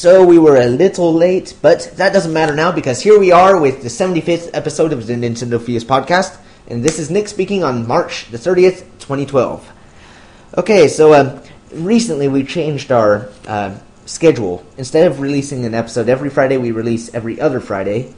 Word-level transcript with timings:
So 0.00 0.24
we 0.24 0.38
were 0.38 0.56
a 0.56 0.64
little 0.64 1.12
late, 1.12 1.54
but 1.60 1.92
that 1.96 2.14
doesn't 2.14 2.32
matter 2.32 2.54
now 2.54 2.72
because 2.72 3.02
here 3.02 3.20
we 3.20 3.32
are 3.32 3.60
with 3.60 3.82
the 3.82 3.90
75th 3.90 4.48
episode 4.54 4.94
of 4.94 5.06
the 5.06 5.12
Nintendo 5.12 5.60
Fuse 5.60 5.84
podcast, 5.84 6.38
and 6.68 6.82
this 6.82 6.98
is 6.98 7.10
Nick 7.10 7.28
speaking 7.28 7.62
on 7.62 7.86
March 7.86 8.30
the 8.30 8.38
30th, 8.38 8.78
2012. 9.00 9.70
Okay, 10.56 10.88
so 10.88 11.12
uh, 11.12 11.42
recently 11.74 12.28
we 12.28 12.44
changed 12.44 12.90
our 12.90 13.28
uh, 13.46 13.76
schedule. 14.06 14.64
Instead 14.78 15.06
of 15.06 15.20
releasing 15.20 15.66
an 15.66 15.74
episode 15.74 16.08
every 16.08 16.30
Friday, 16.30 16.56
we 16.56 16.70
release 16.70 17.12
every 17.12 17.38
other 17.38 17.60
Friday, 17.60 18.14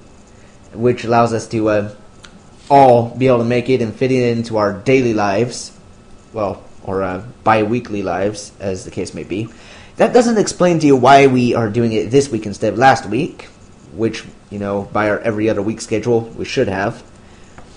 which 0.74 1.02
allows 1.02 1.32
us 1.32 1.48
to 1.48 1.68
uh, 1.68 1.94
all 2.70 3.08
be 3.08 3.26
able 3.26 3.38
to 3.38 3.44
make 3.44 3.68
it 3.68 3.82
and 3.82 3.92
fit 3.92 4.12
it 4.12 4.38
into 4.38 4.56
our 4.56 4.72
daily 4.72 5.14
lives, 5.14 5.76
well, 6.32 6.62
or 6.84 7.02
uh, 7.02 7.24
bi-weekly 7.42 8.04
lives, 8.04 8.52
as 8.60 8.84
the 8.84 8.92
case 8.92 9.14
may 9.14 9.24
be. 9.24 9.48
That 10.02 10.12
doesn't 10.12 10.36
explain 10.36 10.80
to 10.80 10.86
you 10.88 10.96
why 10.96 11.28
we 11.28 11.54
are 11.54 11.70
doing 11.70 11.92
it 11.92 12.10
this 12.10 12.28
week 12.28 12.44
instead 12.44 12.72
of 12.72 12.78
last 12.80 13.06
week, 13.06 13.44
which, 13.94 14.24
you 14.50 14.58
know, 14.58 14.82
by 14.92 15.08
our 15.08 15.20
every 15.20 15.48
other 15.48 15.62
week 15.62 15.80
schedule, 15.80 16.22
we 16.22 16.44
should 16.44 16.66
have. 16.66 17.04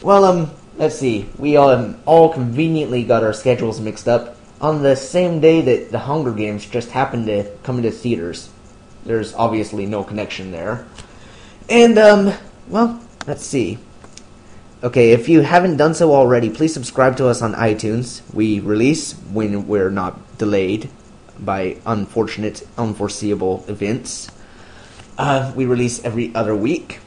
Well, 0.02 0.26
um, 0.26 0.50
let's 0.76 0.98
see. 0.98 1.30
We 1.38 1.56
um, 1.56 2.02
all 2.08 2.34
conveniently 2.34 3.04
got 3.04 3.22
our 3.22 3.32
schedules 3.32 3.80
mixed 3.80 4.08
up 4.08 4.38
on 4.60 4.82
the 4.82 4.96
same 4.96 5.40
day 5.40 5.62
that 5.62 5.92
the 5.92 6.00
Hunger 6.00 6.32
Games 6.32 6.66
just 6.66 6.90
happened 6.90 7.28
to 7.28 7.44
come 7.62 7.78
into 7.78 7.92
theaters. 7.92 8.50
There's 9.06 9.36
obviously 9.36 9.86
no 9.86 10.04
connection 10.04 10.52
there. 10.52 10.88
And, 11.70 11.96
um, 12.00 12.34
well, 12.68 13.00
let's 13.28 13.46
see. 13.46 13.78
Okay, 14.82 15.12
if 15.12 15.30
you 15.30 15.42
haven't 15.42 15.78
done 15.78 15.94
so 15.94 16.12
already, 16.12 16.50
please 16.50 16.74
subscribe 16.74 17.18
to 17.18 17.28
us 17.28 17.44
on 17.44 17.54
iTunes. 17.54 18.24
We 18.34 18.62
release 18.62 19.14
when 19.32 19.68
we're 19.68 19.92
not 19.92 20.40
delayed 20.40 20.90
by 21.40 21.78
unfortunate, 21.86 22.68
unforeseeable 22.78 23.66
events. 23.68 24.30
Uh, 25.18 25.52
we 25.56 25.66
release 25.66 26.04
every 26.04 26.34
other 26.36 26.56
week, 26.56 27.00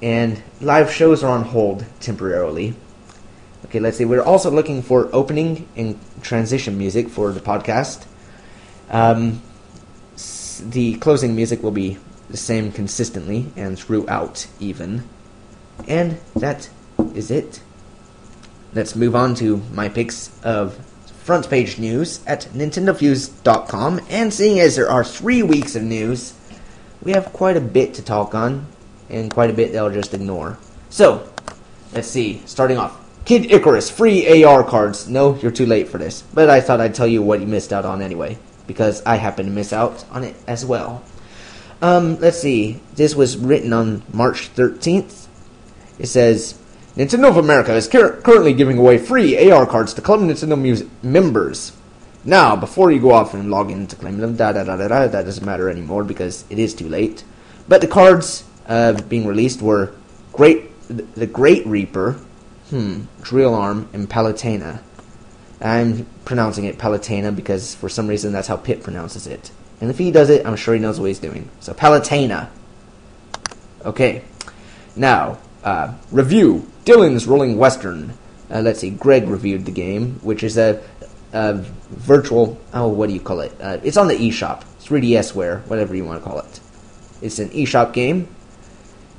and 0.00 0.42
live 0.60 0.92
shows 0.92 1.22
are 1.22 1.30
on 1.30 1.44
hold 1.44 1.84
temporarily. 2.00 2.74
Okay, 3.66 3.80
let's 3.80 3.96
see. 3.96 4.04
We're 4.04 4.22
also 4.22 4.50
looking 4.50 4.82
for 4.82 5.08
opening 5.12 5.68
and 5.76 5.98
transition 6.22 6.76
music 6.76 7.08
for 7.08 7.32
the 7.32 7.40
podcast. 7.40 8.04
Um, 8.90 9.40
the 10.60 10.96
closing 10.96 11.34
music 11.34 11.62
will 11.62 11.70
be 11.70 11.98
the 12.28 12.36
same 12.36 12.72
consistently 12.72 13.52
and 13.56 13.78
throughout, 13.78 14.46
even. 14.60 15.08
And 15.88 16.18
that 16.36 16.68
is 17.14 17.30
it. 17.30 17.62
Let's 18.74 18.96
move 18.96 19.14
on 19.14 19.34
to 19.36 19.58
my 19.72 19.88
picks 19.88 20.30
of 20.42 20.78
front 21.22 21.48
page 21.48 21.78
news 21.78 22.20
at 22.26 22.42
NintendoFuse.com. 22.52 24.00
And 24.10 24.32
seeing 24.32 24.60
as 24.60 24.76
there 24.76 24.90
are 24.90 25.04
three 25.04 25.42
weeks 25.42 25.76
of 25.76 25.82
news, 25.82 26.34
we 27.02 27.12
have 27.12 27.32
quite 27.32 27.56
a 27.56 27.60
bit 27.60 27.94
to 27.94 28.02
talk 28.02 28.34
on, 28.34 28.66
and 29.08 29.32
quite 29.32 29.50
a 29.50 29.54
bit 29.54 29.72
that 29.72 29.78
I'll 29.78 29.90
just 29.90 30.14
ignore. 30.14 30.58
So, 30.90 31.28
let's 31.92 32.08
see. 32.08 32.42
Starting 32.46 32.78
off, 32.78 32.98
Kid 33.24 33.50
Icarus 33.50 33.90
free 33.90 34.44
AR 34.44 34.64
cards. 34.64 35.08
No, 35.08 35.36
you're 35.36 35.50
too 35.50 35.66
late 35.66 35.88
for 35.88 35.98
this, 35.98 36.22
but 36.34 36.50
I 36.50 36.60
thought 36.60 36.80
I'd 36.80 36.94
tell 36.94 37.06
you 37.06 37.22
what 37.22 37.40
you 37.40 37.46
missed 37.46 37.72
out 37.72 37.84
on 37.84 38.02
anyway, 38.02 38.38
because 38.66 39.02
I 39.04 39.16
happen 39.16 39.46
to 39.46 39.52
miss 39.52 39.72
out 39.72 40.04
on 40.10 40.24
it 40.24 40.36
as 40.46 40.64
well. 40.64 41.02
Um, 41.80 42.18
let's 42.20 42.38
see. 42.38 42.80
This 42.94 43.14
was 43.14 43.36
written 43.36 43.72
on 43.72 44.02
March 44.12 44.54
13th. 44.54 45.26
It 45.98 46.06
says 46.06 46.58
Nintendo 46.96 47.28
of 47.30 47.38
America 47.38 47.72
is 47.74 47.88
cur- 47.88 48.20
currently 48.20 48.52
giving 48.52 48.76
away 48.76 48.98
free 48.98 49.50
AR 49.50 49.66
cards 49.66 49.94
to 49.94 50.02
Club 50.02 50.20
Nintendo 50.20 50.88
members. 51.02 51.72
Now, 52.24 52.54
before 52.54 52.92
you 52.92 53.00
go 53.00 53.12
off 53.12 53.32
and 53.32 53.50
log 53.50 53.70
in 53.70 53.86
to 53.86 53.96
claim 53.96 54.18
them, 54.18 54.36
da 54.36 54.52
da 54.52 54.62
da 54.62 54.76
da 54.76 54.88
da, 54.88 55.06
that 55.06 55.24
doesn't 55.24 55.44
matter 55.44 55.70
anymore 55.70 56.04
because 56.04 56.44
it 56.50 56.58
is 56.58 56.74
too 56.74 56.88
late. 56.88 57.24
But 57.66 57.80
the 57.80 57.88
cards 57.88 58.44
uh, 58.66 59.00
being 59.08 59.26
released 59.26 59.62
were 59.62 59.94
Great, 60.32 60.70
the 60.88 61.26
Great 61.26 61.66
Reaper, 61.66 62.12
hmm, 62.68 63.04
Drill 63.22 63.54
Arm, 63.54 63.88
and 63.94 64.08
Palutena. 64.08 64.82
I'm 65.62 66.06
pronouncing 66.24 66.64
it 66.66 66.76
Palutena 66.76 67.34
because 67.34 67.74
for 67.74 67.88
some 67.88 68.06
reason 68.06 68.32
that's 68.32 68.48
how 68.48 68.56
Pip 68.56 68.82
pronounces 68.82 69.26
it. 69.26 69.50
And 69.80 69.90
if 69.90 69.98
he 69.98 70.10
does 70.10 70.28
it, 70.28 70.44
I'm 70.46 70.56
sure 70.56 70.74
he 70.74 70.80
knows 70.80 71.00
what 71.00 71.06
he's 71.06 71.18
doing. 71.18 71.48
So 71.60 71.72
Palutena. 71.72 72.50
Okay. 73.84 74.24
Now, 74.94 75.38
uh, 75.64 75.94
review 76.10 76.68
Dillon's 76.84 77.26
Rolling 77.26 77.56
Western. 77.56 78.14
Uh, 78.50 78.60
let's 78.60 78.80
see, 78.80 78.90
Greg 78.90 79.28
reviewed 79.28 79.64
the 79.64 79.72
game, 79.72 80.18
which 80.22 80.42
is 80.42 80.58
a, 80.58 80.82
a 81.32 81.54
virtual. 81.54 82.60
Oh, 82.74 82.88
what 82.88 83.08
do 83.08 83.14
you 83.14 83.20
call 83.20 83.40
it? 83.40 83.52
Uh, 83.60 83.78
it's 83.82 83.96
on 83.96 84.08
the 84.08 84.14
eShop, 84.14 84.64
3DSware, 84.80 85.66
whatever 85.66 85.94
you 85.94 86.04
want 86.04 86.22
to 86.22 86.28
call 86.28 86.40
it. 86.40 86.60
It's 87.20 87.38
an 87.38 87.50
eShop 87.50 87.92
game. 87.92 88.28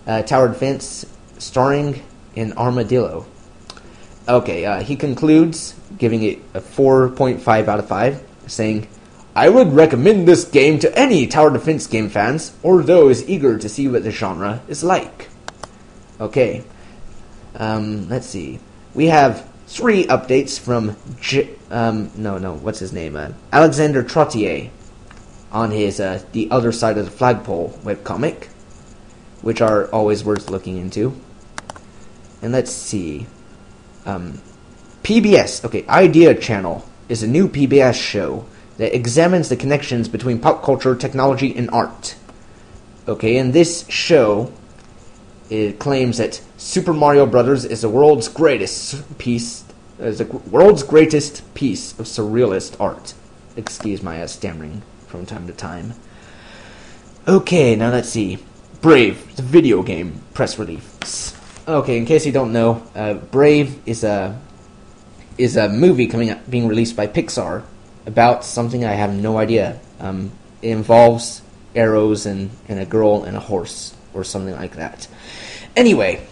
Uh, 0.06 0.22
Tower 0.22 0.50
Defense, 0.50 1.06
starring 1.38 2.04
an 2.36 2.54
armadillo. 2.54 3.26
Okay, 4.28 4.66
uh, 4.66 4.82
he 4.82 4.96
concludes, 4.96 5.76
giving 5.98 6.24
it 6.24 6.40
a 6.54 6.62
4.5 6.62 7.68
out 7.68 7.80
of 7.80 7.88
5, 7.88 8.24
saying, 8.48 8.88
I 9.36 9.50
would 9.50 9.74
recommend 9.74 10.28
this 10.28 10.46
game 10.46 10.78
to 10.80 10.98
any 10.98 11.26
tower 11.26 11.50
defense 11.50 11.88
game 11.88 12.08
fans 12.08 12.56
or 12.62 12.84
those 12.84 13.28
eager 13.28 13.58
to 13.58 13.68
see 13.68 13.88
what 13.88 14.04
the 14.04 14.12
genre 14.12 14.62
is 14.68 14.84
like. 14.84 15.30
Okay, 16.22 16.64
um, 17.56 18.10
let's 18.10 18.28
see. 18.28 18.60
We 18.94 19.08
have 19.08 19.50
three 19.68 20.06
updates 20.06 20.60
from 20.60 20.96
J- 21.20 21.50
um, 21.72 22.12
no, 22.16 22.38
no, 22.38 22.54
what's 22.56 22.80
his 22.80 22.94
name? 22.94 23.16
Uh, 23.16 23.32
Alexander 23.52 24.04
Trottier 24.04 24.70
on 25.52 25.72
his 25.72 26.00
uh, 26.00 26.22
The 26.32 26.50
Other 26.52 26.72
Side 26.72 26.98
of 26.98 27.06
the 27.06 27.12
Flagpole 27.12 27.70
webcomic, 27.84 28.46
which 29.42 29.62
are 29.62 29.88
always 29.88 30.24
worth 30.24 30.50
looking 30.50 30.78
into. 30.78 31.16
And 32.42 32.52
let's 32.52 32.72
see. 32.72 33.28
Um, 34.06 34.42
PBS, 35.04 35.64
okay, 35.66 35.86
Idea 35.88 36.36
Channel 36.36 36.88
is 37.10 37.24
a 37.24 37.28
new 37.28 37.48
PBS 37.48 37.96
show 38.02 38.46
that 38.78 38.96
examines 38.96 39.50
the 39.50 39.56
connections 39.56 40.08
between 40.08 40.40
pop 40.40 40.64
culture, 40.64 40.96
technology, 40.96 41.56
and 41.56 41.70
art. 41.72 42.16
Okay, 43.08 43.38
and 43.38 43.54
this 43.54 43.88
show 43.90 44.52
it 45.54 45.78
claims 45.78 46.18
that 46.18 46.42
Super 46.58 46.94
Mario 46.94 47.28
Brothers 47.28 47.64
is 47.64 47.82
the 47.82 47.90
world's 47.90 48.28
greatest 48.28 49.18
piece, 49.20 49.64
is 50.00 50.18
the 50.18 50.26
world's 50.26 50.82
greatest 50.82 51.54
piece 51.54 51.98
of 52.00 52.08
surrealist 52.08 52.76
art. 52.80 53.14
Excuse 53.56 54.02
my 54.02 54.22
uh, 54.22 54.26
stammering 54.26 54.82
from 55.06 55.28
time 55.28 55.46
to 55.46 55.54
time. 55.54 55.94
Okay, 57.28 57.76
now 57.76 57.92
let's 57.92 58.10
see. 58.10 58.40
Brave, 58.82 59.36
the 59.36 59.44
video 59.44 59.84
game 59.84 60.24
press 60.34 60.58
release. 60.58 61.38
Okay, 61.68 61.98
in 61.98 62.06
case 62.06 62.26
you 62.26 62.32
don't 62.32 62.52
know, 62.52 62.82
uh, 62.96 63.14
Brave 63.14 63.80
is 63.86 64.04
a 64.04 64.42
is 65.38 65.56
a 65.56 65.70
movie 65.70 66.08
coming 66.08 66.32
up, 66.32 66.50
being 66.50 66.68
released 66.68 66.96
by 66.96 67.06
Pixar 67.06 67.64
about 68.08 68.44
something 68.44 68.84
I 68.84 68.94
have 68.94 69.14
no 69.14 69.38
idea. 69.38 69.80
Um, 70.00 70.32
it 70.62 70.70
involves 70.70 71.42
arrows 71.76 72.26
and, 72.26 72.50
and 72.68 72.80
a 72.80 72.86
girl 72.86 73.24
and 73.24 73.38
a 73.38 73.40
horse 73.40 73.96
or 74.14 74.24
something 74.24 74.56
like 74.56 74.76
that. 74.76 75.08
Anyway, 75.76 76.26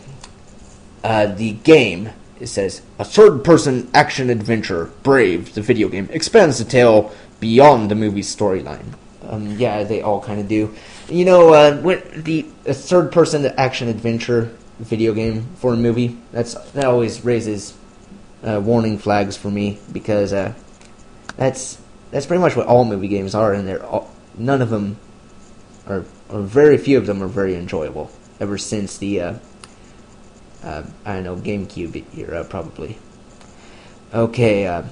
uh, 1.03 1.28
the 1.28 1.53
game 1.53 2.09
it 2.41 2.47
says 2.47 2.81
a 2.97 3.06
third-person 3.06 3.90
action 3.94 4.29
adventure, 4.29 4.91
Brave, 5.03 5.53
the 5.53 5.62
video 5.62 5.88
game, 5.90 6.09
expands 6.12 6.57
the 6.57 6.66
tale 6.66 7.13
beyond 7.40 7.91
the 7.91 7.96
movie's 7.96 8.35
storyline. 8.35 8.94
Um, 9.28 9.52
yeah, 9.57 9.84
they 9.84 10.02
all 10.02 10.19
kind 10.19 10.40
of 10.40 10.47
do. 10.47 10.74
You 11.07 11.25
know, 11.25 11.53
uh, 11.53 11.78
when 11.78 12.02
the 12.23 12.47
a 12.66 12.73
third-person 12.73 13.46
action 13.58 13.88
adventure 13.88 14.55
video 14.79 15.14
game 15.14 15.47
for 15.55 15.73
a 15.73 15.78
movie, 15.78 16.17
that's 16.32 16.55
that 16.72 16.85
always 16.85 17.23
raises 17.23 17.78
uh, 18.44 18.59
warning 18.64 18.97
flags 18.97 19.37
for 19.37 19.52
me 19.52 19.79
because 19.91 20.34
uh, 20.34 20.53
that's 21.37 21.79
that's 22.09 22.26
pretty 22.26 22.41
much 22.41 22.55
what 22.55 22.66
all 22.66 22.85
movie 22.85 23.08
games 23.08 23.35
are, 23.35 23.53
and 23.53 23.67
they're 23.67 23.85
all, 23.85 24.09
none 24.35 24.61
of 24.61 24.72
them 24.72 24.97
are, 25.85 26.05
or 26.29 26.41
very 26.41 26.78
few 26.78 26.97
of 26.97 27.05
them 27.05 27.22
are 27.22 27.28
very 27.28 27.55
enjoyable. 27.55 28.11
Ever 28.41 28.58
since 28.58 28.97
the 28.97 29.22
uh, 29.22 29.34
uh, 30.64 30.84
I 31.05 31.14
don't 31.14 31.23
know 31.23 31.35
GameCube 31.35 32.17
era, 32.17 32.43
probably. 32.43 32.97
Okay, 34.14 34.66
uh, 34.66 34.84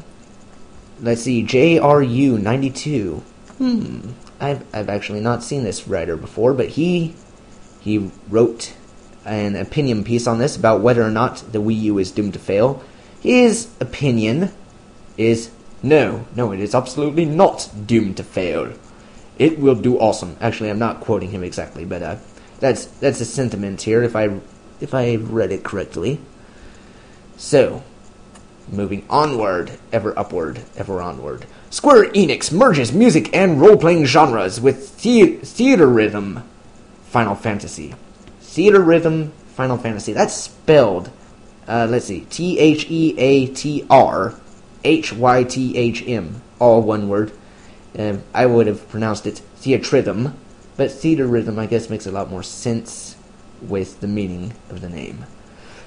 let's 1.02 1.24
see, 1.24 1.44
JRU 1.44 2.40
ninety 2.40 2.70
two. 2.70 3.24
Hmm, 3.58 4.12
I've 4.40 4.64
I've 4.72 4.88
actually 4.88 5.20
not 5.20 5.44
seen 5.44 5.64
this 5.64 5.88
writer 5.88 6.16
before, 6.16 6.54
but 6.54 6.70
he 6.70 7.16
he 7.82 8.12
wrote 8.30 8.76
an 9.26 9.56
opinion 9.56 10.04
piece 10.04 10.28
on 10.28 10.38
this 10.38 10.56
about 10.56 10.82
whether 10.82 11.02
or 11.02 11.12
not 11.12 11.44
the 11.52 11.60
Wii 11.60 11.82
U 11.82 11.98
is 11.98 12.12
doomed 12.12 12.34
to 12.34 12.40
fail. 12.40 12.84
His 13.20 13.68
opinion 13.80 14.52
is 15.18 15.50
no, 15.82 16.28
no, 16.36 16.52
it 16.52 16.60
is 16.60 16.76
absolutely 16.76 17.26
not 17.26 17.70
doomed 17.88 18.18
to 18.18 18.24
fail. 18.24 18.74
It 19.38 19.58
will 19.58 19.76
do 19.76 19.98
awesome. 19.98 20.36
Actually, 20.42 20.70
I'm 20.70 20.80
not 20.80 21.00
quoting 21.00 21.32
him 21.32 21.44
exactly, 21.44 21.86
but 21.86 22.04
uh, 22.04 22.18
that's 22.60 22.86
that's 22.86 23.20
the 23.20 23.26
sentiment 23.26 23.82
here. 23.82 24.04
If 24.04 24.16
I 24.16 24.40
if 24.82 24.94
I 24.94 25.16
read 25.16 25.52
it 25.52 25.64
correctly. 25.64 26.20
So, 27.38 27.84
moving 28.70 29.06
onward, 29.10 29.72
ever 29.94 30.18
upward, 30.18 30.62
ever 30.76 31.02
onward. 31.02 31.46
Square 31.70 32.12
Enix 32.12 32.52
merges 32.52 32.92
music 32.92 33.34
and 33.34 33.62
role 33.62 33.78
playing 33.78 34.06
genres 34.06 34.60
with 34.60 35.02
the- 35.02 35.38
Theatrhythm 35.38 36.44
Final 37.06 37.36
Fantasy. 37.36 37.96
Theater 38.42 38.82
rhythm, 38.82 39.32
Final 39.56 39.78
Fantasy. 39.78 40.12
That's 40.14 40.34
spelled, 40.34 41.12
uh, 41.68 41.88
let's 41.90 42.06
see, 42.06 42.22
T 42.30 42.60
H 42.60 42.88
E 42.90 43.16
A 43.18 43.48
T 43.48 43.86
R 43.90 44.36
H 44.84 45.14
Y 45.14 45.44
T 45.44 45.78
H 45.78 46.04
M, 46.06 46.42
all 46.60 46.82
one 46.82 47.08
word. 47.08 47.32
Um, 47.98 48.24
I 48.34 48.46
would 48.46 48.68
have 48.68 48.88
pronounced 48.90 49.26
it 49.26 49.42
Theatrhythm, 49.62 50.34
but 50.80 50.90
Theatrhythm, 50.90 51.60
I 51.60 51.68
guess, 51.68 51.90
makes 51.90 52.08
a 52.08 52.12
lot 52.12 52.32
more 52.32 52.42
sense 52.42 53.18
with 53.62 54.00
the 54.00 54.08
meaning 54.08 54.54
of 54.70 54.80
the 54.80 54.90
name. 54.90 55.26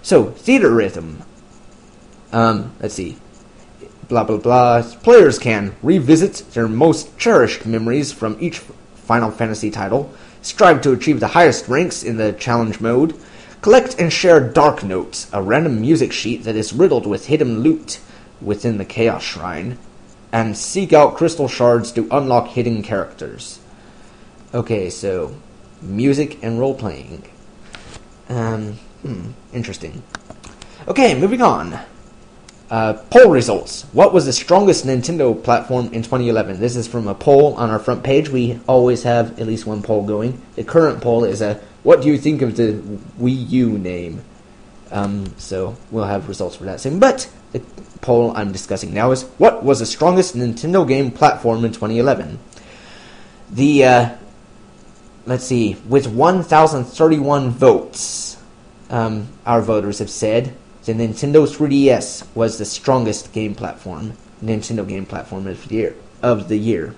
So, 0.03 0.27
Theatrhythm. 0.27 1.23
Um, 2.31 2.73
let's 2.81 2.95
see 2.95 3.17
blah 4.13 4.25
blah 4.25 4.37
blah. 4.37 4.83
Players 5.03 5.39
can 5.39 5.75
revisit 5.83 6.45
their 6.53 6.69
most 6.69 7.17
cherished 7.17 7.65
memories 7.65 8.13
from 8.13 8.37
each 8.41 8.59
Final 8.59 9.31
Fantasy 9.31 9.71
title, 9.71 10.13
strive 10.43 10.83
to 10.83 10.93
achieve 10.93 11.19
the 11.19 11.29
highest 11.29 11.67
ranks 11.67 12.03
in 12.03 12.19
the 12.19 12.35
challenge 12.35 12.79
mode, 12.79 13.19
collect 13.63 13.99
and 13.99 14.13
share 14.13 14.39
Dark 14.39 14.85
Notes, 14.85 15.31
a 15.33 15.43
random 15.43 15.81
music 15.81 16.13
sheet 16.13 16.45
that 16.45 16.57
is 16.57 16.75
riddled 16.75 17.07
with 17.07 17.29
hidden 17.29 17.61
loot 17.61 18.01
within 18.43 18.77
the 18.77 18.85
Chaos 18.85 19.23
Shrine, 19.23 19.79
and 20.31 20.59
seek 20.59 20.93
out 20.93 21.17
crystal 21.17 21.49
shards 21.49 21.91
to 21.93 22.07
unlock 22.11 22.49
hidden 22.49 22.83
characters. 22.83 23.61
Okay, 24.55 24.91
so 24.91 25.35
music 25.81 26.43
and 26.43 26.61
role 26.61 26.75
playing. 26.75 27.25
Um, 28.29 28.75
hmm, 29.01 29.31
interesting. 29.55 30.03
Okay, 30.87 31.19
moving 31.19 31.41
on. 31.41 31.79
Uh, 32.71 32.93
poll 33.09 33.31
results. 33.31 33.85
What 33.93 34.13
was 34.13 34.27
the 34.27 34.33
strongest 34.33 34.85
Nintendo 34.85 35.43
platform 35.43 35.87
in 35.87 36.03
2011? 36.03 36.61
This 36.61 36.77
is 36.77 36.87
from 36.87 37.09
a 37.09 37.15
poll 37.15 37.55
on 37.55 37.71
our 37.71 37.79
front 37.79 38.03
page. 38.03 38.29
We 38.29 38.61
always 38.67 39.05
have 39.05 39.41
at 39.41 39.47
least 39.47 39.65
one 39.65 39.83
poll 39.83 40.05
going. 40.07 40.41
The 40.57 40.65
current 40.65 41.01
poll 41.01 41.25
is 41.25 41.41
a 41.41 41.59
What 41.83 42.03
do 42.03 42.09
you 42.09 42.19
think 42.19 42.43
of 42.43 42.57
the 42.57 42.75
Wii 43.19 43.51
U 43.51 43.79
name? 43.79 44.23
Um, 44.91 45.33
so 45.39 45.79
we'll 45.91 46.05
have 46.05 46.29
results 46.29 46.57
for 46.57 46.65
that 46.65 46.79
soon. 46.79 46.99
But 46.99 47.31
the 47.53 47.61
poll 48.03 48.37
I'm 48.37 48.53
discussing 48.53 48.93
now 48.93 49.13
is 49.13 49.23
What 49.39 49.65
was 49.65 49.79
the 49.79 49.87
strongest 49.87 50.37
Nintendo 50.37 50.87
game 50.87 51.11
platform 51.11 51.65
in 51.65 51.73
2011? 51.73 52.39
The, 53.51 53.85
uh, 53.85 54.17
let's 55.27 55.45
see, 55.45 55.77
with 55.89 56.07
1,031 56.07 57.51
votes, 57.51 58.37
um, 58.91 59.29
our 59.47 59.63
voters 59.63 59.99
have 59.99 60.11
said 60.11 60.55
the 60.85 60.93
Nintendo 60.93 61.47
3DS 61.47 62.27
was 62.35 62.59
the 62.59 62.65
strongest 62.65 63.33
game 63.33 63.55
platform, 63.55 64.15
Nintendo 64.43 64.87
game 64.87 65.07
platform 65.07 65.47
of 65.47 65.69
the 65.69 65.75
year. 65.75 65.97
Of 66.23 66.49
the 66.49 66.57
year, 66.57 66.95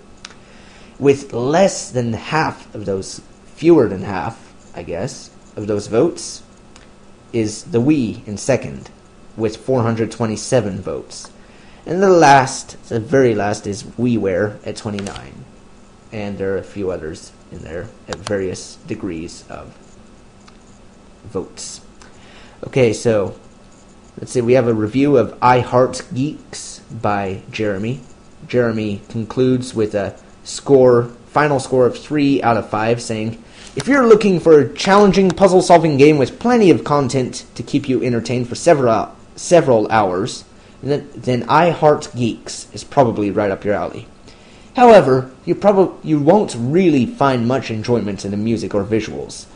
with 0.98 1.32
less 1.32 1.90
than 1.90 2.12
half 2.12 2.74
of 2.74 2.84
those, 2.84 3.20
fewer 3.46 3.88
than 3.88 4.02
half, 4.02 4.52
I 4.74 4.82
guess, 4.82 5.30
of 5.56 5.66
those 5.66 5.86
votes, 5.86 6.42
is 7.32 7.64
the 7.64 7.80
Wii 7.80 8.26
in 8.26 8.36
second, 8.36 8.90
with 9.36 9.56
427 9.56 10.80
votes, 10.80 11.30
and 11.86 12.02
the 12.02 12.10
last, 12.10 12.82
the 12.88 13.00
very 13.00 13.34
last, 13.34 13.66
is 13.66 13.82
WiiWare 13.82 14.66
at 14.66 14.76
29, 14.76 15.44
and 16.12 16.38
there 16.38 16.54
are 16.54 16.58
a 16.58 16.62
few 16.62 16.90
others 16.90 17.32
in 17.54 17.62
there 17.62 17.88
at 18.08 18.16
various 18.16 18.76
degrees 18.86 19.44
of 19.48 19.74
votes. 21.30 21.80
Okay, 22.66 22.92
so 22.92 23.34
Let's 24.16 24.30
see, 24.30 24.40
we 24.40 24.52
have 24.52 24.68
a 24.68 24.74
review 24.74 25.16
of 25.16 25.36
I 25.42 25.58
Heart 25.58 26.02
Geeks 26.14 26.78
by 27.02 27.42
Jeremy. 27.50 28.00
Jeremy 28.46 29.02
concludes 29.08 29.74
with 29.74 29.92
a 29.96 30.16
score, 30.44 31.06
final 31.26 31.58
score 31.58 31.84
of 31.84 31.98
3 31.98 32.40
out 32.40 32.56
of 32.56 32.70
5, 32.70 33.02
saying, 33.02 33.42
If 33.74 33.88
you're 33.88 34.06
looking 34.06 34.38
for 34.38 34.60
a 34.60 34.72
challenging 34.72 35.32
puzzle 35.32 35.62
solving 35.62 35.96
game 35.96 36.16
with 36.16 36.38
plenty 36.38 36.70
of 36.70 36.84
content 36.84 37.44
to 37.56 37.64
keep 37.64 37.88
you 37.88 38.04
entertained 38.04 38.48
for 38.48 38.54
several, 38.54 39.12
several 39.34 39.90
hours, 39.90 40.44
then, 40.80 41.10
then 41.16 41.42
I 41.48 41.70
Heart 41.70 42.10
Geeks 42.14 42.68
is 42.72 42.84
probably 42.84 43.32
right 43.32 43.50
up 43.50 43.64
your 43.64 43.74
alley. 43.74 44.06
However, 44.76 45.30
you, 45.44 45.54
prob- 45.54 45.98
you 46.02 46.20
won't 46.20 46.56
really 46.58 47.06
find 47.06 47.46
much 47.46 47.70
enjoyment 47.70 48.24
in 48.24 48.30
the 48.32 48.36
music 48.36 48.74
or 48.74 48.84
visuals. 48.84 49.46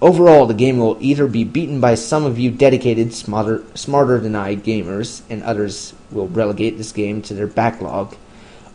Overall, 0.00 0.46
the 0.46 0.54
game 0.54 0.78
will 0.78 0.96
either 1.00 1.26
be 1.26 1.44
beaten 1.44 1.80
by 1.80 1.94
some 1.94 2.24
of 2.24 2.38
you 2.38 2.50
dedicated, 2.50 3.12
smarter, 3.12 3.62
smarter 3.74 4.18
than 4.18 4.34
I 4.34 4.56
gamers, 4.56 5.22
and 5.28 5.42
others 5.42 5.92
will 6.10 6.28
relegate 6.28 6.78
this 6.78 6.92
game 6.92 7.20
to 7.22 7.34
their 7.34 7.46
backlog, 7.46 8.16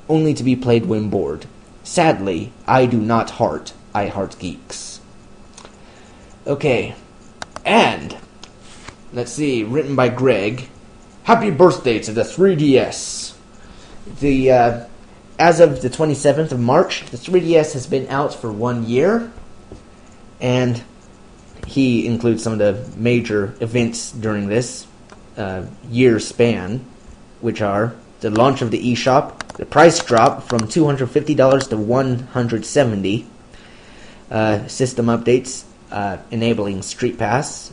only 0.08 0.34
to 0.36 0.44
be 0.44 0.56
played 0.56 0.86
when 0.86 1.10
bored. 1.10 1.48
Sadly, 1.84 2.52
I 2.68 2.86
do 2.86 3.00
not 3.00 3.32
heart, 3.32 3.74
I 3.94 4.08
heart 4.08 4.38
geeks. 4.38 5.00
Okay, 6.46 6.94
and 7.66 8.18
let's 9.12 9.32
see, 9.32 9.64
written 9.64 9.96
by 9.96 10.10
Greg. 10.10 10.68
Happy 11.24 11.50
birthday 11.50 11.98
to 12.00 12.12
the 12.12 12.22
3DS. 12.22 13.34
The 14.20 14.52
uh, 14.52 14.86
as 15.38 15.60
of 15.60 15.82
the 15.82 15.90
27th 15.90 16.52
of 16.52 16.60
March, 16.60 17.06
the 17.08 17.18
3DS 17.18 17.74
has 17.74 17.88
been 17.88 18.08
out 18.08 18.34
for 18.34 18.52
one 18.52 18.86
year, 18.86 19.32
and 20.40 20.84
he 21.68 22.06
includes 22.06 22.44
some 22.44 22.54
of 22.54 22.60
the 22.60 22.98
major 22.98 23.56
events 23.60 24.12
during 24.12 24.48
this 24.48 24.88
uh, 25.38 25.66
year 25.90 26.20
span, 26.20 26.86
which 27.42 27.62
are 27.62 27.96
the 28.22 28.30
launch 28.30 28.62
of 28.62 28.72
the 28.72 28.94
eShop, 28.94 29.40
the 29.54 29.66
price 29.66 30.04
drop 30.04 30.44
from 30.44 30.62
$250 30.62 31.70
to 31.70 31.76
$170, 31.76 33.26
uh, 34.32 34.68
system 34.68 35.06
updates 35.08 35.66
uh, 35.92 36.18
enabling 36.32 36.82
Street 36.82 37.18
Pass 37.18 37.72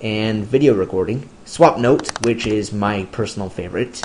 and 0.00 0.44
video 0.44 0.74
recording, 0.74 1.28
Swapnote, 1.44 2.24
which 2.24 2.46
is 2.46 2.72
my 2.72 3.04
personal 3.06 3.48
favorite, 3.48 4.02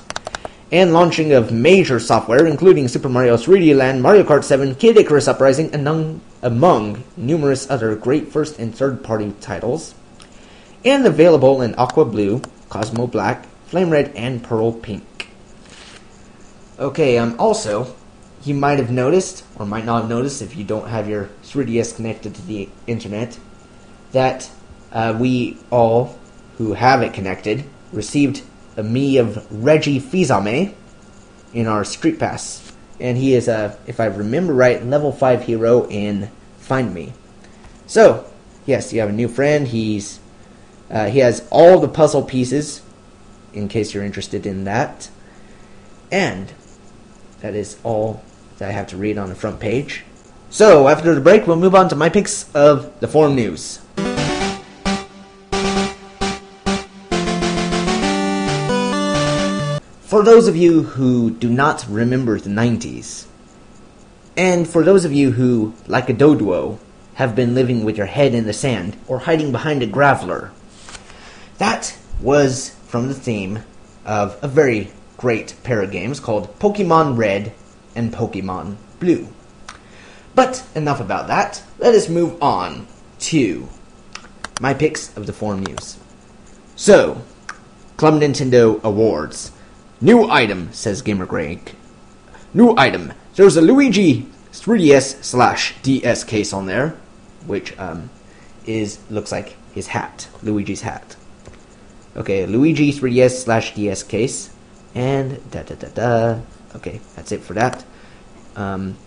and 0.74 0.92
launching 0.92 1.32
of 1.34 1.52
major 1.52 2.00
software, 2.00 2.48
including 2.48 2.88
Super 2.88 3.08
Mario 3.08 3.38
3D 3.38 3.76
Land, 3.76 4.02
Mario 4.02 4.24
Kart 4.24 4.44
7, 4.44 4.74
Kid 4.74 4.98
Icarus 4.98 5.28
Uprising, 5.28 5.74
among, 5.76 6.20
among 6.42 7.04
numerous 7.16 7.70
other 7.70 7.96
great 7.96 8.32
first 8.32 8.58
and 8.58 8.74
third 8.74 9.04
party 9.04 9.36
titles, 9.40 9.94
and 10.84 11.06
available 11.06 11.62
in 11.62 11.76
Aqua 11.76 12.06
Blue, 12.06 12.42
Cosmo 12.70 13.06
Black, 13.06 13.46
Flame 13.68 13.92
Red, 13.92 14.12
and 14.16 14.44
Pearl 14.44 14.72
Pink. 14.72 15.30
Okay, 16.80 17.20
um, 17.20 17.36
also, 17.38 17.96
you 18.44 18.56
might 18.56 18.80
have 18.80 18.90
noticed, 18.90 19.46
or 19.58 19.68
might 19.68 19.86
not 19.86 20.02
have 20.02 20.10
noticed 20.10 20.42
if 20.42 20.58
you 20.58 20.64
don't 20.64 20.88
have 20.88 21.08
your 21.08 21.30
3DS 21.44 21.96
connected 21.96 22.34
to 22.34 22.42
the 22.48 22.68
internet, 22.88 23.38
that 24.12 24.50
uh, 24.92 25.16
we 25.20 25.56
all 25.70 26.18
who 26.58 26.74
have 26.74 27.04
it 27.04 27.14
connected 27.14 27.64
received 27.92 28.42
a 28.78 28.84
Mii 28.84 29.20
of 29.20 29.46
Reggie 29.64 30.00
Fils-Aimé 30.00 30.74
in 31.54 31.68
our 31.68 31.84
Street 31.84 32.20
Pass. 32.20 32.74
And 33.00 33.18
he 33.18 33.34
is 33.34 33.48
a, 33.48 33.78
if 33.88 34.00
I 34.00 34.06
remember 34.06 34.54
right, 34.54 34.84
level 34.86 35.12
5 35.12 35.44
hero 35.44 35.88
in 35.88 36.30
Find 36.58 36.96
Mii. 36.96 37.14
So, 37.88 38.26
yes, 38.66 38.94
you 38.94 39.00
have 39.02 39.10
a 39.10 39.14
new 39.14 39.28
friend. 39.28 39.68
He's 39.68 40.20
uh, 40.94 41.10
he 41.10 41.20
has 41.20 41.46
all 41.50 41.80
the 41.80 41.88
puzzle 41.88 42.22
pieces, 42.22 42.84
in 43.52 43.68
case 43.68 43.94
you're 43.94 44.04
interested 44.04 44.46
in 44.46 44.64
that. 44.66 45.10
And 46.12 46.54
that 47.42 47.56
is 47.56 47.78
all 47.84 48.24
that 48.60 48.70
I 48.70 48.72
have 48.72 48.88
to 48.88 48.98
read 48.98 49.18
on 49.18 49.30
the 49.30 49.36
front 49.36 49.60
page. 49.60 50.04
So, 50.52 50.88
after 50.88 51.16
the 51.16 51.22
break, 51.22 51.48
we'll 51.48 51.58
move 51.58 51.74
on 51.74 51.90
to 51.90 51.96
my 51.96 52.10
picks 52.10 52.54
of 52.54 53.00
the 53.00 53.08
forum 53.08 53.36
news. 53.36 53.80
For 60.14 60.22
those 60.22 60.48
of 60.48 60.56
you 60.56 60.84
who 60.84 61.32
do 61.32 61.50
not 61.50 61.88
remember 61.90 62.40
the 62.40 62.48
90s, 62.48 63.26
and 64.38 64.68
for 64.68 64.84
those 64.84 65.06
of 65.06 65.12
you 65.12 65.32
who, 65.32 65.74
like 65.88 66.08
a 66.08 66.14
Doduo, 66.14 66.78
have 67.16 67.36
been 67.36 67.56
living 67.56 67.84
with 67.84 67.98
your 67.98 68.06
head 68.06 68.36
in 68.36 68.46
the 68.46 68.54
sand 68.54 68.96
or 69.08 69.18
hiding 69.18 69.52
behind 69.52 69.82
a 69.82 69.88
graveler, 69.88 70.52
that 71.58 71.98
was 72.22 72.76
from 72.86 73.08
the 73.08 73.16
theme 73.16 73.64
of 74.06 74.38
a 74.44 74.48
very 74.48 74.92
great 75.18 75.56
pair 75.64 75.82
of 75.82 75.90
games 75.90 76.20
called 76.20 76.60
Pokemon 76.60 77.18
Red 77.18 77.52
and 77.96 78.14
Pokemon 78.14 78.76
Blue. 79.00 79.30
But 80.36 80.64
enough 80.76 81.00
about 81.00 81.26
that. 81.26 81.64
Let 81.80 81.96
us 81.96 82.08
move 82.08 82.38
on 82.40 82.86
to 83.22 83.68
my 84.62 84.76
picks 84.76 85.18
of 85.18 85.26
the 85.26 85.34
forum 85.34 85.64
news. 85.64 85.98
So, 86.76 87.24
Club 87.98 88.22
Nintendo 88.22 88.80
Awards. 88.84 89.53
New 90.04 90.30
item, 90.30 90.68
says 90.74 91.02
Gamer 91.02 91.26
Greg. 91.26 91.72
New 92.54 92.76
item. 92.78 93.14
There's 93.36 93.56
a 93.56 93.62
Luigi 93.62 94.28
3DS 94.52 95.24
slash 95.24 95.76
DS 95.82 96.26
case 96.26 96.52
on 96.52 96.66
there, 96.66 96.98
which 97.46 97.80
um, 97.80 98.10
is 98.66 99.00
looks 99.10 99.32
like 99.32 99.56
his 99.74 99.88
hat, 99.88 100.28
Luigi's 100.42 100.82
hat. 100.82 101.16
Okay, 102.18 102.46
Luigi 102.46 102.92
3DS 102.92 103.46
slash 103.46 103.76
DS 103.76 104.04
case, 104.04 104.50
and 104.94 105.40
da 105.52 105.64
da 105.64 105.76
da 105.76 105.88
da. 105.88 106.40
Okay, 106.76 107.00
that's 107.16 107.32
it 107.32 107.40
for 107.40 107.54
that. 107.54 107.86
Um, 108.58 108.98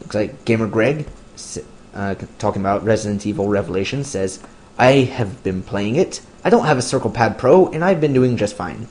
looks 0.00 0.14
like 0.14 0.46
Gamer 0.46 0.66
Greg, 0.66 1.06
uh, 1.92 2.14
talking 2.38 2.62
about 2.62 2.84
Resident 2.84 3.26
Evil 3.26 3.48
Revelation, 3.48 4.02
says, 4.02 4.42
I 4.78 4.92
have 5.12 5.42
been 5.42 5.62
playing 5.62 5.96
it. 5.96 6.22
I 6.42 6.48
don't 6.48 6.64
have 6.64 6.78
a 6.78 6.82
Circle 6.82 7.10
Pad 7.10 7.36
Pro, 7.36 7.66
and 7.66 7.84
I've 7.84 8.00
been 8.00 8.14
doing 8.14 8.38
just 8.38 8.56
fine. 8.56 8.88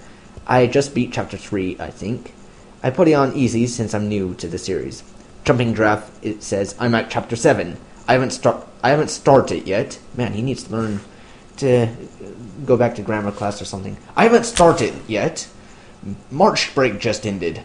I 0.47 0.65
just 0.65 0.95
beat 0.95 1.11
Chapter 1.11 1.35
3, 1.35 1.75
I 1.79 1.89
think. 1.91 2.33
I 2.81 2.89
put 2.89 3.09
it 3.09 3.13
on 3.13 3.35
easy 3.35 3.67
since 3.67 3.93
I'm 3.93 4.07
new 4.07 4.33
to 4.35 4.47
the 4.47 4.57
series. 4.57 5.03
Jumping 5.43 5.73
Draft, 5.73 6.11
it 6.23 6.41
says, 6.41 6.73
I'm 6.79 6.95
at 6.95 7.09
Chapter 7.09 7.35
7. 7.35 7.77
I 8.07 8.13
haven't, 8.13 8.31
start- 8.31 8.65
I 8.81 8.89
haven't 8.89 9.09
started 9.09 9.67
yet. 9.67 9.99
Man, 10.15 10.33
he 10.33 10.41
needs 10.41 10.63
to 10.63 10.71
learn 10.71 11.01
to 11.57 11.89
go 12.65 12.77
back 12.77 12.95
to 12.95 13.01
grammar 13.01 13.31
class 13.31 13.61
or 13.61 13.65
something. 13.65 13.97
I 14.15 14.23
haven't 14.23 14.45
started 14.45 14.93
yet. 15.07 15.47
March 16.31 16.73
break 16.73 16.99
just 16.99 17.25
ended. 17.25 17.63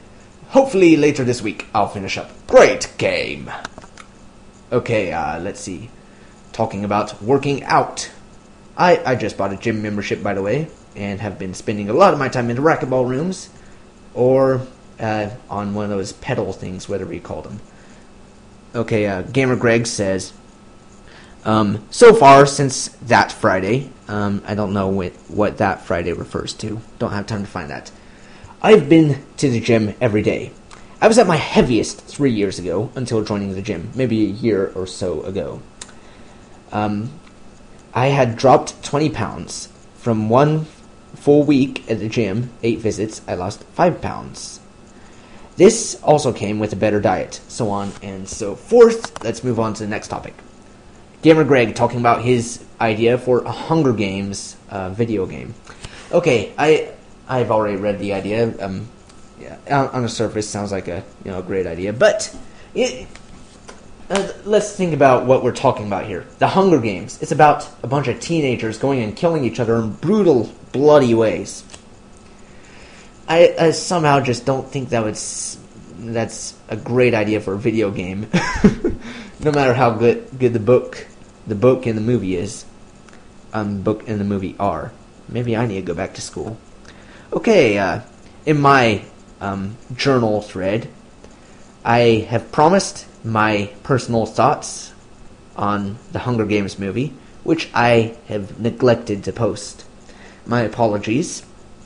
Hopefully 0.49 0.97
later 0.97 1.23
this 1.23 1.41
week 1.41 1.67
I'll 1.73 1.89
finish 1.89 2.19
up. 2.19 2.31
Great 2.47 2.93
game! 2.99 3.51
Okay, 4.73 5.13
uh, 5.13 5.39
let's 5.39 5.61
see. 5.61 5.91
Talking 6.53 6.85
about 6.85 7.23
working 7.23 7.63
out. 7.65 8.11
I, 8.77 9.03
I 9.05 9.15
just 9.15 9.37
bought 9.37 9.53
a 9.53 9.57
gym 9.57 9.83
membership, 9.83 10.23
by 10.23 10.35
the 10.35 10.43
way, 10.43 10.69
and 10.97 11.21
have 11.21 11.39
been 11.39 11.55
spending 11.55 11.89
a 11.89 11.93
lot 11.93 12.13
of 12.13 12.19
my 12.19 12.29
time 12.29 12.51
in 12.51 12.57
the 12.57 12.63
racquetball 12.63 13.09
rooms 13.09 13.51
or 14.15 14.67
uh, 15.01 15.31
on 15.49 15.75
one 15.75 15.85
of 15.85 15.91
those 15.91 16.13
pedal 16.13 16.53
things, 16.53 16.89
whatever 16.89 17.13
you 17.13 17.21
call 17.21 17.43
them. 17.43 17.61
Okay, 18.75 19.07
uh, 19.07 19.23
Gamer 19.23 19.57
Greg 19.57 19.87
says, 19.87 20.33
um, 21.45 21.85
so 21.91 22.15
far 22.15 22.47
since 22.47 22.89
that 23.03 23.33
Friday, 23.33 23.91
um, 24.09 24.43
I 24.47 24.55
don't 24.55 24.73
know 24.73 24.89
what, 24.89 25.13
what 25.29 25.59
that 25.59 25.83
Friday 25.83 26.13
refers 26.13 26.55
to. 26.55 26.81
Don't 26.99 27.13
have 27.13 27.27
time 27.27 27.43
to 27.43 27.51
find 27.51 27.69
that. 27.71 27.91
I've 28.63 28.89
been 28.89 29.25
to 29.39 29.51
the 29.51 29.61
gym 29.61 29.95
every 30.01 30.23
day. 30.23 30.53
I 31.01 31.09
was 31.09 31.19
at 31.19 31.27
my 31.27 31.37
heaviest 31.37 32.01
three 32.03 32.31
years 32.31 32.61
ago 32.61 32.93
until 32.95 33.25
joining 33.25 33.53
the 33.55 33.63
gym, 33.63 33.91
maybe 33.95 34.25
a 34.25 34.29
year 34.29 34.71
or 34.77 34.87
so 34.87 35.23
ago. 35.23 35.61
Um, 36.71 37.11
I 37.93 38.07
had 38.07 38.37
dropped 38.37 38.83
20 38.85 39.11
pounds. 39.11 39.69
From 39.97 40.29
one 40.29 40.67
full 41.23 41.45
week 41.45 41.89
at 41.89 42.01
the 42.01 42.09
gym, 42.09 42.51
eight 42.65 42.81
visits, 42.81 43.23
I 43.29 43.35
lost 43.35 43.63
5 43.75 44.03
pounds. 44.03 44.59
This 45.57 45.95
also 46.03 46.33
came 46.33 46.59
with 46.59 46.73
a 46.73 46.77
better 46.77 47.01
diet, 47.01 47.41
so 47.47 47.71
on 47.71 47.93
and 48.03 48.29
so 48.29 48.57
forth. 48.57 49.23
Let's 49.23 49.45
move 49.45 49.61
on 49.61 49.75
to 49.75 49.85
the 49.85 49.89
next 49.89 50.09
topic. 50.09 50.35
Gamer 51.23 51.45
Greg 51.45 51.77
talking 51.77 52.01
about 52.01 52.23
his 52.23 52.65
idea 52.81 53.19
for 53.19 53.45
a 53.45 53.53
Hunger 53.53 53.93
Games 53.93 54.57
uh, 54.69 54.91
video 54.91 55.25
game. 55.27 55.55
Okay, 56.11 56.53
I 56.59 56.91
I've 57.29 57.53
already 57.53 57.77
read 57.77 58.01
the 58.01 58.15
idea. 58.15 58.53
Um, 58.61 58.89
yeah, 59.39 59.57
on, 59.71 59.89
on 59.91 60.03
the 60.03 60.09
surface, 60.09 60.49
sounds 60.49 60.73
like 60.73 60.89
a 60.89 61.05
you 61.25 61.31
know 61.31 61.39
a 61.39 61.43
great 61.43 61.69
idea, 61.69 61.93
but 61.93 62.35
it, 62.75 63.07
uh, 64.11 64.33
let's 64.45 64.75
think 64.75 64.93
about 64.93 65.27
what 65.27 65.45
we're 65.45 65.53
talking 65.53 65.87
about 65.87 66.07
here. 66.07 66.27
The 66.39 66.49
Hunger 66.49 66.81
Games. 66.81 67.23
It's 67.23 67.33
about 67.33 67.69
a 67.85 67.87
bunch 67.87 68.09
of 68.09 68.19
teenagers 68.19 68.79
going 68.79 69.01
and 69.01 69.15
killing 69.17 69.45
each 69.45 69.61
other 69.61 69.77
in 69.77 69.93
brutal, 69.93 70.53
bloody 70.73 71.15
ways. 71.15 71.65
I, 73.29 73.55
I 73.59 73.71
somehow 73.71 74.21
just 74.21 74.45
don't 74.45 74.69
think 74.69 74.91
that 74.91 75.05
would 75.05 75.19
that's 76.15 76.55
a 76.69 76.77
great 76.77 77.15
idea 77.15 77.41
for 77.41 77.55
a 77.55 77.59
video 77.59 77.91
game. 77.91 78.27
no 79.41 79.53
matter 79.53 79.75
how 79.75 79.91
good 79.91 80.27
good 80.39 80.53
the 80.53 80.61
book 80.61 81.07
the 81.47 81.55
book 81.55 81.87
and 81.87 81.97
the 81.97 82.03
movie 82.03 82.37
is. 82.37 82.65
Um, 83.53 83.83
book 83.83 84.09
and 84.09 84.19
the 84.19 84.25
movie 84.25 84.57
are. 84.59 84.93
Maybe 85.29 85.57
I 85.57 85.67
need 85.67 85.77
to 85.77 85.83
go 85.83 85.95
back 85.95 86.15
to 86.15 86.23
school. 86.23 86.57
Okay, 87.33 87.79
uh, 87.79 88.01
in 88.47 88.61
my 88.61 89.05
um, 89.41 89.77
journal 89.95 90.41
thread, 90.41 90.89
I 91.85 92.27
have 92.31 92.53
promised 92.53 93.07
my 93.25 93.71
personal 93.83 94.27
thoughts 94.27 94.93
on 95.57 95.99
the 96.13 96.21
Hunger 96.21 96.47
Games 96.47 96.79
movie, 96.79 97.13
which 97.45 97.69
I 97.75 98.17
have 98.29 98.59
neglected 98.59 99.25
to 99.25 99.33
post. 99.33 99.85
My 100.47 100.63
apologies. 100.63 101.45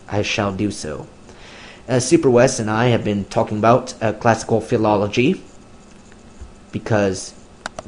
I 0.09 0.23
shall 0.23 0.53
do 0.53 0.71
so. 0.71 1.07
Uh, 1.89 2.01
Super 2.01 2.31
West 2.31 2.59
and 2.59 2.71
I 2.71 2.87
have 2.87 3.05
been 3.05 3.25
talking 3.27 3.59
about 3.59 3.95
uh, 4.03 4.13
classical 4.13 4.61
philology 4.61 5.43
because 6.73 7.35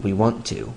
we 0.02 0.12
want 0.12 0.44
to. 0.46 0.72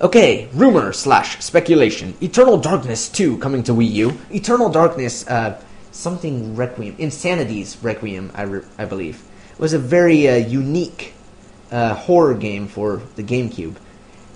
Okay, 0.00 0.48
rumor 0.52 0.92
slash 0.92 1.42
speculation. 1.42 2.14
Eternal 2.20 2.58
Darkness 2.58 3.08
2 3.08 3.38
coming 3.38 3.62
to 3.62 3.72
Wii 3.72 3.90
U. 3.92 4.18
Eternal 4.30 4.68
Darkness, 4.68 5.26
uh, 5.28 5.60
something 5.92 6.56
Requiem, 6.56 6.96
Insanity's 6.98 7.78
Requiem, 7.82 8.32
I, 8.34 8.42
re- 8.42 8.64
I 8.76 8.84
believe, 8.84 9.22
it 9.52 9.58
was 9.58 9.72
a 9.72 9.78
very 9.78 10.28
uh, 10.28 10.34
unique 10.34 11.14
uh, 11.70 11.94
horror 11.94 12.34
game 12.34 12.66
for 12.66 13.02
the 13.16 13.22
GameCube. 13.22 13.76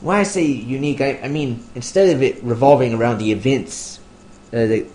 When 0.00 0.16
I 0.16 0.23
say 0.23 0.45
unique, 0.45 1.00
I, 1.00 1.18
I 1.25 1.28
mean 1.28 1.64
instead 1.75 2.14
of 2.14 2.23
it 2.23 2.42
revolving 2.42 2.95
around 2.95 3.18
the 3.18 3.33
events 3.33 3.98
that, 4.50 4.87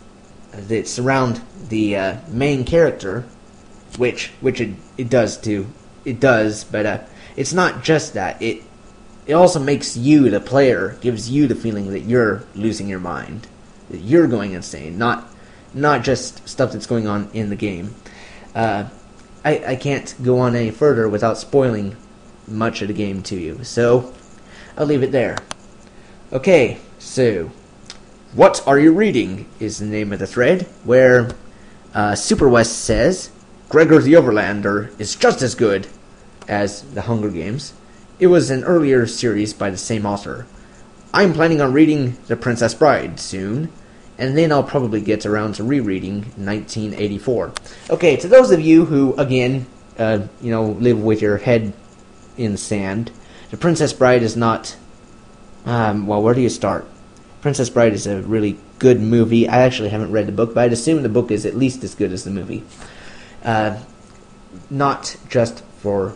that 0.51 0.87
surround 0.87 1.41
the 1.69 1.95
uh, 1.95 2.17
main 2.29 2.63
character, 2.65 3.25
which 3.97 4.31
which 4.41 4.59
it, 4.61 4.75
it 4.97 5.09
does 5.09 5.37
too, 5.37 5.67
it 6.05 6.19
does, 6.19 6.63
but 6.63 6.85
uh, 6.85 6.99
it's 7.35 7.53
not 7.53 7.83
just 7.83 8.13
that. 8.13 8.41
It 8.41 8.63
it 9.25 9.33
also 9.33 9.59
makes 9.59 9.95
you, 9.95 10.29
the 10.29 10.39
player, 10.39 10.97
gives 11.01 11.29
you 11.29 11.47
the 11.47 11.55
feeling 11.55 11.91
that 11.91 12.01
you're 12.01 12.43
losing 12.55 12.89
your 12.89 12.99
mind, 12.99 13.47
that 13.89 13.99
you're 13.99 14.27
going 14.27 14.51
insane, 14.53 14.97
not 14.97 15.29
not 15.73 16.03
just 16.03 16.47
stuff 16.47 16.71
that's 16.71 16.87
going 16.87 17.07
on 17.07 17.29
in 17.33 17.49
the 17.49 17.55
game. 17.55 17.95
Uh, 18.53 18.89
I, 19.45 19.63
I 19.65 19.75
can't 19.75 20.13
go 20.23 20.39
on 20.39 20.55
any 20.55 20.71
further 20.71 21.09
without 21.09 21.37
spoiling 21.37 21.97
much 22.47 22.81
of 22.81 22.87
the 22.87 22.93
game 22.93 23.23
to 23.23 23.35
you, 23.35 23.63
so 23.63 24.13
I'll 24.77 24.85
leave 24.85 25.03
it 25.03 25.11
there. 25.11 25.37
Okay, 26.31 26.79
so 26.99 27.51
what 28.35 28.65
are 28.67 28.79
you 28.79 28.91
reading 28.91 29.45
is 29.59 29.77
the 29.77 29.85
name 29.85 30.11
of 30.11 30.17
the 30.17 30.25
thread, 30.25 30.63
where 30.83 31.35
uh, 31.93 32.15
Super 32.15 32.49
West 32.49 32.79
says 32.83 33.29
Gregor 33.69 33.99
the 33.99 34.13
Overlander 34.13 34.99
is 34.99 35.15
just 35.15 35.43
as 35.43 35.53
good 35.53 35.87
as 36.47 36.81
The 36.93 37.03
Hunger 37.03 37.29
Games. 37.29 37.73
It 38.19 38.27
was 38.27 38.49
an 38.49 38.63
earlier 38.63 39.05
series 39.05 39.53
by 39.53 39.69
the 39.69 39.77
same 39.77 40.05
author. 40.05 40.47
I'm 41.13 41.33
planning 41.33 41.61
on 41.61 41.73
reading 41.73 42.17
The 42.25 42.35
Princess 42.35 42.73
Bride 42.73 43.19
soon, 43.19 43.71
and 44.17 44.35
then 44.35 44.51
I'll 44.51 44.63
probably 44.63 45.01
get 45.01 45.27
around 45.27 45.53
to 45.55 45.63
rereading 45.63 46.21
1984. 46.35 47.53
Okay, 47.91 48.15
to 48.17 48.27
those 48.27 48.49
of 48.49 48.61
you 48.61 48.85
who, 48.85 49.13
again, 49.15 49.67
uh, 49.99 50.27
you 50.41 50.49
know, 50.49 50.65
live 50.65 50.99
with 50.99 51.21
your 51.21 51.37
head 51.37 51.73
in 52.35 52.57
sand, 52.57 53.11
The 53.51 53.57
Princess 53.57 53.93
Bride 53.93 54.23
is 54.23 54.35
not. 54.35 54.75
Um, 55.65 56.07
well, 56.07 56.21
where 56.21 56.33
do 56.33 56.41
you 56.41 56.49
start? 56.49 56.87
Princess 57.43 57.69
Bride 57.69 57.91
is 57.91 58.07
a 58.07 58.21
really 58.21 58.57
good 58.79 59.01
movie. 59.01 59.49
I 59.49 59.63
actually 59.63 59.89
haven't 59.89 60.13
read 60.13 60.27
the 60.27 60.31
book, 60.31 60.55
but 60.55 60.63
I'd 60.63 60.71
assume 60.71 61.03
the 61.03 61.09
book 61.09 61.29
is 61.29 61.45
at 61.45 61.57
least 61.57 61.83
as 61.83 61.93
good 61.93 62.13
as 62.13 62.23
the 62.23 62.31
movie. 62.31 62.63
Uh, 63.43 63.81
not 64.69 65.17
just 65.27 65.61
for 65.79 66.15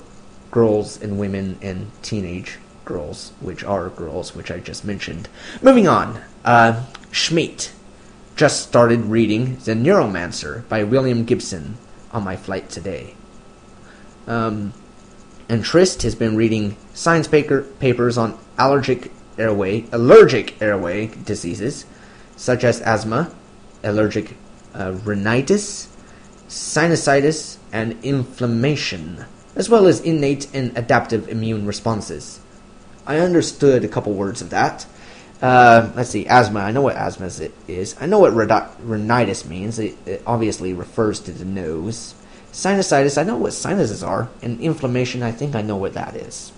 girls 0.51 1.01
and 1.01 1.19
women 1.19 1.57
and 1.61 1.91
teenage 2.01 2.59
girls, 2.85 3.33
which 3.41 3.61
are 3.65 3.89
girls, 3.89 4.35
which 4.35 4.49
I 4.49 4.59
just 4.59 4.85
mentioned. 4.85 5.27
Moving 5.61 5.85
on, 5.85 6.21
uh, 6.45 6.85
Schmidt 7.11 7.73
just 8.37 8.65
started 8.65 9.01
reading 9.01 9.57
The 9.57 9.73
Neuromancer 9.73 10.65
by 10.69 10.85
William 10.85 11.25
Gibson 11.25 11.75
on 12.13 12.23
my 12.23 12.37
flight 12.37 12.69
today. 12.69 13.15
Um, 14.27 14.71
and 15.49 15.61
Trist 15.61 16.03
has 16.03 16.15
been 16.15 16.37
reading 16.37 16.77
science 16.93 17.27
paper, 17.27 17.63
papers 17.63 18.17
on 18.17 18.39
allergic 18.57 19.11
airway, 19.37 19.85
allergic 19.91 20.61
airway 20.61 21.07
diseases, 21.07 21.85
such 22.35 22.63
as 22.63 22.81
asthma, 22.81 23.31
allergic 23.83 24.35
uh, 24.73 24.93
rhinitis, 25.03 25.87
sinusitis, 26.47 27.57
and 27.71 27.97
inflammation 28.03 29.25
as 29.57 29.69
well 29.69 29.87
as 29.87 29.99
innate 30.01 30.47
and 30.53 30.77
adaptive 30.77 31.27
immune 31.27 31.65
responses. 31.65 32.39
I 33.07 33.17
understood 33.17 33.83
a 33.83 33.87
couple 33.87 34.13
words 34.13 34.41
of 34.41 34.51
that. 34.51 34.85
Uh, 35.41 35.91
let's 35.95 36.11
see, 36.11 36.27
asthma. 36.27 36.59
I 36.59 36.71
know 36.71 36.83
what 36.83 36.95
asthma 36.95 37.29
is. 37.67 37.95
I 37.99 38.05
know 38.05 38.19
what 38.19 38.33
rhinitis 38.33 39.45
means. 39.45 39.79
It, 39.79 39.97
it, 40.05 40.21
obviously 40.27 40.73
refers 40.73 41.19
to 41.21 41.31
the 41.31 41.45
nose. 41.45 42.13
Sinusitis, 42.51 43.19
I 43.19 43.23
know 43.23 43.35
what 43.35 43.53
sinuses 43.53 44.03
are. 44.03 44.29
And 44.43 44.61
inflammation, 44.61 45.23
I 45.23 45.31
think 45.31 45.55
I 45.55 45.63
know 45.63 45.75
what 45.75 45.93
that 45.93 46.15
is. 46.15 46.51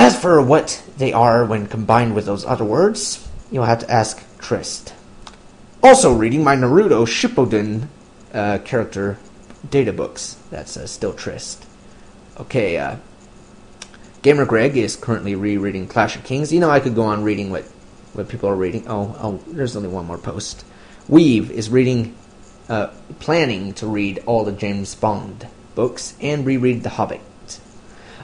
As 0.00 0.18
for 0.18 0.40
what 0.40 0.82
they 0.96 1.12
are 1.12 1.44
when 1.44 1.66
combined 1.66 2.14
with 2.14 2.24
those 2.24 2.46
other 2.46 2.64
words, 2.64 3.28
you'll 3.52 3.66
have 3.66 3.80
to 3.80 3.90
ask 3.90 4.24
Trist. 4.38 4.94
Also 5.82 6.14
reading 6.14 6.42
my 6.42 6.56
Naruto 6.56 7.04
Shippuden 7.06 7.86
uh, 8.32 8.60
character 8.64 9.18
data 9.68 9.92
books. 9.92 10.38
That's 10.48 10.78
uh, 10.78 10.86
still 10.86 11.12
Trist. 11.12 11.66
Okay, 12.38 12.78
uh, 12.78 12.96
Gamer 14.22 14.46
Greg 14.46 14.78
is 14.78 14.96
currently 14.96 15.34
rereading 15.34 15.86
Clash 15.86 16.16
of 16.16 16.24
Kings. 16.24 16.50
You 16.50 16.60
know, 16.60 16.70
I 16.70 16.80
could 16.80 16.94
go 16.94 17.02
on 17.02 17.22
reading 17.22 17.50
what, 17.50 17.64
what 18.14 18.26
people 18.26 18.48
are 18.48 18.56
reading. 18.56 18.88
Oh, 18.88 19.14
oh, 19.20 19.40
there's 19.48 19.76
only 19.76 19.90
one 19.90 20.06
more 20.06 20.16
post. 20.16 20.64
Weave 21.08 21.50
is 21.50 21.68
reading 21.68 22.16
uh, 22.70 22.86
planning 23.18 23.74
to 23.74 23.86
read 23.86 24.22
all 24.24 24.44
the 24.44 24.52
James 24.52 24.94
Bond 24.94 25.46
books 25.74 26.16
and 26.22 26.46
reread 26.46 26.84
The 26.84 26.88
Hobbit. 26.88 27.20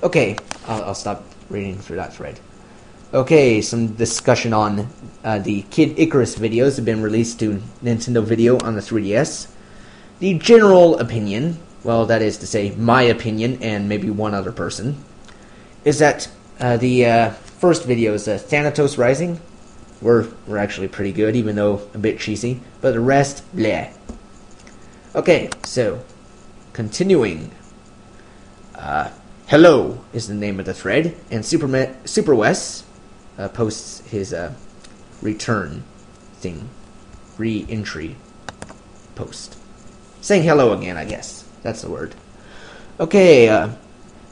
Okay, 0.02 0.38
I'll, 0.66 0.84
I'll 0.84 0.94
stop 0.94 1.22
reading 1.48 1.78
through 1.78 1.96
that 1.96 2.14
thread. 2.14 2.40
Okay, 3.14 3.60
some 3.60 3.94
discussion 3.94 4.52
on 4.52 4.88
uh, 5.22 5.38
the 5.38 5.62
Kid 5.70 5.98
Icarus 5.98 6.36
videos 6.36 6.76
have 6.76 6.84
been 6.84 7.00
released 7.00 7.38
to 7.40 7.62
Nintendo 7.82 8.22
Video 8.22 8.58
on 8.58 8.74
the 8.74 8.80
3DS. 8.80 9.48
The 10.18 10.34
general 10.38 10.98
opinion, 10.98 11.58
well, 11.84 12.04
that 12.06 12.20
is 12.20 12.36
to 12.38 12.46
say, 12.46 12.72
my 12.72 13.02
opinion 13.02 13.62
and 13.62 13.88
maybe 13.88 14.10
one 14.10 14.34
other 14.34 14.50
person, 14.50 15.02
is 15.84 16.00
that 16.00 16.28
uh, 16.58 16.78
the 16.78 17.06
uh, 17.06 17.30
first 17.30 17.84
videos, 17.84 18.32
uh, 18.32 18.38
Thanatos 18.38 18.98
Rising, 18.98 19.40
were, 20.00 20.28
were 20.46 20.58
actually 20.58 20.88
pretty 20.88 21.12
good, 21.12 21.36
even 21.36 21.56
though 21.56 21.88
a 21.94 21.98
bit 21.98 22.18
cheesy, 22.18 22.60
but 22.80 22.92
the 22.92 23.00
rest, 23.00 23.44
bleh. 23.54 23.92
Okay, 25.14 25.48
so, 25.64 26.02
continuing. 26.72 27.50
Uh, 28.74 29.10
Hello 29.48 30.00
is 30.12 30.26
the 30.26 30.34
name 30.34 30.58
of 30.58 30.66
the 30.66 30.74
thread, 30.74 31.14
and 31.30 31.46
Super, 31.46 31.94
Super 32.04 32.34
Wes 32.34 32.82
uh, 33.38 33.46
posts 33.46 34.00
his 34.00 34.34
uh, 34.34 34.52
return 35.22 35.84
thing, 36.34 36.68
re-entry 37.38 38.16
post, 39.14 39.56
saying 40.20 40.42
hello 40.42 40.72
again. 40.72 40.96
I 40.96 41.04
guess 41.04 41.44
that's 41.62 41.82
the 41.82 41.88
word. 41.88 42.16
Okay, 42.98 43.48
uh, 43.48 43.68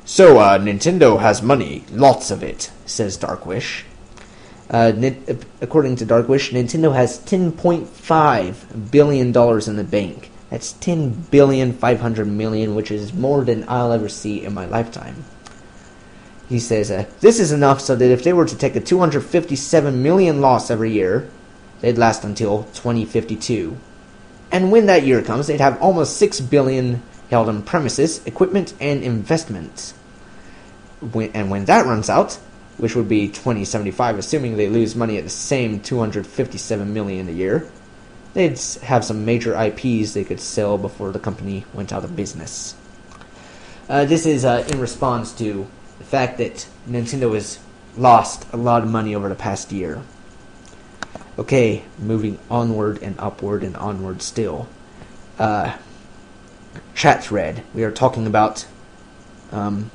so 0.04 0.40
uh, 0.40 0.58
Nintendo 0.58 1.20
has 1.20 1.42
money, 1.42 1.84
lots 1.92 2.32
of 2.32 2.42
it, 2.42 2.72
says 2.84 3.16
Darkwish. 3.16 3.84
Uh, 4.68 4.90
according 5.60 5.94
to 5.94 6.04
Darkwish, 6.04 6.50
Nintendo 6.50 6.92
has 6.92 7.20
10.5 7.20 8.90
billion 8.90 9.30
dollars 9.30 9.68
in 9.68 9.76
the 9.76 9.84
bank 9.84 10.32
that's 10.54 10.74
10 10.74 11.10
billion 11.32 11.72
500 11.72 12.28
million, 12.28 12.76
which 12.76 12.92
is 12.92 13.12
more 13.12 13.42
than 13.44 13.64
I'll 13.66 13.90
ever 13.90 14.08
see 14.08 14.44
in 14.44 14.54
my 14.54 14.66
lifetime. 14.66 15.24
He 16.48 16.60
says, 16.60 16.92
uh, 16.92 17.06
This 17.18 17.40
is 17.40 17.50
enough 17.50 17.80
so 17.80 17.96
that 17.96 18.12
if 18.12 18.22
they 18.22 18.32
were 18.32 18.44
to 18.44 18.56
take 18.56 18.76
a 18.76 18.80
257 18.80 20.00
million 20.00 20.40
loss 20.40 20.70
every 20.70 20.92
year, 20.92 21.28
they'd 21.80 21.98
last 21.98 22.22
until 22.22 22.62
2052. 22.74 23.76
And 24.52 24.70
when 24.70 24.86
that 24.86 25.04
year 25.04 25.22
comes, 25.22 25.48
they'd 25.48 25.58
have 25.58 25.82
almost 25.82 26.18
6 26.18 26.40
billion 26.42 27.02
held 27.30 27.48
on 27.48 27.62
premises, 27.62 28.24
equipment, 28.24 28.74
and 28.80 29.02
investments. 29.02 29.90
When, 31.00 31.32
and 31.32 31.50
when 31.50 31.64
that 31.64 31.84
runs 31.84 32.08
out, 32.08 32.34
which 32.76 32.94
would 32.94 33.08
be 33.08 33.26
2075, 33.26 34.18
assuming 34.18 34.56
they 34.56 34.68
lose 34.68 34.94
money 34.94 35.18
at 35.18 35.24
the 35.24 35.30
same 35.30 35.80
257 35.80 36.94
million 36.94 37.28
a 37.28 37.32
year, 37.32 37.68
they'd 38.34 38.58
have 38.82 39.04
some 39.04 39.24
major 39.24 39.60
IPs 39.60 40.12
they 40.12 40.24
could 40.24 40.40
sell 40.40 40.76
before 40.76 41.12
the 41.12 41.18
company 41.18 41.64
went 41.72 41.92
out 41.92 42.04
of 42.04 42.14
business. 42.14 42.74
Uh, 43.88 44.04
this 44.04 44.26
is 44.26 44.44
uh, 44.44 44.64
in 44.70 44.80
response 44.80 45.32
to 45.32 45.66
the 45.98 46.04
fact 46.04 46.38
that 46.38 46.66
Nintendo 46.88 47.34
has 47.34 47.58
lost 47.96 48.46
a 48.52 48.56
lot 48.56 48.82
of 48.82 48.90
money 48.90 49.14
over 49.14 49.28
the 49.28 49.34
past 49.34 49.72
year. 49.72 50.02
Okay, 51.38 51.84
moving 51.98 52.38
onward 52.50 53.02
and 53.02 53.18
upward 53.18 53.62
and 53.62 53.76
onward 53.76 54.22
still. 54.22 54.68
Uh, 55.38 55.76
chat 56.94 57.24
thread. 57.24 57.62
We 57.74 57.84
are 57.84 57.90
talking 57.90 58.26
about. 58.26 58.66
Um, 59.52 59.90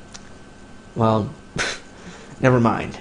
well, 0.94 1.32
never 2.40 2.60
mind. 2.60 2.98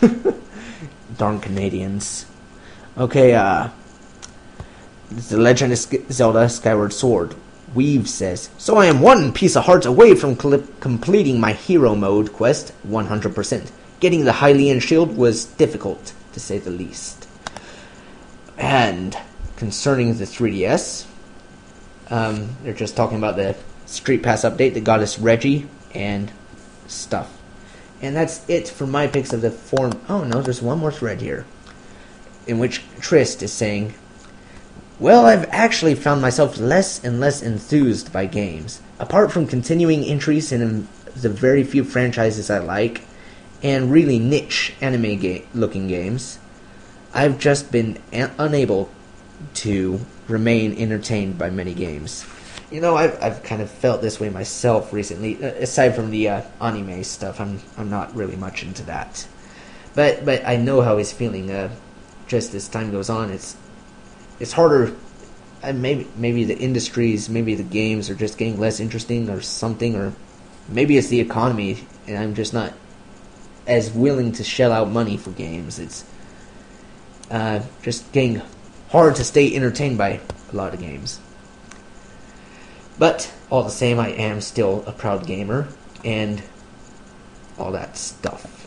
Darn 1.16 1.40
Canadians. 1.40 2.26
Okay, 2.98 3.34
uh, 3.34 3.68
the 5.12 5.36
Legend 5.36 5.72
of 5.72 5.78
Zelda 6.12 6.48
Skyward 6.48 6.92
Sword. 6.92 7.34
Weave 7.74 8.08
says, 8.08 8.50
So 8.58 8.76
I 8.76 8.86
am 8.86 9.00
one 9.00 9.32
piece 9.32 9.56
of 9.56 9.64
heart 9.64 9.86
away 9.86 10.14
from 10.14 10.36
completing 10.36 11.40
my 11.40 11.52
hero 11.52 11.94
mode 11.94 12.32
quest 12.32 12.72
100%. 12.86 13.70
Getting 14.00 14.24
the 14.24 14.32
Hylian 14.32 14.82
shield 14.82 15.16
was 15.16 15.44
difficult, 15.44 16.12
to 16.32 16.40
say 16.40 16.58
the 16.58 16.70
least. 16.70 17.28
And 18.58 19.16
concerning 19.56 20.16
the 20.16 20.24
3DS, 20.24 21.06
um, 22.10 22.56
they're 22.62 22.74
just 22.74 22.96
talking 22.96 23.18
about 23.18 23.36
the 23.36 23.56
Street 23.86 24.22
Pass 24.22 24.42
update 24.42 24.74
that 24.74 24.84
got 24.84 25.00
us 25.00 25.18
Reggie 25.18 25.68
and 25.94 26.32
stuff. 26.86 27.38
And 28.00 28.16
that's 28.16 28.48
it 28.48 28.68
for 28.68 28.86
my 28.86 29.06
picks 29.06 29.32
of 29.32 29.40
the 29.40 29.50
form. 29.50 30.00
Oh 30.08 30.24
no, 30.24 30.42
there's 30.42 30.60
one 30.60 30.78
more 30.78 30.92
thread 30.92 31.20
here. 31.20 31.46
In 32.46 32.58
which 32.58 32.82
Trist 33.00 33.42
is 33.42 33.52
saying, 33.52 33.94
well, 35.02 35.26
I've 35.26 35.48
actually 35.50 35.96
found 35.96 36.22
myself 36.22 36.58
less 36.58 37.02
and 37.02 37.18
less 37.18 37.42
enthused 37.42 38.12
by 38.12 38.26
games. 38.26 38.80
Apart 39.00 39.32
from 39.32 39.48
continuing 39.48 40.04
entries 40.04 40.52
in 40.52 40.86
the 41.16 41.28
very 41.28 41.64
few 41.64 41.82
franchises 41.82 42.48
I 42.48 42.58
like, 42.60 43.02
and 43.64 43.90
really 43.90 44.20
niche 44.20 44.74
anime 44.80 45.18
ga- 45.18 45.44
looking 45.54 45.88
games, 45.88 46.38
I've 47.12 47.40
just 47.40 47.72
been 47.72 47.98
a- 48.12 48.30
unable 48.38 48.90
to 49.54 50.00
remain 50.28 50.78
entertained 50.78 51.36
by 51.36 51.50
many 51.50 51.74
games. 51.74 52.24
You 52.70 52.80
know, 52.80 52.94
I've 52.96 53.20
I've 53.20 53.42
kind 53.42 53.60
of 53.60 53.68
felt 53.68 54.02
this 54.02 54.20
way 54.20 54.30
myself 54.30 54.92
recently. 54.92 55.42
Uh, 55.42 55.48
aside 55.48 55.96
from 55.96 56.12
the 56.12 56.28
uh, 56.28 56.42
anime 56.60 57.02
stuff, 57.02 57.40
I'm 57.40 57.60
I'm 57.76 57.90
not 57.90 58.14
really 58.14 58.36
much 58.36 58.62
into 58.62 58.84
that. 58.84 59.26
But 59.96 60.24
but 60.24 60.46
I 60.46 60.56
know 60.58 60.80
how 60.80 60.96
he's 60.98 61.10
feeling. 61.10 61.50
Uh, 61.50 61.70
just 62.28 62.54
as 62.54 62.68
time 62.68 62.90
goes 62.90 63.10
on, 63.10 63.30
it's 63.30 63.56
it's 64.42 64.52
harder. 64.52 64.92
And 65.62 65.80
maybe 65.80 66.08
maybe 66.16 66.42
the 66.42 66.58
industries, 66.58 67.28
maybe 67.28 67.54
the 67.54 67.62
games 67.62 68.10
are 68.10 68.16
just 68.16 68.36
getting 68.36 68.58
less 68.58 68.80
interesting 68.80 69.30
or 69.30 69.40
something, 69.40 69.94
or 69.94 70.12
maybe 70.68 70.98
it's 70.98 71.06
the 71.06 71.20
economy, 71.20 71.86
and 72.08 72.18
I'm 72.18 72.34
just 72.34 72.52
not 72.52 72.72
as 73.64 73.92
willing 73.92 74.32
to 74.32 74.42
shell 74.42 74.72
out 74.72 74.90
money 74.90 75.16
for 75.16 75.30
games. 75.30 75.78
It's 75.78 76.04
uh, 77.30 77.62
just 77.82 78.10
getting 78.10 78.42
hard 78.90 79.14
to 79.16 79.24
stay 79.24 79.54
entertained 79.54 79.96
by 79.96 80.20
a 80.52 80.56
lot 80.56 80.74
of 80.74 80.80
games. 80.80 81.20
But 82.98 83.32
all 83.48 83.62
the 83.62 83.70
same, 83.70 84.00
I 84.00 84.08
am 84.08 84.40
still 84.40 84.82
a 84.88 84.92
proud 84.92 85.24
gamer 85.24 85.68
and 86.04 86.42
all 87.56 87.70
that 87.70 87.96
stuff. 87.96 88.66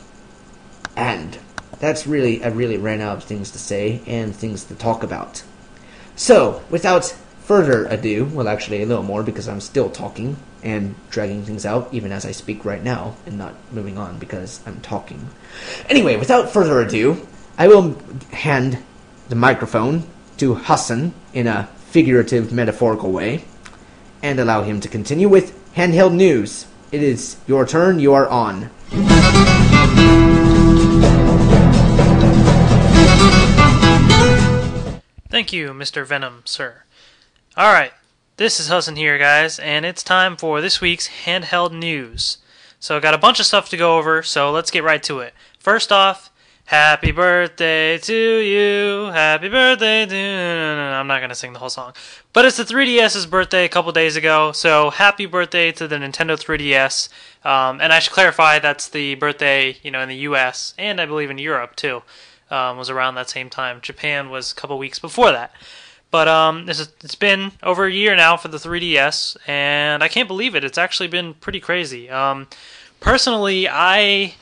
And 0.95 1.37
that's 1.79 2.07
really, 2.07 2.41
I 2.41 2.47
really 2.47 2.77
ran 2.77 3.01
out 3.01 3.17
of 3.17 3.23
things 3.25 3.51
to 3.51 3.59
say 3.59 4.01
and 4.07 4.33
things 4.33 4.63
to 4.65 4.75
talk 4.75 5.03
about. 5.03 5.43
So, 6.15 6.63
without 6.69 7.05
further 7.43 7.85
ado, 7.85 8.25
well, 8.25 8.47
actually, 8.47 8.81
a 8.81 8.85
little 8.85 9.03
more 9.03 9.23
because 9.23 9.47
I'm 9.47 9.61
still 9.61 9.89
talking 9.89 10.37
and 10.63 10.95
dragging 11.11 11.43
things 11.43 11.65
out 11.65 11.87
even 11.91 12.11
as 12.11 12.25
I 12.25 12.31
speak 12.31 12.65
right 12.65 12.83
now 12.83 13.15
and 13.25 13.37
not 13.37 13.53
moving 13.71 13.97
on 13.97 14.17
because 14.17 14.61
I'm 14.65 14.81
talking. 14.81 15.29
Anyway, 15.89 16.17
without 16.17 16.49
further 16.49 16.81
ado, 16.81 17.25
I 17.57 17.67
will 17.67 17.97
hand 18.31 18.79
the 19.29 19.35
microphone 19.35 20.03
to 20.37 20.55
Hassan 20.55 21.13
in 21.33 21.47
a 21.47 21.67
figurative, 21.89 22.51
metaphorical 22.51 23.11
way 23.11 23.45
and 24.23 24.39
allow 24.39 24.63
him 24.63 24.81
to 24.81 24.87
continue 24.87 25.29
with 25.29 25.53
handheld 25.75 26.13
news. 26.13 26.65
It 26.91 27.03
is 27.03 27.37
your 27.45 27.65
turn, 27.65 27.99
you 27.99 28.13
are 28.13 28.27
on. 28.27 28.71
Thank 35.35 35.51
you, 35.51 35.71
Mr. 35.71 36.05
Venom, 36.05 36.43
sir. 36.45 36.83
Alright, 37.57 37.91
this 38.37 38.57
is 38.57 38.69
Hudson 38.69 38.95
here, 38.95 39.17
guys, 39.17 39.59
and 39.59 39.85
it's 39.85 40.01
time 40.01 40.37
for 40.37 40.61
this 40.61 40.79
week's 40.79 41.09
handheld 41.25 41.73
news. 41.73 42.37
So, 42.79 43.01
got 43.01 43.13
a 43.13 43.17
bunch 43.17 43.41
of 43.41 43.45
stuff 43.45 43.67
to 43.71 43.75
go 43.75 43.97
over, 43.97 44.23
so 44.23 44.49
let's 44.49 44.71
get 44.71 44.85
right 44.85 45.03
to 45.03 45.19
it. 45.19 45.33
First 45.59 45.91
off, 45.91 46.31
Happy 46.67 47.11
birthday 47.11 47.97
to 47.99 48.13
you. 48.13 49.11
Happy 49.11 49.49
birthday 49.49 50.05
to. 50.07 50.15
I'm 50.15 51.05
not 51.05 51.19
going 51.19 51.29
to 51.29 51.35
sing 51.35 51.53
the 51.53 51.59
whole 51.59 51.69
song. 51.69 51.93
But 52.33 52.45
it's 52.45 52.57
the 52.57 52.63
3DS's 52.63 53.27
birthday 53.27 53.65
a 53.65 53.69
couple 53.69 53.91
days 53.91 54.15
ago, 54.15 54.51
so 54.51 54.89
happy 54.89 55.27
birthday 55.27 55.71
to 55.73 55.87
the 55.87 55.97
Nintendo 55.97 56.35
3DS. 56.35 57.09
Um, 57.47 57.81
and 57.81 57.93
I 57.93 57.99
should 57.99 58.13
clarify 58.13 58.57
that's 58.57 58.89
the 58.89 59.13
birthday, 59.13 59.77
you 59.83 59.91
know, 59.91 60.01
in 60.01 60.09
the 60.09 60.15
US 60.15 60.73
and 60.79 60.99
I 60.99 61.05
believe 61.05 61.29
in 61.29 61.37
Europe 61.37 61.75
too 61.75 62.01
um, 62.51 62.77
was 62.77 62.89
around 62.89 63.15
that 63.15 63.29
same 63.29 63.49
time. 63.49 63.81
Japan 63.81 64.29
was 64.29 64.51
a 64.51 64.55
couple 64.55 64.77
weeks 64.77 64.99
before 64.99 65.31
that. 65.31 65.53
But 66.11 66.27
um, 66.27 66.65
this 66.65 66.79
is, 66.79 66.93
it's 67.03 67.15
been 67.15 67.51
over 67.61 67.85
a 67.85 67.91
year 67.91 68.15
now 68.15 68.37
for 68.37 68.47
the 68.47 68.57
3DS, 68.57 69.35
and 69.47 70.03
I 70.03 70.07
can't 70.07 70.27
believe 70.27 70.55
it. 70.55 70.63
It's 70.63 70.77
actually 70.77 71.07
been 71.07 71.33
pretty 71.33 71.59
crazy. 71.59 72.09
Um, 72.09 72.47
personally, 72.99 73.67
I 73.69 74.35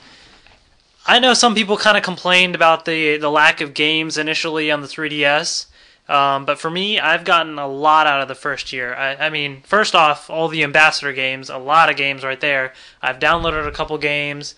I 1.05 1.19
know 1.19 1.33
some 1.33 1.55
people 1.55 1.77
kind 1.77 1.97
of 1.97 2.03
complained 2.03 2.53
about 2.53 2.85
the 2.85 3.17
the 3.17 3.31
lack 3.31 3.59
of 3.59 3.73
games 3.73 4.17
initially 4.17 4.71
on 4.71 4.81
the 4.81 4.87
3DS. 4.87 5.67
Um, 6.09 6.45
but 6.45 6.59
for 6.59 6.69
me, 6.69 6.99
I've 6.99 7.23
gotten 7.23 7.57
a 7.57 7.67
lot 7.67 8.07
out 8.07 8.21
of 8.21 8.27
the 8.27 8.35
first 8.35 8.73
year. 8.73 8.93
I, 8.93 9.15
I, 9.15 9.29
mean, 9.29 9.61
first 9.61 9.95
off, 9.95 10.29
all 10.29 10.49
the 10.49 10.63
ambassador 10.63 11.13
games, 11.13 11.49
a 11.49 11.57
lot 11.57 11.89
of 11.89 11.95
games 11.95 12.25
right 12.25 12.41
there. 12.41 12.73
I've 13.01 13.19
downloaded 13.19 13.65
a 13.65 13.71
couple 13.71 13.97
games, 13.97 14.53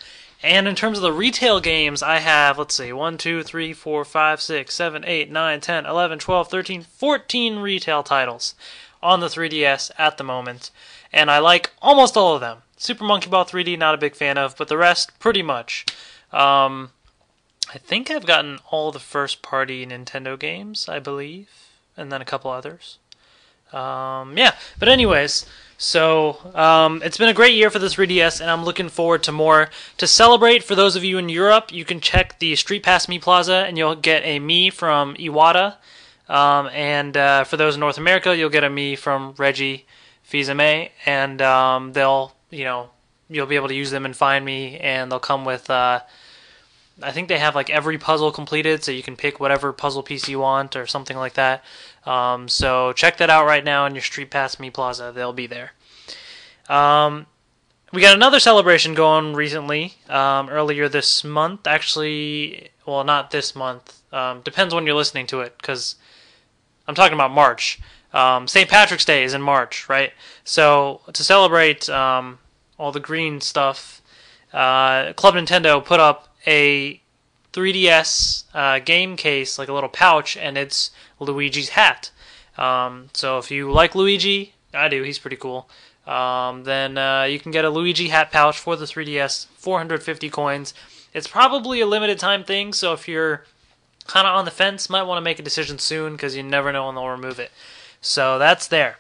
And 0.46 0.68
in 0.68 0.76
terms 0.76 1.00
of 1.00 1.02
the 1.02 1.12
retail 1.12 1.60
games, 1.60 2.04
I 2.04 2.20
have, 2.20 2.60
let's 2.60 2.76
see, 2.76 2.94
1, 2.94 3.18
2, 3.18 3.42
3, 3.42 3.74
4, 3.74 4.06
5, 4.06 4.42
6, 4.42 4.76
7, 4.76 5.04
8, 5.04 5.32
9, 5.32 5.60
10, 5.60 5.86
11, 5.88 6.20
12, 6.20 6.48
13, 6.48 6.82
14 6.84 7.56
retail 7.58 8.04
titles 8.04 8.54
on 9.02 9.22
the 9.22 9.26
3DS 9.26 9.90
at 9.98 10.20
the 10.20 10.24
moment. 10.24 10.70
And 11.12 11.32
I 11.32 11.40
like 11.40 11.72
almost 11.82 12.16
all 12.16 12.36
of 12.36 12.42
them. 12.42 12.60
Super 12.78 13.04
Monkey 13.04 13.28
Ball 13.28 13.44
3D, 13.44 13.76
not 13.80 13.96
a 13.96 13.98
big 13.98 14.16
fan 14.16 14.38
of, 14.38 14.56
but 14.56 14.68
the 14.68 14.78
rest, 14.78 15.18
pretty 15.18 15.42
much. 15.42 15.84
Um, 16.32 16.92
I 17.74 17.80
think 17.80 18.12
I've 18.12 18.28
gotten 18.28 18.60
all 18.70 18.92
the 18.92 19.00
first 19.00 19.42
party 19.42 19.84
Nintendo 19.84 20.38
games, 20.38 20.88
I 20.88 21.00
believe, 21.00 21.50
and 21.98 22.12
then 22.12 22.22
a 22.22 22.26
couple 22.26 22.52
others. 22.52 23.00
Um, 23.74 24.38
yeah, 24.38 24.54
but 24.78 24.90
anyways, 24.90 25.48
so 25.78 26.38
um, 26.54 27.02
it's 27.04 27.18
been 27.18 27.30
a 27.30 27.34
great 27.34 27.56
year 27.56 27.70
for 27.70 27.80
the 27.80 27.88
3DS, 27.88 28.42
and 28.42 28.50
I'm 28.50 28.64
looking 28.64 28.90
forward 28.90 29.24
to 29.24 29.32
more. 29.32 29.70
To 29.98 30.08
celebrate, 30.08 30.64
for 30.64 30.76
those 30.76 30.96
of 30.96 31.04
you 31.04 31.18
in 31.18 31.30
Europe, 31.30 31.74
you 31.74 31.84
can 31.84 32.00
check 32.00 32.40
the 32.40 32.56
Street 32.56 32.84
Pass 32.84 33.08
Mii 33.08 33.22
Plaza, 33.22 33.66
and 33.68 33.78
you'll 33.78 33.96
get 33.96 34.24
a 34.24 34.40
Mii 34.40 34.72
from 34.72 35.16
Iwata. 35.16 35.76
Um, 36.28 36.68
and 36.68 37.16
uh, 37.16 37.44
for 37.44 37.58
those 37.58 37.76
in 37.76 37.82
North 37.82 37.98
America, 37.98 38.36
you'll 38.36 38.50
get 38.50 38.64
a 38.64 38.70
Mii 38.70 38.98
from 38.98 39.36
Reggie 39.38 39.86
Fils-Aimé, 40.24 40.92
and 41.06 41.42
um, 41.42 41.94
they'll, 41.94 42.34
you 42.50 42.64
know, 42.64 42.90
you'll 43.30 43.46
be 43.46 43.56
able 43.56 43.68
to 43.68 43.76
use 43.76 43.92
them 43.92 44.06
and 44.06 44.16
find 44.16 44.48
Mii, 44.48 44.78
and 44.82 45.12
they'll 45.12 45.20
come 45.20 45.46
with. 45.46 45.70
Uh, 45.70 46.02
I 47.02 47.12
think 47.12 47.28
they 47.28 47.40
have 47.40 47.56
like 47.56 47.70
every 47.70 47.98
puzzle 47.98 48.32
completed, 48.32 48.84
so 48.84 48.92
you 48.92 49.04
can 49.04 49.16
pick 49.16 49.40
whatever 49.40 49.74
puzzle 49.74 50.04
piece 50.04 50.30
you 50.30 50.40
want 50.40 50.76
or 50.76 50.88
something 50.88 51.18
like 51.18 51.34
that. 51.34 51.64
Um, 52.06 52.48
so 52.48 52.94
check 52.94 53.18
that 53.18 53.30
out 53.30 53.46
right 53.46 53.64
now 53.64 53.86
in 53.86 53.96
your 53.96 54.02
Street 54.02 54.30
Pass 54.30 54.56
Mii 54.56 54.72
Plaza. 54.72 55.12
They'll 55.14 55.34
be 55.34 55.48
there. 55.48 55.72
Um, 56.70 57.26
we 57.92 58.02
got 58.02 58.16
another 58.16 58.40
celebration 58.40 58.94
going 58.94 59.34
recently, 59.34 59.96
um, 60.10 60.50
earlier 60.50 60.88
this 60.88 61.24
month. 61.24 61.68
Actually, 61.68 62.70
well, 62.86 63.04
not 63.04 63.32
this 63.32 63.56
month. 63.56 64.02
Um, 64.14 64.42
depends 64.42 64.74
when 64.74 64.86
you're 64.86 64.96
listening 64.96 65.28
to 65.28 65.42
it, 65.42 65.58
because 65.58 65.96
I'm 66.88 66.96
talking 66.96 67.16
about 67.16 67.32
March. 67.32 67.80
Um, 68.14 68.48
St. 68.48 68.70
Patrick's 68.70 69.06
Day 69.06 69.24
is 69.24 69.34
in 69.34 69.42
March, 69.42 69.90
right? 69.90 70.14
So 70.46 71.02
to 71.12 71.24
celebrate 71.24 71.90
um, 71.90 72.40
all 72.80 72.94
the 72.94 73.00
green 73.02 73.42
stuff, 73.42 74.02
uh, 74.54 75.12
Club 75.14 75.36
Nintendo 75.36 75.84
put 75.84 76.00
up 76.00 76.35
a 76.46 77.02
3DS 77.54 78.44
uh, 78.54 78.80
game 78.80 79.16
case, 79.16 79.58
like 79.58 79.70
a 79.70 79.74
little 79.74 79.90
pouch, 79.90 80.36
and 80.38 80.58
it's 80.58 80.92
Luigi's 81.20 81.70
hat. 81.70 82.12
Um, 82.58 83.10
so 83.14 83.38
if 83.38 83.52
you 83.52 83.72
like 83.72 83.96
Luigi, 83.96 84.54
I 84.74 84.88
do, 84.90 85.04
he's 85.04 85.20
pretty 85.20 85.38
cool. 85.38 85.70
Um, 86.06 86.64
then 86.64 86.98
uh, 86.98 87.24
you 87.24 87.40
can 87.40 87.52
get 87.52 87.66
a 87.66 87.70
Luigi 87.70 88.10
hat 88.10 88.32
pouch 88.32 88.58
for 88.60 88.76
the 88.76 88.86
3DS, 88.86 89.48
450 89.58 90.30
coins. 90.30 90.74
It's 91.14 91.28
probably 91.28 91.82
a 91.82 91.86
limited 91.86 92.20
time 92.20 92.44
thing, 92.44 92.74
so 92.74 92.94
if 92.94 93.08
you're 93.08 93.46
kind 94.06 94.28
of 94.28 94.36
on 94.36 94.46
the 94.46 94.52
fence, 94.52 94.90
might 94.90 95.04
want 95.04 95.18
to 95.18 95.24
make 95.24 95.40
a 95.40 95.44
decision 95.44 95.80
soon 95.80 96.14
because 96.14 96.36
you 96.36 96.44
never 96.44 96.72
know 96.72 96.86
when 96.86 96.96
they'll 96.96 97.08
remove 97.08 97.40
it. 97.40 97.52
So 98.02 98.38
that's 98.38 98.68
there. 98.68 98.98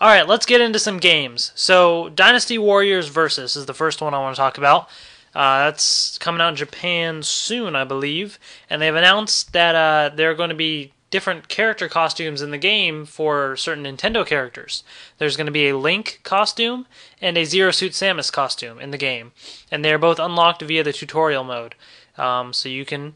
All 0.00 0.08
right, 0.08 0.26
let's 0.26 0.46
get 0.46 0.62
into 0.62 0.78
some 0.78 0.98
games. 0.98 1.52
So 1.54 2.08
Dynasty 2.08 2.56
Warriors 2.56 3.08
Versus 3.08 3.54
is 3.54 3.66
the 3.66 3.74
first 3.74 4.00
one 4.00 4.14
I 4.14 4.18
want 4.18 4.34
to 4.34 4.40
talk 4.40 4.56
about. 4.56 4.88
Uh, 5.34 5.64
that's 5.64 6.18
coming 6.18 6.40
out 6.40 6.50
in 6.50 6.56
Japan 6.56 7.22
soon, 7.22 7.76
I 7.76 7.84
believe, 7.84 8.38
and 8.68 8.82
they've 8.82 8.94
announced 8.94 9.52
that 9.52 9.74
uh, 9.74 10.14
there 10.14 10.30
are 10.30 10.34
going 10.34 10.50
to 10.50 10.56
be 10.56 10.92
different 11.10 11.48
character 11.48 11.88
costumes 11.88 12.40
in 12.40 12.50
the 12.50 12.58
game 12.58 13.04
for 13.04 13.56
certain 13.56 13.84
Nintendo 13.84 14.26
characters. 14.26 14.82
There's 15.18 15.36
going 15.36 15.46
to 15.46 15.52
be 15.52 15.68
a 15.68 15.76
Link 15.76 16.20
costume 16.22 16.86
and 17.20 17.36
a 17.36 17.44
Zero 17.44 17.70
Suit 17.70 17.92
Samus 17.92 18.32
costume 18.32 18.78
in 18.80 18.90
the 18.90 18.98
game, 18.98 19.32
and 19.70 19.84
they're 19.84 19.98
both 19.98 20.18
unlocked 20.18 20.62
via 20.62 20.82
the 20.82 20.92
tutorial 20.92 21.44
mode. 21.44 21.74
Um, 22.16 22.52
so 22.52 22.68
you 22.68 22.84
can 22.84 23.14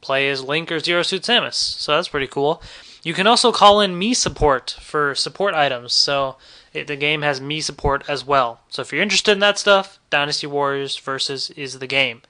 play 0.00 0.28
as 0.28 0.42
Link 0.42 0.70
or 0.70 0.80
Zero 0.80 1.02
Suit 1.02 1.22
Samus. 1.22 1.54
So 1.54 1.92
that's 1.92 2.08
pretty 2.08 2.26
cool. 2.26 2.62
You 3.02 3.14
can 3.14 3.26
also 3.26 3.52
call 3.52 3.80
in 3.80 4.00
Mii 4.00 4.16
support 4.16 4.76
for 4.80 5.14
support 5.14 5.54
items. 5.54 5.92
So 5.92 6.36
it, 6.74 6.88
the 6.88 6.96
game 6.96 7.22
has 7.22 7.40
Mii 7.40 7.62
support 7.62 8.04
as 8.08 8.26
well. 8.26 8.60
So 8.68 8.82
if 8.82 8.92
you're 8.92 9.02
interested 9.02 9.32
in 9.32 9.38
that 9.38 9.58
stuff, 9.58 9.98
Dynasty 10.10 10.46
Warriors 10.46 10.98
Versus 10.98 11.50
is 11.50 11.78
the 11.78 11.86
game. 11.86 12.22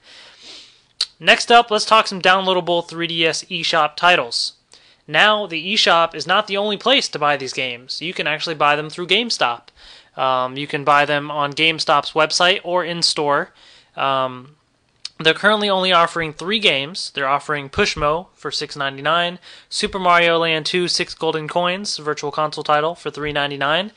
Next 1.19 1.51
up, 1.51 1.71
let's 1.71 1.85
talk 1.85 2.07
some 2.07 2.21
downloadable 2.21 2.87
3DS 2.87 3.47
eShop 3.47 3.95
titles. 3.95 4.53
Now, 5.07 5.45
the 5.45 5.73
eShop 5.73 6.15
is 6.15 6.27
not 6.27 6.47
the 6.47 6.57
only 6.57 6.77
place 6.77 7.07
to 7.09 7.19
buy 7.19 7.37
these 7.37 7.53
games. 7.53 8.01
You 8.01 8.13
can 8.13 8.27
actually 8.27 8.55
buy 8.55 8.75
them 8.75 8.89
through 8.89 9.07
GameStop. 9.07 9.67
Um, 10.17 10.57
you 10.57 10.67
can 10.67 10.83
buy 10.83 11.05
them 11.05 11.29
on 11.29 11.53
GameStop's 11.53 12.11
website 12.11 12.61
or 12.63 12.83
in 12.83 13.01
store. 13.01 13.51
Um, 13.95 14.55
they're 15.19 15.33
currently 15.33 15.69
only 15.69 15.93
offering 15.93 16.33
three 16.33 16.59
games. 16.59 17.11
They're 17.13 17.27
offering 17.27 17.69
Pushmo 17.69 18.27
for 18.33 18.51
$6.99, 18.51 19.37
Super 19.69 19.99
Mario 19.99 20.39
Land 20.39 20.65
2 20.65 20.89
6 20.89 21.13
Golden 21.15 21.47
Coins, 21.47 21.97
Virtual 21.97 22.31
Console 22.31 22.65
title, 22.65 22.95
for 22.95 23.09
$3.99, 23.09 23.91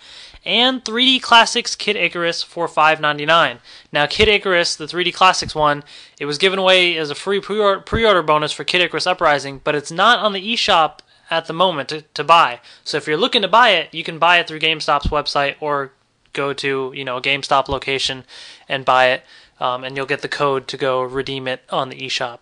and 0.48 0.82
3D 0.82 1.20
Classics 1.20 1.76
Kid 1.76 1.94
Icarus 1.94 2.42
for 2.42 2.66
$5.99. 2.66 3.58
Now, 3.92 4.06
Kid 4.06 4.28
Icarus, 4.28 4.74
the 4.74 4.86
3D 4.86 5.12
Classics 5.12 5.54
one, 5.54 5.84
it 6.18 6.24
was 6.24 6.38
given 6.38 6.58
away 6.58 6.96
as 6.96 7.10
a 7.10 7.14
free 7.14 7.38
pre 7.38 7.60
order 7.60 8.22
bonus 8.22 8.52
for 8.52 8.64
Kid 8.64 8.80
Icarus 8.80 9.06
Uprising, 9.06 9.60
but 9.62 9.74
it's 9.74 9.92
not 9.92 10.20
on 10.20 10.32
the 10.32 10.54
eShop 10.54 11.00
at 11.30 11.44
the 11.46 11.52
moment 11.52 11.90
to, 11.90 12.02
to 12.14 12.24
buy. 12.24 12.60
So 12.82 12.96
if 12.96 13.06
you're 13.06 13.18
looking 13.18 13.42
to 13.42 13.48
buy 13.48 13.70
it, 13.70 13.92
you 13.92 14.02
can 14.02 14.18
buy 14.18 14.38
it 14.38 14.48
through 14.48 14.60
GameStop's 14.60 15.08
website 15.08 15.56
or 15.60 15.92
go 16.32 16.54
to 16.54 16.92
you 16.94 17.04
know 17.04 17.18
a 17.18 17.22
GameStop 17.22 17.68
location 17.68 18.24
and 18.68 18.86
buy 18.86 19.08
it 19.08 19.24
um, 19.60 19.84
and 19.84 19.96
you'll 19.96 20.06
get 20.06 20.22
the 20.22 20.28
code 20.28 20.66
to 20.68 20.78
go 20.78 21.02
redeem 21.02 21.46
it 21.46 21.60
on 21.68 21.90
the 21.90 22.00
eShop. 22.00 22.38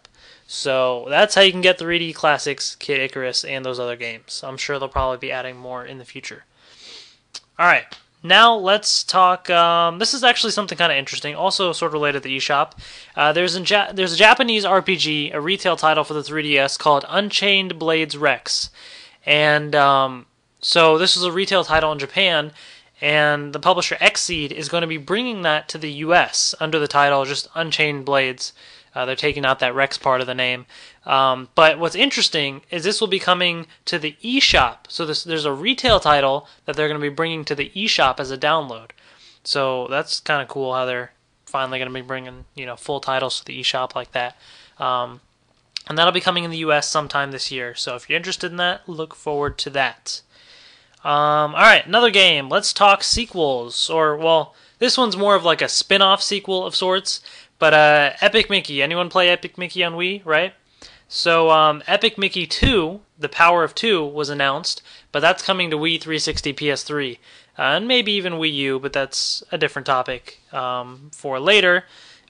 So 0.46 1.06
that's 1.08 1.34
how 1.34 1.40
you 1.40 1.50
can 1.50 1.60
get 1.60 1.80
3D 1.80 2.14
Classics, 2.14 2.76
Kid 2.76 3.00
Icarus, 3.00 3.44
and 3.44 3.64
those 3.64 3.80
other 3.80 3.96
games. 3.96 4.44
I'm 4.46 4.56
sure 4.56 4.78
they'll 4.78 4.88
probably 4.88 5.18
be 5.18 5.32
adding 5.32 5.56
more 5.56 5.84
in 5.84 5.98
the 5.98 6.04
future. 6.04 6.44
All 7.58 7.66
right, 7.66 7.86
now 8.22 8.54
let's 8.54 9.02
talk. 9.02 9.48
Um, 9.48 9.98
this 9.98 10.12
is 10.12 10.22
actually 10.22 10.50
something 10.50 10.76
kind 10.76 10.92
of 10.92 10.98
interesting, 10.98 11.34
also 11.34 11.72
sort 11.72 11.88
of 11.88 11.94
related 11.94 12.22
to 12.22 12.28
the 12.28 12.36
eShop. 12.36 12.72
Uh, 13.14 13.32
there's, 13.32 13.56
a 13.56 13.62
ja- 13.62 13.92
there's 13.92 14.12
a 14.12 14.16
Japanese 14.16 14.66
RPG, 14.66 15.32
a 15.32 15.40
retail 15.40 15.74
title 15.74 16.04
for 16.04 16.12
the 16.12 16.20
3DS 16.20 16.78
called 16.78 17.06
Unchained 17.08 17.78
Blades 17.78 18.14
Rex. 18.14 18.68
And 19.24 19.74
um, 19.74 20.26
so 20.60 20.98
this 20.98 21.16
is 21.16 21.22
a 21.22 21.32
retail 21.32 21.64
title 21.64 21.92
in 21.92 21.98
Japan, 21.98 22.52
and 23.00 23.54
the 23.54 23.58
publisher 23.58 23.96
Xseed 23.96 24.50
is 24.52 24.68
going 24.68 24.82
to 24.82 24.86
be 24.86 24.98
bringing 24.98 25.40
that 25.42 25.68
to 25.70 25.78
the 25.78 25.92
U.S. 25.92 26.54
under 26.60 26.78
the 26.78 26.88
title 26.88 27.24
just 27.24 27.48
Unchained 27.54 28.04
Blades. 28.04 28.52
Uh, 28.96 29.04
they're 29.04 29.14
taking 29.14 29.44
out 29.44 29.58
that 29.58 29.74
Rex 29.74 29.98
part 29.98 30.22
of 30.22 30.26
the 30.26 30.34
name. 30.34 30.64
Um, 31.04 31.50
but 31.54 31.78
what's 31.78 31.94
interesting 31.94 32.62
is 32.70 32.82
this 32.82 32.98
will 32.98 33.08
be 33.08 33.18
coming 33.18 33.66
to 33.84 33.98
the 33.98 34.16
eShop. 34.24 34.78
So 34.88 35.04
this, 35.04 35.22
there's 35.22 35.44
a 35.44 35.52
retail 35.52 36.00
title 36.00 36.48
that 36.64 36.76
they're 36.76 36.88
going 36.88 36.98
to 36.98 37.10
be 37.10 37.14
bringing 37.14 37.44
to 37.44 37.54
the 37.54 37.70
eShop 37.76 38.18
as 38.18 38.30
a 38.30 38.38
download. 38.38 38.92
So 39.44 39.86
that's 39.88 40.18
kind 40.20 40.40
of 40.40 40.48
cool 40.48 40.72
how 40.72 40.86
they're 40.86 41.12
finally 41.44 41.78
going 41.78 41.92
to 41.92 41.94
be 41.94 42.00
bringing 42.00 42.46
you 42.54 42.64
know 42.64 42.74
full 42.74 43.00
titles 43.00 43.38
to 43.38 43.44
the 43.44 43.60
eShop 43.60 43.94
like 43.94 44.12
that. 44.12 44.38
Um, 44.78 45.20
and 45.86 45.98
that'll 45.98 46.10
be 46.10 46.20
coming 46.22 46.44
in 46.44 46.50
the 46.50 46.58
U.S. 46.58 46.88
sometime 46.88 47.32
this 47.32 47.52
year. 47.52 47.74
So 47.74 47.96
if 47.96 48.08
you're 48.08 48.16
interested 48.16 48.50
in 48.50 48.56
that, 48.56 48.88
look 48.88 49.14
forward 49.14 49.58
to 49.58 49.70
that. 49.70 50.22
Um, 51.04 51.54
all 51.54 51.62
right, 51.62 51.86
another 51.86 52.10
game. 52.10 52.48
Let's 52.48 52.72
talk 52.72 53.04
sequels, 53.04 53.90
or 53.90 54.16
well, 54.16 54.54
this 54.78 54.98
one's 54.98 55.16
more 55.16 55.36
of 55.36 55.44
like 55.44 55.62
a 55.62 55.68
spin-off 55.68 56.22
sequel 56.22 56.66
of 56.66 56.74
sorts. 56.74 57.20
But 57.58 57.74
uh, 57.74 58.12
Epic 58.20 58.50
Mickey. 58.50 58.82
Anyone 58.82 59.08
play 59.08 59.28
Epic 59.28 59.56
Mickey 59.56 59.82
on 59.82 59.94
Wii? 59.94 60.22
Right. 60.24 60.54
So 61.08 61.50
um, 61.50 61.82
Epic 61.86 62.18
Mickey 62.18 62.46
2, 62.46 63.00
The 63.18 63.28
Power 63.28 63.62
of 63.62 63.74
Two, 63.74 64.04
was 64.04 64.28
announced, 64.28 64.82
but 65.12 65.20
that's 65.20 65.42
coming 65.42 65.70
to 65.70 65.76
Wii 65.76 66.00
360, 66.00 66.52
PS3, 66.52 67.18
uh, 67.58 67.62
and 67.62 67.86
maybe 67.86 68.12
even 68.12 68.34
Wii 68.34 68.52
U. 68.52 68.78
But 68.80 68.92
that's 68.92 69.44
a 69.52 69.58
different 69.58 69.86
topic 69.86 70.40
um, 70.52 71.10
for 71.12 71.38
later 71.38 71.84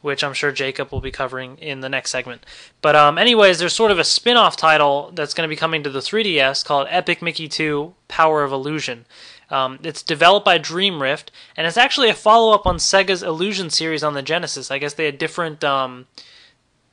which 0.07 0.23
I'm 0.23 0.35
sure 0.35 0.53
Jacob 0.53 0.93
will 0.93 1.01
be 1.01 1.11
covering 1.11 1.59
in 1.59 1.81
the 1.81 1.89
next 1.89 2.11
segment. 2.13 2.47
But 2.81 2.95
um, 2.95 3.19
anyways, 3.19 3.59
there's 3.59 3.73
sort 3.73 3.91
of 3.91 3.99
a 3.99 4.05
spin-off 4.05 4.57
title 4.57 5.11
that's 5.13 5.35
going 5.35 5.49
to 5.49 5.53
be 5.53 5.59
coming 5.59 5.83
to 5.83 5.91
the 5.91 5.99
3DS 5.99 6.65
called 6.65 6.87
Epic 6.91 7.21
Mickey 7.21 7.49
2: 7.49 7.93
Power 8.07 8.45
of 8.45 8.53
Illusion. 8.53 9.05
Um, 9.51 9.79
it's 9.83 10.03
developed 10.03 10.45
by 10.45 10.59
Dream 10.59 11.01
Rift, 11.01 11.31
and 11.57 11.67
it's 11.67 11.77
actually 11.77 12.09
a 12.09 12.15
follow-up 12.15 12.67
on 12.67 12.77
Sega's 12.77 13.23
Illusion 13.23 13.71
series 13.71 14.03
on 14.03 14.15
the 14.15 14.23
Genesis. 14.23 14.71
I 14.71 14.79
guess 14.79 14.95
they 14.95 15.05
had 15.05 15.19
different 15.19 15.63
um, 15.63 16.07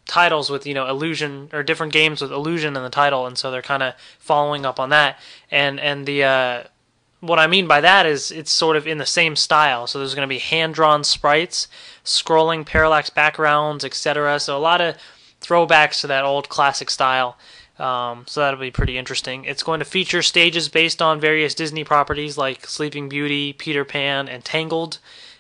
titles 0.06 0.50
with 0.50 0.68
you 0.68 0.74
know 0.74 0.88
illusion 0.88 1.50
or 1.54 1.64
different 1.64 1.94
games 1.94 2.22
with 2.22 2.32
illusion 2.32 2.76
in 2.76 2.84
the 2.84 2.90
title, 2.90 3.26
and 3.26 3.38
so 3.38 3.50
they're 3.50 3.62
kind 3.62 3.84
of 3.84 3.94
following 4.20 4.66
up 4.66 4.80
on 4.80 4.90
that. 4.90 5.20
And 5.50 5.80
and 5.80 6.06
the 6.06 6.24
uh, 6.24 6.64
what 7.20 7.40
I 7.40 7.48
mean 7.48 7.68
by 7.68 7.82
that 7.82 8.06
is 8.06 8.32
it's 8.32 8.52
sort 8.52 8.76
of 8.76 8.86
in 8.86 8.98
the 8.98 9.06
same 9.06 9.36
style. 9.36 9.88
So 9.88 10.00
there's 10.00 10.14
going 10.14 10.28
to 10.28 10.34
be 10.34 10.40
hand 10.40 10.74
drawn 10.74 11.04
sprites, 11.04 11.68
scrolling 12.04 12.66
parallax 12.66 13.10
backgrounds, 13.10 13.86
etc. 13.86 14.40
So 14.40 14.58
a 14.58 14.60
lot 14.60 14.82
of 14.82 14.98
throwbacks 15.42 16.02
to 16.02 16.08
that 16.08 16.26
old 16.26 16.50
classic 16.50 16.90
style. 16.90 17.38
Um, 17.80 18.26
so 18.28 18.42
that'll 18.42 18.60
be 18.60 18.72
pretty 18.72 18.98
interesting. 18.98 19.46
It's 19.46 19.64
going 19.64 19.80
to 19.80 19.86
feature 19.86 20.22
stages 20.22 20.70
based 20.70 21.02
on 21.02 21.20
various 21.20 21.56
Disney 21.56 21.84
properties 21.84 22.38
like 22.38 22.68
Sleeping 22.68 23.10
Beauty, 23.10 23.54
Peter 23.54 23.84
Pan, 23.84 24.30
and 24.30 24.46
Tangled, 24.46 25.00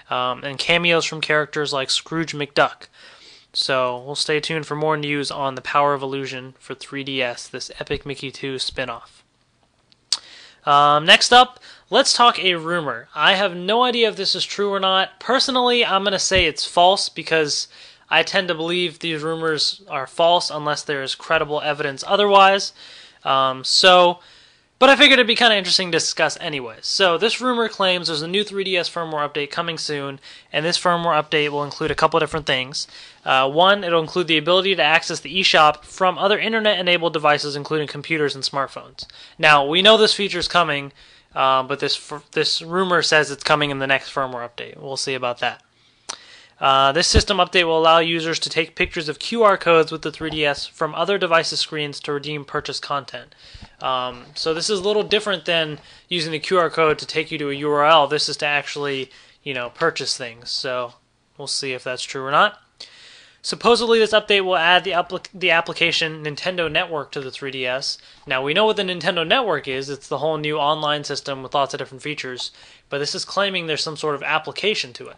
um, 0.10 0.44
and 0.44 0.58
cameos 0.58 1.06
from 1.06 1.22
characters 1.22 1.72
like 1.72 1.90
Scrooge 1.90 2.34
McDuck. 2.34 2.88
So 3.54 4.00
we'll 4.00 4.16
stay 4.16 4.40
tuned 4.40 4.66
for 4.66 4.76
more 4.76 4.98
news 4.98 5.30
on 5.30 5.54
the 5.54 5.62
Power 5.62 5.94
of 5.94 6.02
Illusion 6.02 6.56
for 6.58 6.74
3DS, 6.74 7.52
this 7.52 7.70
Epic 7.80 8.04
Mickey 8.04 8.32
2 8.32 8.58
spin-off. 8.58 9.24
Um, 10.66 11.06
next 11.06 11.32
up, 11.32 11.60
let's 11.90 12.14
talk 12.14 12.40
a 12.40 12.56
rumor. 12.56 13.10
I 13.14 13.36
have 13.36 13.56
no 13.56 13.84
idea 13.84 14.10
if 14.10 14.16
this 14.16 14.34
is 14.34 14.46
true 14.46 14.74
or 14.74 14.80
not. 14.80 15.20
Personally, 15.20 15.86
I'm 15.86 16.04
going 16.04 16.14
to 16.14 16.20
say 16.20 16.46
it's 16.46 16.66
false 16.66 17.10
because 17.10 17.68
I 18.14 18.22
tend 18.22 18.48
to 18.50 18.54
believe 18.54 19.00
these 19.00 19.24
rumors 19.24 19.82
are 19.90 20.06
false 20.06 20.52
unless 20.52 20.84
there 20.84 21.02
is 21.02 21.16
credible 21.16 21.62
evidence 21.62 22.04
otherwise. 22.06 22.72
Um, 23.24 23.64
so, 23.64 24.20
but 24.78 24.88
I 24.88 24.96
figured 24.96 25.18
it'd 25.18 25.26
be 25.26 25.36
kind 25.36 25.52
of 25.52 25.58
interesting 25.58 25.92
to 25.92 25.96
discuss 25.98 26.38
anyways. 26.40 26.86
So, 26.86 27.18
this 27.18 27.42
rumor 27.42 27.68
claims 27.70 28.08
there's 28.08 28.22
a 28.22 28.28
new 28.28 28.44
3DS 28.44 28.92
firmware 28.92 29.28
update 29.28 29.50
coming 29.50 29.80
soon, 29.80 30.20
and 30.52 30.64
this 30.64 30.78
firmware 30.78 31.20
update 31.20 31.50
will 31.50 31.64
include 31.64 31.90
a 31.90 31.96
couple 31.96 32.20
different 32.20 32.46
things. 32.46 32.86
Uh, 33.26 33.50
one, 33.50 33.84
it'll 33.84 34.04
include 34.04 34.28
the 34.28 34.38
ability 34.38 34.76
to 34.76 34.84
access 34.84 35.20
the 35.20 35.34
eShop 35.42 35.84
from 35.84 36.20
other 36.20 36.38
internet 36.38 36.78
enabled 36.78 37.14
devices, 37.14 37.56
including 37.56 37.88
computers 37.88 38.36
and 38.36 38.44
smartphones. 38.44 39.08
Now, 39.40 39.66
we 39.66 39.82
know 39.82 39.98
this 39.98 40.14
feature 40.14 40.38
is 40.38 40.48
coming, 40.48 40.94
uh, 41.34 41.64
but 41.64 41.80
this, 41.80 42.14
this 42.34 42.62
rumor 42.62 43.02
says 43.02 43.32
it's 43.32 43.44
coming 43.44 43.72
in 43.72 43.80
the 43.80 43.88
next 43.88 44.14
firmware 44.14 44.48
update. 44.48 44.78
We'll 44.78 44.98
see 44.98 45.16
about 45.16 45.40
that. 45.40 45.64
Uh, 46.64 46.94
this 46.94 47.10
system 47.10 47.40
update 47.40 47.66
will 47.66 47.78
allow 47.78 48.00
users 48.00 48.40
to 48.40 48.50
take 48.50 48.74
pictures 48.74 49.10
of 49.10 49.20
QR 49.20 49.60
codes 49.60 49.92
with 49.92 50.02
the 50.02 50.12
3DS 50.12 50.70
from 50.70 50.96
other 50.96 51.18
devices' 51.18 51.60
screens 51.60 52.00
to 52.00 52.14
redeem 52.14 52.46
purchase 52.46 52.80
content. 52.80 53.36
Um, 53.82 54.28
so 54.34 54.54
this 54.54 54.70
is 54.70 54.80
a 54.80 54.84
little 54.84 55.04
different 55.04 55.44
than 55.44 55.80
using 56.08 56.32
the 56.32 56.40
QR 56.40 56.72
code 56.72 57.00
to 57.00 57.06
take 57.06 57.32
you 57.32 57.38
to 57.38 57.50
a 57.50 57.54
URL. 57.54 58.10
This 58.10 58.30
is 58.30 58.38
to 58.38 58.46
actually, 58.46 59.12
you 59.44 59.54
know, 59.54 59.72
purchase 59.72 60.16
things. 60.16 60.52
So 60.52 60.94
we'll 61.38 61.48
see 61.48 61.74
if 61.74 61.84
that's 61.84 62.02
true 62.02 62.24
or 62.24 62.32
not. 62.32 62.62
Supposedly, 63.42 64.00
this 64.00 64.14
update 64.14 64.46
will 64.46 64.56
add 64.56 64.86
the, 64.86 65.22
the 65.34 65.52
application 65.52 66.24
Nintendo 66.24 66.72
Network 66.72 67.12
to 67.12 67.20
the 67.20 67.30
3DS. 67.30 67.98
Now, 68.26 68.42
we 68.42 68.54
know 68.54 68.64
what 68.64 68.78
the 68.78 68.84
Nintendo 68.84 69.28
Network 69.28 69.68
is. 69.68 69.90
It's 69.90 70.08
the 70.08 70.20
whole 70.20 70.38
new 70.38 70.58
online 70.58 71.04
system 71.04 71.44
with 71.44 71.54
lots 71.54 71.74
of 71.74 71.80
different 71.80 72.04
features. 72.04 72.52
But 72.88 73.00
this 73.00 73.14
is 73.14 73.26
claiming 73.26 73.68
there's 73.68 73.84
some 73.84 73.98
sort 73.98 74.16
of 74.16 74.24
application 74.24 74.94
to 74.94 75.10
it. 75.10 75.18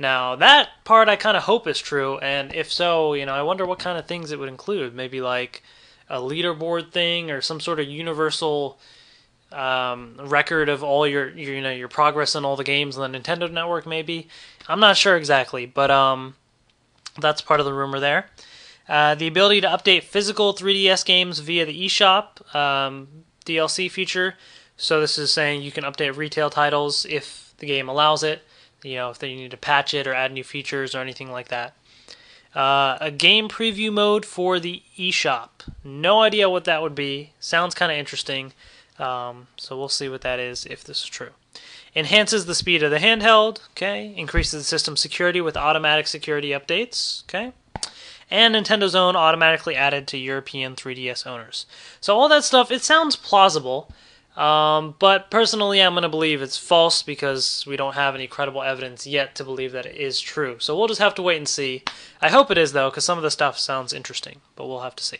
Now, 0.00 0.36
that 0.36 0.68
part 0.84 1.08
I 1.08 1.16
kind 1.16 1.36
of 1.36 1.42
hope 1.42 1.66
is 1.66 1.80
true, 1.80 2.18
and 2.18 2.54
if 2.54 2.72
so, 2.72 3.14
you 3.14 3.26
know, 3.26 3.34
I 3.34 3.42
wonder 3.42 3.66
what 3.66 3.80
kind 3.80 3.98
of 3.98 4.06
things 4.06 4.30
it 4.30 4.38
would 4.38 4.48
include. 4.48 4.94
Maybe 4.94 5.20
like 5.20 5.64
a 6.08 6.18
leaderboard 6.20 6.92
thing 6.92 7.32
or 7.32 7.40
some 7.40 7.60
sort 7.60 7.80
of 7.80 7.88
universal 7.88 8.78
um, 9.50 10.14
record 10.22 10.68
of 10.68 10.84
all 10.84 11.06
your, 11.06 11.30
your, 11.30 11.54
you 11.54 11.60
know 11.60 11.70
your 11.70 11.88
progress 11.88 12.36
in 12.36 12.44
all 12.44 12.54
the 12.54 12.64
games 12.64 12.96
on 12.96 13.10
the 13.10 13.18
Nintendo 13.18 13.50
Network. 13.50 13.86
Maybe 13.86 14.28
I'm 14.68 14.78
not 14.78 14.96
sure 14.96 15.16
exactly, 15.16 15.66
but 15.66 15.90
um, 15.90 16.36
that's 17.20 17.40
part 17.40 17.58
of 17.58 17.66
the 17.66 17.74
rumor 17.74 17.98
there. 17.98 18.30
Uh, 18.88 19.16
the 19.16 19.26
ability 19.26 19.60
to 19.62 19.66
update 19.66 20.04
physical 20.04 20.54
3DS 20.54 21.04
games 21.04 21.40
via 21.40 21.66
the 21.66 21.86
eShop 21.86 22.54
um, 22.54 23.08
DLC 23.44 23.90
feature. 23.90 24.36
So 24.76 25.00
this 25.00 25.18
is 25.18 25.32
saying 25.32 25.62
you 25.62 25.72
can 25.72 25.82
update 25.82 26.16
retail 26.16 26.50
titles 26.50 27.04
if 27.04 27.52
the 27.58 27.66
game 27.66 27.88
allows 27.88 28.22
it 28.22 28.42
you 28.82 28.96
know, 28.96 29.10
if 29.10 29.18
they 29.18 29.34
need 29.34 29.50
to 29.50 29.56
patch 29.56 29.94
it 29.94 30.06
or 30.06 30.14
add 30.14 30.32
new 30.32 30.44
features 30.44 30.94
or 30.94 31.00
anything 31.00 31.30
like 31.30 31.48
that. 31.48 31.74
Uh, 32.54 32.96
a 33.00 33.10
game 33.10 33.48
preview 33.48 33.92
mode 33.92 34.24
for 34.24 34.58
the 34.58 34.82
eShop. 34.96 35.48
No 35.84 36.22
idea 36.22 36.48
what 36.48 36.64
that 36.64 36.82
would 36.82 36.94
be. 36.94 37.32
Sounds 37.38 37.74
kind 37.74 37.92
of 37.92 37.98
interesting. 37.98 38.52
Um, 38.98 39.48
so 39.56 39.78
we'll 39.78 39.88
see 39.88 40.08
what 40.08 40.22
that 40.22 40.40
is 40.40 40.66
if 40.66 40.82
this 40.82 41.02
is 41.02 41.06
true. 41.06 41.30
Enhances 41.94 42.46
the 42.46 42.54
speed 42.54 42.82
of 42.82 42.90
the 42.90 42.98
handheld. 42.98 43.60
Okay. 43.70 44.14
Increases 44.16 44.60
the 44.60 44.64
system 44.64 44.96
security 44.96 45.40
with 45.40 45.56
automatic 45.56 46.06
security 46.06 46.50
updates. 46.50 47.24
Okay. 47.24 47.52
And 48.30 48.54
Nintendo 48.54 48.88
Zone 48.88 49.16
automatically 49.16 49.74
added 49.74 50.06
to 50.08 50.18
European 50.18 50.76
3DS 50.76 51.26
owners. 51.26 51.66
So 52.00 52.14
all 52.16 52.28
that 52.28 52.44
stuff, 52.44 52.70
it 52.70 52.82
sounds 52.82 53.16
plausible. 53.16 53.90
Um, 54.38 54.94
but 55.00 55.32
personally, 55.32 55.82
I'm 55.82 55.94
going 55.94 56.04
to 56.04 56.08
believe 56.08 56.42
it's 56.42 56.56
false 56.56 57.02
because 57.02 57.64
we 57.66 57.76
don't 57.76 57.96
have 57.96 58.14
any 58.14 58.28
credible 58.28 58.62
evidence 58.62 59.04
yet 59.04 59.34
to 59.34 59.44
believe 59.44 59.72
that 59.72 59.84
it 59.84 59.96
is 59.96 60.20
true. 60.20 60.58
So 60.60 60.78
we'll 60.78 60.86
just 60.86 61.00
have 61.00 61.16
to 61.16 61.22
wait 61.22 61.38
and 61.38 61.48
see. 61.48 61.82
I 62.22 62.28
hope 62.28 62.52
it 62.52 62.56
is, 62.56 62.72
though, 62.72 62.88
because 62.88 63.04
some 63.04 63.18
of 63.18 63.24
the 63.24 63.32
stuff 63.32 63.58
sounds 63.58 63.92
interesting, 63.92 64.40
but 64.54 64.68
we'll 64.68 64.82
have 64.82 64.94
to 64.94 65.04
see. 65.04 65.18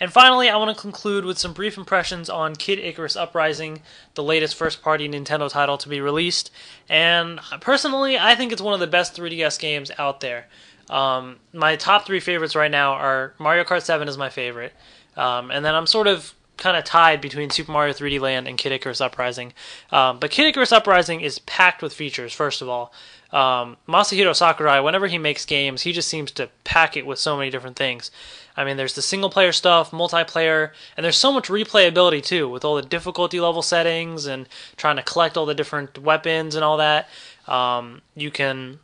And 0.00 0.12
finally, 0.12 0.48
I 0.48 0.56
want 0.56 0.76
to 0.76 0.80
conclude 0.80 1.24
with 1.24 1.38
some 1.38 1.52
brief 1.52 1.78
impressions 1.78 2.28
on 2.28 2.56
Kid 2.56 2.80
Icarus 2.80 3.14
Uprising, 3.14 3.82
the 4.14 4.22
latest 4.24 4.56
first 4.56 4.82
party 4.82 5.08
Nintendo 5.08 5.48
title 5.48 5.78
to 5.78 5.88
be 5.88 6.00
released. 6.00 6.50
And 6.88 7.38
personally, 7.60 8.18
I 8.18 8.34
think 8.34 8.50
it's 8.50 8.62
one 8.62 8.74
of 8.74 8.80
the 8.80 8.88
best 8.88 9.14
3DS 9.16 9.60
games 9.60 9.92
out 9.96 10.20
there. 10.20 10.48
Um, 10.88 11.36
my 11.52 11.76
top 11.76 12.04
three 12.04 12.18
favorites 12.18 12.56
right 12.56 12.70
now 12.70 12.94
are 12.94 13.34
Mario 13.38 13.62
Kart 13.62 13.82
7 13.82 14.08
is 14.08 14.18
my 14.18 14.28
favorite. 14.28 14.72
Um, 15.16 15.52
and 15.52 15.64
then 15.64 15.76
I'm 15.76 15.86
sort 15.86 16.08
of 16.08 16.34
kind 16.60 16.76
of 16.76 16.84
tied 16.84 17.20
between 17.20 17.50
Super 17.50 17.72
Mario 17.72 17.92
3D 17.92 18.20
Land 18.20 18.46
and 18.46 18.56
Kid 18.56 18.70
Icarus 18.70 19.00
Uprising. 19.00 19.52
Um, 19.90 20.20
but 20.20 20.30
Kid 20.30 20.46
Icarus 20.46 20.70
Uprising 20.70 21.20
is 21.22 21.40
packed 21.40 21.82
with 21.82 21.92
features, 21.92 22.32
first 22.32 22.62
of 22.62 22.68
all. 22.68 22.92
Um, 23.32 23.76
Masahiro 23.88 24.34
Sakurai, 24.34 24.80
whenever 24.80 25.06
he 25.06 25.18
makes 25.18 25.44
games, 25.46 25.82
he 25.82 25.92
just 25.92 26.08
seems 26.08 26.30
to 26.32 26.50
pack 26.64 26.96
it 26.96 27.06
with 27.06 27.18
so 27.18 27.36
many 27.36 27.50
different 27.50 27.76
things. 27.76 28.10
I 28.56 28.64
mean, 28.64 28.76
there's 28.76 28.94
the 28.94 29.02
single 29.02 29.30
player 29.30 29.52
stuff, 29.52 29.92
multiplayer, 29.92 30.72
and 30.96 31.04
there's 31.04 31.16
so 31.16 31.32
much 31.32 31.48
replayability 31.48 32.22
too, 32.22 32.48
with 32.48 32.64
all 32.64 32.76
the 32.76 32.82
difficulty 32.82 33.40
level 33.40 33.62
settings 33.62 34.26
and 34.26 34.48
trying 34.76 34.96
to 34.96 35.02
collect 35.02 35.36
all 35.36 35.46
the 35.46 35.54
different 35.54 35.98
weapons 35.98 36.54
and 36.54 36.64
all 36.64 36.76
that. 36.76 37.08
Um, 37.46 38.02
you 38.14 38.30
can 38.30 38.80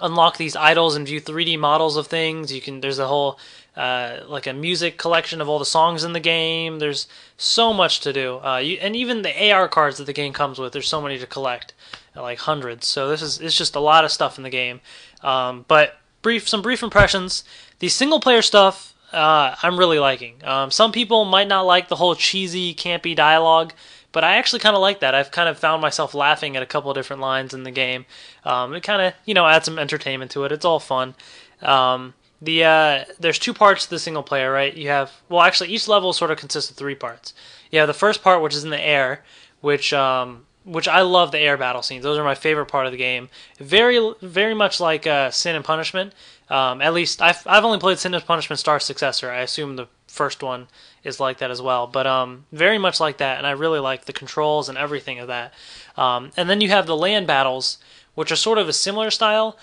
unlock 0.00 0.36
these 0.36 0.56
idols 0.56 0.96
and 0.96 1.06
view 1.06 1.20
3D 1.20 1.58
models 1.58 1.96
of 1.96 2.06
things. 2.06 2.52
You 2.52 2.60
can 2.60 2.80
there's 2.80 2.98
a 2.98 3.06
whole 3.06 3.38
uh, 3.78 4.24
like 4.26 4.46
a 4.46 4.52
music 4.52 4.98
collection 4.98 5.40
of 5.40 5.48
all 5.48 5.58
the 5.58 5.64
songs 5.64 6.02
in 6.02 6.12
the 6.12 6.20
game. 6.20 6.80
There's 6.80 7.06
so 7.36 7.72
much 7.72 8.00
to 8.00 8.12
do, 8.12 8.40
uh, 8.40 8.58
you, 8.58 8.76
and 8.80 8.96
even 8.96 9.22
the 9.22 9.52
AR 9.52 9.68
cards 9.68 9.98
that 9.98 10.04
the 10.04 10.12
game 10.12 10.32
comes 10.32 10.58
with. 10.58 10.72
There's 10.72 10.88
so 10.88 11.00
many 11.00 11.18
to 11.18 11.26
collect, 11.26 11.74
like 12.16 12.38
hundreds. 12.40 12.86
So 12.86 13.08
this 13.08 13.22
is 13.22 13.40
it's 13.40 13.56
just 13.56 13.76
a 13.76 13.80
lot 13.80 14.04
of 14.04 14.10
stuff 14.10 14.36
in 14.36 14.42
the 14.42 14.50
game. 14.50 14.80
Um, 15.22 15.64
but 15.68 15.96
brief 16.22 16.48
some 16.48 16.60
brief 16.60 16.82
impressions. 16.82 17.44
The 17.78 17.88
single 17.88 18.20
player 18.20 18.42
stuff 18.42 18.94
uh, 19.12 19.54
I'm 19.62 19.78
really 19.78 19.98
liking. 19.98 20.34
Um, 20.44 20.70
some 20.70 20.92
people 20.92 21.24
might 21.24 21.48
not 21.48 21.62
like 21.62 21.88
the 21.88 21.96
whole 21.96 22.14
cheesy, 22.14 22.74
campy 22.74 23.16
dialogue. 23.16 23.72
But 24.10 24.24
I 24.24 24.36
actually 24.36 24.60
kind 24.60 24.74
of 24.74 24.80
like 24.80 25.00
that. 25.00 25.14
I've 25.14 25.30
kind 25.30 25.48
of 25.48 25.58
found 25.58 25.82
myself 25.82 26.14
laughing 26.14 26.56
at 26.56 26.62
a 26.62 26.66
couple 26.66 26.92
different 26.94 27.20
lines 27.20 27.52
in 27.52 27.64
the 27.64 27.70
game. 27.70 28.06
Um, 28.42 28.74
it 28.74 28.82
kind 28.82 29.02
of, 29.02 29.14
you 29.26 29.34
know, 29.34 29.46
adds 29.46 29.66
some 29.66 29.78
entertainment 29.78 30.30
to 30.32 30.44
it. 30.44 30.52
It's 30.52 30.64
all 30.64 30.80
fun. 30.80 31.14
Um, 31.60 32.14
the 32.40 32.64
uh, 32.64 33.04
there's 33.18 33.38
two 33.38 33.54
parts 33.54 33.84
to 33.84 33.90
the 33.90 33.98
single 33.98 34.22
player, 34.22 34.52
right? 34.52 34.74
You 34.74 34.88
have 34.88 35.12
well, 35.28 35.42
actually, 35.42 35.70
each 35.70 35.88
level 35.88 36.12
sort 36.12 36.30
of 36.30 36.38
consists 36.38 36.70
of 36.70 36.76
three 36.76 36.94
parts. 36.94 37.34
You 37.70 37.80
have 37.80 37.88
the 37.88 37.94
first 37.94 38.22
part, 38.22 38.42
which 38.42 38.54
is 38.54 38.64
in 38.64 38.70
the 38.70 38.80
air, 38.80 39.24
which 39.60 39.92
um, 39.92 40.46
which 40.64 40.86
I 40.86 41.00
love 41.00 41.32
the 41.32 41.38
air 41.38 41.56
battle 41.56 41.82
scenes. 41.82 42.04
Those 42.04 42.18
are 42.18 42.24
my 42.24 42.34
favorite 42.34 42.66
part 42.66 42.86
of 42.86 42.92
the 42.92 42.98
game. 42.98 43.28
Very 43.58 44.14
very 44.22 44.54
much 44.54 44.80
like 44.80 45.06
uh, 45.06 45.30
Sin 45.30 45.56
and 45.56 45.64
Punishment. 45.64 46.12
Um, 46.48 46.80
at 46.80 46.94
least 46.94 47.20
I've 47.20 47.44
I've 47.46 47.64
only 47.64 47.78
played 47.78 47.98
Sin 47.98 48.14
and 48.14 48.24
Punishment 48.24 48.60
Star 48.60 48.78
Successor. 48.78 49.30
I 49.30 49.40
assume 49.40 49.76
the 49.76 49.88
first 50.06 50.42
one 50.42 50.68
is 51.04 51.20
like 51.20 51.38
that 51.38 51.50
as 51.50 51.62
well. 51.62 51.86
But 51.86 52.06
um, 52.06 52.44
very 52.52 52.78
much 52.78 53.00
like 53.00 53.18
that, 53.18 53.38
and 53.38 53.46
I 53.46 53.52
really 53.52 53.80
like 53.80 54.04
the 54.04 54.12
controls 54.12 54.68
and 54.68 54.78
everything 54.78 55.18
of 55.18 55.28
that. 55.28 55.54
Um, 55.96 56.30
and 56.36 56.48
then 56.48 56.60
you 56.60 56.68
have 56.68 56.86
the 56.86 56.96
land 56.96 57.26
battles, 57.26 57.78
which 58.14 58.30
are 58.30 58.36
sort 58.36 58.58
of 58.58 58.68
a 58.68 58.72
similar 58.72 59.10
style 59.10 59.56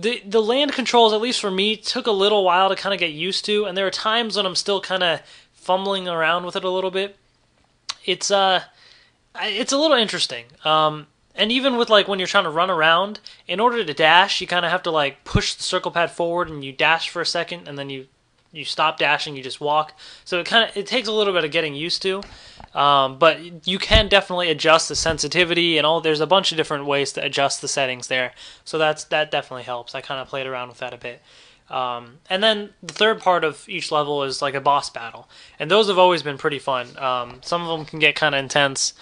the 0.00 0.22
the 0.26 0.42
land 0.42 0.72
controls, 0.72 1.12
at 1.12 1.20
least 1.20 1.40
for 1.40 1.50
me, 1.50 1.76
took 1.76 2.06
a 2.06 2.12
little 2.12 2.44
while 2.44 2.68
to 2.68 2.76
kind 2.76 2.92
of 2.92 3.00
get 3.00 3.12
used 3.12 3.44
to, 3.46 3.64
and 3.64 3.76
there 3.76 3.86
are 3.86 3.90
times 3.90 4.36
when 4.36 4.46
I'm 4.46 4.56
still 4.56 4.80
kind 4.80 5.02
of 5.02 5.20
fumbling 5.52 6.08
around 6.08 6.44
with 6.44 6.56
it 6.56 6.64
a 6.64 6.70
little 6.70 6.90
bit. 6.90 7.16
It's 8.04 8.30
uh, 8.30 8.64
it's 9.40 9.72
a 9.72 9.78
little 9.78 9.96
interesting. 9.96 10.46
Um, 10.64 11.06
and 11.34 11.50
even 11.50 11.76
with 11.76 11.90
like 11.90 12.08
when 12.08 12.18
you're 12.18 12.28
trying 12.28 12.44
to 12.44 12.50
run 12.50 12.70
around, 12.70 13.20
in 13.46 13.60
order 13.60 13.84
to 13.84 13.94
dash, 13.94 14.40
you 14.40 14.46
kind 14.46 14.64
of 14.64 14.70
have 14.70 14.82
to 14.84 14.90
like 14.90 15.24
push 15.24 15.54
the 15.54 15.62
circle 15.62 15.90
pad 15.90 16.10
forward, 16.10 16.48
and 16.48 16.64
you 16.64 16.72
dash 16.72 17.08
for 17.08 17.22
a 17.22 17.26
second, 17.26 17.68
and 17.68 17.78
then 17.78 17.90
you 17.90 18.06
you 18.52 18.64
stop 18.64 18.98
dashing, 18.98 19.36
you 19.36 19.42
just 19.42 19.60
walk. 19.60 19.92
So 20.24 20.40
it 20.40 20.46
kind 20.46 20.68
of 20.68 20.76
it 20.76 20.86
takes 20.86 21.08
a 21.08 21.12
little 21.12 21.32
bit 21.32 21.44
of 21.44 21.50
getting 21.50 21.74
used 21.74 22.02
to. 22.02 22.22
Um, 22.74 23.18
but 23.18 23.66
you 23.66 23.78
can 23.78 24.08
definitely 24.08 24.50
adjust 24.50 24.88
the 24.88 24.96
sensitivity 24.96 25.78
and 25.78 25.86
all. 25.86 26.00
There's 26.00 26.20
a 26.20 26.26
bunch 26.26 26.50
of 26.50 26.56
different 26.56 26.86
ways 26.86 27.12
to 27.12 27.24
adjust 27.24 27.60
the 27.60 27.68
settings 27.68 28.08
there. 28.08 28.32
So 28.64 28.78
that's 28.78 29.04
that 29.04 29.30
definitely 29.30 29.62
helps. 29.62 29.94
I 29.94 30.00
kind 30.00 30.20
of 30.20 30.28
played 30.28 30.46
around 30.46 30.68
with 30.68 30.78
that 30.78 30.92
a 30.92 30.98
bit. 30.98 31.22
Um, 31.70 32.18
and 32.28 32.42
then 32.42 32.70
the 32.82 32.92
third 32.92 33.20
part 33.20 33.42
of 33.42 33.66
each 33.68 33.90
level 33.90 34.22
is 34.24 34.42
like 34.42 34.54
a 34.54 34.60
boss 34.60 34.90
battle, 34.90 35.28
and 35.58 35.70
those 35.70 35.88
have 35.88 35.98
always 35.98 36.22
been 36.22 36.36
pretty 36.36 36.58
fun. 36.58 36.98
Um, 36.98 37.40
some 37.42 37.62
of 37.62 37.68
them 37.68 37.86
can 37.86 38.00
get 38.00 38.14
kind 38.16 38.34
of 38.34 38.40
intense, 38.40 38.92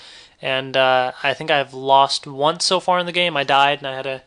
and 0.41 0.77
uh, 0.77 1.13
I 1.25 1.35
think 1.35 1.51
I've 1.51 1.75
lost 1.75 2.27
once 2.27 2.65
so 2.65 2.79
far 2.79 3.01
in 3.01 3.07
the 3.07 3.13
game. 3.13 3.37
I 3.37 3.43
died 3.43 3.79
and 3.79 3.87
I 3.89 3.97
had 3.97 4.05
to 4.05 4.23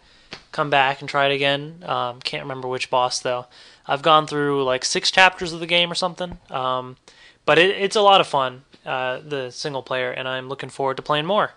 come 0.52 0.70
back 0.70 1.00
and 1.00 1.10
try 1.10 1.28
it 1.28 1.36
again. 1.36 1.84
Um, 1.86 2.20
can't 2.20 2.44
remember 2.44 2.68
which 2.68 2.90
boss 2.90 3.20
though. 3.20 3.46
I've 3.88 4.02
gone 4.02 4.28
through 4.28 4.64
like 4.64 4.84
six 4.84 5.12
chapters 5.12 5.54
of 5.54 5.60
the 5.60 5.68
game 5.68 5.92
or 5.92 5.96
something. 5.96 6.40
Um, 6.50 6.98
but 7.46 7.60
it, 7.60 7.70
it's 7.72 7.96
a 7.96 8.02
lot 8.02 8.22
of 8.22 8.28
fun 8.28 8.64
uh, 8.86 9.20
the 9.26 9.52
single 9.52 9.84
player, 9.84 10.12
and 10.12 10.28
I'm 10.28 10.50
looking 10.50 10.70
forward 10.70 10.98
to 10.98 11.04
playing 11.04 11.26
more. 11.26 11.52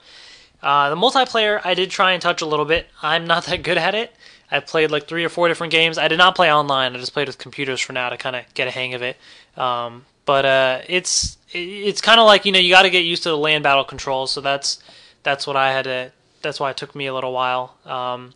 Uh, 0.63 0.91
the 0.91 0.97
multiplayer, 0.97 1.61
I 1.65 1.75
did 1.75 1.91
try 1.91 2.13
and 2.13 2.23
touch 2.23 2.43
a 2.43 2.47
little 2.47 2.65
bit. 2.65 2.89
I'm 3.03 3.27
not 3.27 3.45
that 3.47 3.63
good 3.63 3.79
at 3.79 3.95
it. 3.95 4.13
I 4.51 4.61
played 4.61 4.91
like 4.91 5.07
three 5.07 5.25
or 5.25 5.29
four 5.29 5.47
different 5.49 5.73
games. 5.73 5.99
I 5.99 6.09
did 6.09 6.19
not 6.19 6.35
play 6.35 6.53
online. 6.53 6.95
I 6.95 6.99
just 6.99 7.13
played 7.13 7.29
with 7.29 7.39
computers 7.39 7.81
for 7.81 7.93
now 7.93 8.09
to 8.09 8.17
kind 8.17 8.35
of 8.35 8.45
get 8.55 8.67
a 8.67 8.71
hang 8.71 8.95
of 8.95 9.03
it. 9.03 9.17
Um, 9.57 10.07
but 10.25 10.45
uh, 10.45 10.81
it's 10.89 11.37
it's 11.53 12.01
kind 12.01 12.21
of 12.21 12.27
like 12.27 12.45
you 12.45 12.53
know 12.53 12.59
you 12.59 12.71
got 12.71 12.83
to 12.83 12.91
get 12.91 13.05
used 13.05 13.23
to 13.23 13.31
the 13.31 13.37
land 13.37 13.63
battle 13.65 13.85
controls. 13.85 14.31
So 14.31 14.41
that's 14.41 14.83
that's 15.23 15.47
what 15.47 15.57
I 15.57 15.73
had 15.73 15.85
to. 15.85 16.13
That's 16.43 16.61
why 16.61 16.71
it 16.71 16.77
took 16.77 16.95
me 16.95 17.07
a 17.07 17.15
little 17.15 17.33
while. 17.33 17.77
Um, 17.85 18.35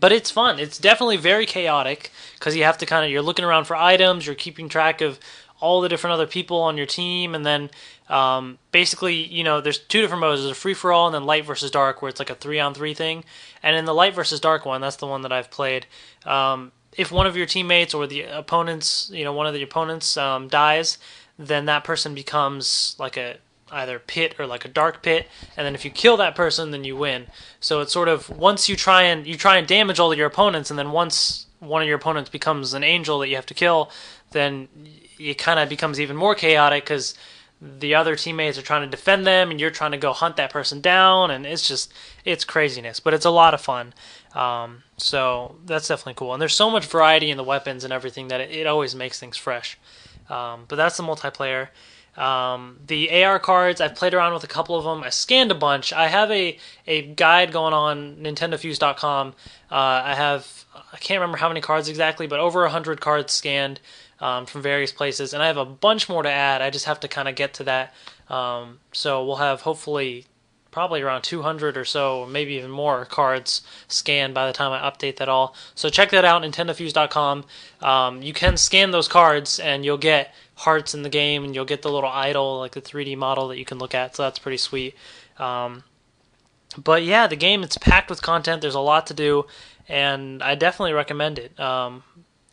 but 0.00 0.12
it's 0.12 0.30
fun. 0.30 0.58
It's 0.58 0.78
definitely 0.78 1.16
very 1.16 1.46
chaotic 1.46 2.12
because 2.34 2.54
you 2.56 2.64
have 2.64 2.78
to 2.78 2.86
kind 2.86 3.04
of 3.04 3.10
you're 3.10 3.22
looking 3.22 3.44
around 3.44 3.64
for 3.64 3.76
items. 3.76 4.26
You're 4.26 4.34
keeping 4.34 4.68
track 4.68 5.00
of 5.00 5.18
all 5.60 5.80
the 5.80 5.88
different 5.88 6.14
other 6.14 6.26
people 6.26 6.58
on 6.58 6.76
your 6.76 6.86
team, 6.86 7.34
and 7.34 7.44
then 7.44 7.70
um, 8.08 8.58
basically, 8.72 9.14
you 9.14 9.44
know, 9.44 9.60
there's 9.60 9.78
two 9.78 10.00
different 10.00 10.20
modes. 10.20 10.42
There's 10.42 10.52
a 10.52 10.54
free 10.54 10.74
for 10.74 10.92
all 10.92 11.06
and 11.06 11.14
then 11.14 11.24
light 11.24 11.44
versus 11.44 11.70
dark, 11.70 12.00
where 12.00 12.08
it's 12.08 12.18
like 12.18 12.30
a 12.30 12.34
three 12.34 12.58
on 12.58 12.74
three 12.74 12.94
thing. 12.94 13.24
And 13.62 13.76
in 13.76 13.84
the 13.84 13.94
light 13.94 14.14
versus 14.14 14.40
dark 14.40 14.64
one, 14.64 14.80
that's 14.80 14.96
the 14.96 15.06
one 15.06 15.22
that 15.22 15.32
I've 15.32 15.50
played. 15.50 15.86
Um, 16.24 16.72
if 16.96 17.12
one 17.12 17.26
of 17.26 17.36
your 17.36 17.46
teammates 17.46 17.94
or 17.94 18.06
the 18.06 18.22
opponents, 18.22 19.10
you 19.12 19.24
know, 19.24 19.32
one 19.32 19.46
of 19.46 19.54
the 19.54 19.62
opponents 19.62 20.16
um, 20.16 20.48
dies, 20.48 20.98
then 21.38 21.66
that 21.66 21.84
person 21.84 22.14
becomes 22.14 22.96
like 22.98 23.16
a 23.16 23.38
either 23.70 23.98
pit 23.98 24.34
or 24.38 24.46
like 24.46 24.64
a 24.64 24.68
dark 24.68 25.02
pit 25.02 25.28
and 25.54 25.66
then 25.66 25.74
if 25.74 25.84
you 25.84 25.90
kill 25.90 26.16
that 26.16 26.34
person 26.34 26.70
then 26.70 26.84
you 26.84 26.96
win 26.96 27.26
so 27.60 27.80
it's 27.80 27.92
sort 27.92 28.08
of 28.08 28.30
once 28.30 28.66
you 28.66 28.74
try 28.74 29.02
and 29.02 29.26
you 29.26 29.36
try 29.36 29.58
and 29.58 29.66
damage 29.66 30.00
all 30.00 30.10
of 30.10 30.16
your 30.16 30.26
opponents 30.26 30.70
and 30.70 30.78
then 30.78 30.90
once 30.90 31.44
one 31.60 31.82
of 31.82 31.88
your 31.88 31.98
opponents 31.98 32.30
becomes 32.30 32.72
an 32.72 32.82
angel 32.82 33.18
that 33.18 33.28
you 33.28 33.36
have 33.36 33.44
to 33.44 33.52
kill 33.52 33.90
then 34.30 34.68
it 35.18 35.36
kind 35.36 35.60
of 35.60 35.68
becomes 35.68 36.00
even 36.00 36.16
more 36.16 36.34
chaotic 36.34 36.84
because 36.84 37.14
the 37.60 37.94
other 37.94 38.14
teammates 38.14 38.56
are 38.56 38.62
trying 38.62 38.82
to 38.82 38.90
defend 38.90 39.26
them 39.26 39.50
and 39.50 39.60
you're 39.60 39.70
trying 39.70 39.90
to 39.90 39.96
go 39.96 40.12
hunt 40.12 40.36
that 40.36 40.52
person 40.52 40.80
down 40.80 41.30
and 41.30 41.44
it's 41.44 41.66
just 41.66 41.92
it's 42.24 42.44
craziness 42.44 43.00
but 43.00 43.12
it's 43.12 43.24
a 43.24 43.30
lot 43.30 43.54
of 43.54 43.60
fun 43.60 43.92
um, 44.34 44.82
so 44.96 45.56
that's 45.64 45.88
definitely 45.88 46.14
cool 46.14 46.32
and 46.32 46.40
there's 46.40 46.54
so 46.54 46.70
much 46.70 46.86
variety 46.86 47.30
in 47.30 47.36
the 47.36 47.44
weapons 47.44 47.82
and 47.82 47.92
everything 47.92 48.28
that 48.28 48.40
it, 48.40 48.50
it 48.50 48.66
always 48.66 48.94
makes 48.94 49.18
things 49.18 49.36
fresh 49.36 49.76
um, 50.30 50.64
but 50.68 50.76
that's 50.76 50.96
the 50.96 51.02
multiplayer 51.02 51.68
um, 52.18 52.80
the 52.84 53.22
AR 53.22 53.38
cards, 53.38 53.80
I've 53.80 53.94
played 53.94 54.12
around 54.12 54.34
with 54.34 54.42
a 54.42 54.48
couple 54.48 54.76
of 54.76 54.84
them. 54.84 55.04
I 55.04 55.10
scanned 55.10 55.52
a 55.52 55.54
bunch. 55.54 55.92
I 55.92 56.08
have 56.08 56.30
a, 56.32 56.58
a 56.84 57.02
guide 57.02 57.52
going 57.52 57.72
on 57.72 58.16
NintendoFuse.com. 58.16 59.34
Uh, 59.70 59.74
I 59.74 60.14
have, 60.16 60.64
I 60.92 60.96
can't 60.96 61.20
remember 61.20 61.38
how 61.38 61.46
many 61.46 61.60
cards 61.60 61.88
exactly, 61.88 62.26
but 62.26 62.40
over 62.40 62.62
100 62.62 63.00
cards 63.00 63.32
scanned 63.32 63.78
um, 64.20 64.46
from 64.46 64.62
various 64.62 64.92
places, 64.92 65.32
and 65.32 65.42
I 65.42 65.46
have 65.46 65.56
a 65.56 65.64
bunch 65.64 66.08
more 66.08 66.22
to 66.22 66.30
add. 66.30 66.62
I 66.62 66.70
just 66.70 66.86
have 66.86 67.00
to 67.00 67.08
kind 67.08 67.28
of 67.28 67.34
get 67.34 67.54
to 67.54 67.64
that. 67.64 67.94
Um, 68.28 68.80
so 68.92 69.24
we'll 69.24 69.36
have 69.36 69.62
hopefully 69.62 70.26
probably 70.70 71.00
around 71.00 71.22
200 71.22 71.76
or 71.76 71.84
so, 71.84 72.26
maybe 72.26 72.54
even 72.54 72.70
more 72.70 73.04
cards 73.04 73.62
scanned 73.88 74.34
by 74.34 74.46
the 74.46 74.52
time 74.52 74.70
I 74.70 74.78
update 74.88 75.16
that 75.16 75.28
all. 75.28 75.54
So 75.74 75.88
check 75.88 76.10
that 76.10 76.24
out, 76.24 76.42
NintendoFuse.com. 76.42 77.44
Um, 77.80 78.22
you 78.22 78.32
can 78.32 78.56
scan 78.56 78.90
those 78.90 79.08
cards, 79.08 79.58
and 79.58 79.84
you'll 79.84 79.98
get 79.98 80.34
hearts 80.54 80.94
in 80.94 81.02
the 81.02 81.08
game, 81.08 81.44
and 81.44 81.54
you'll 81.54 81.64
get 81.64 81.82
the 81.82 81.90
little 81.90 82.10
idol, 82.10 82.58
like 82.58 82.72
the 82.72 82.82
3D 82.82 83.16
model 83.16 83.48
that 83.48 83.58
you 83.58 83.64
can 83.64 83.78
look 83.78 83.94
at. 83.94 84.14
So 84.14 84.24
that's 84.24 84.38
pretty 84.38 84.58
sweet. 84.58 84.94
Um, 85.38 85.84
but 86.76 87.02
yeah, 87.02 87.26
the 87.26 87.36
game 87.36 87.62
it's 87.62 87.78
packed 87.78 88.10
with 88.10 88.22
content. 88.22 88.60
There's 88.60 88.74
a 88.74 88.80
lot 88.80 89.06
to 89.08 89.14
do, 89.14 89.46
and 89.88 90.42
I 90.42 90.54
definitely 90.54 90.92
recommend 90.92 91.38
it. 91.38 91.58
Um, 91.58 92.02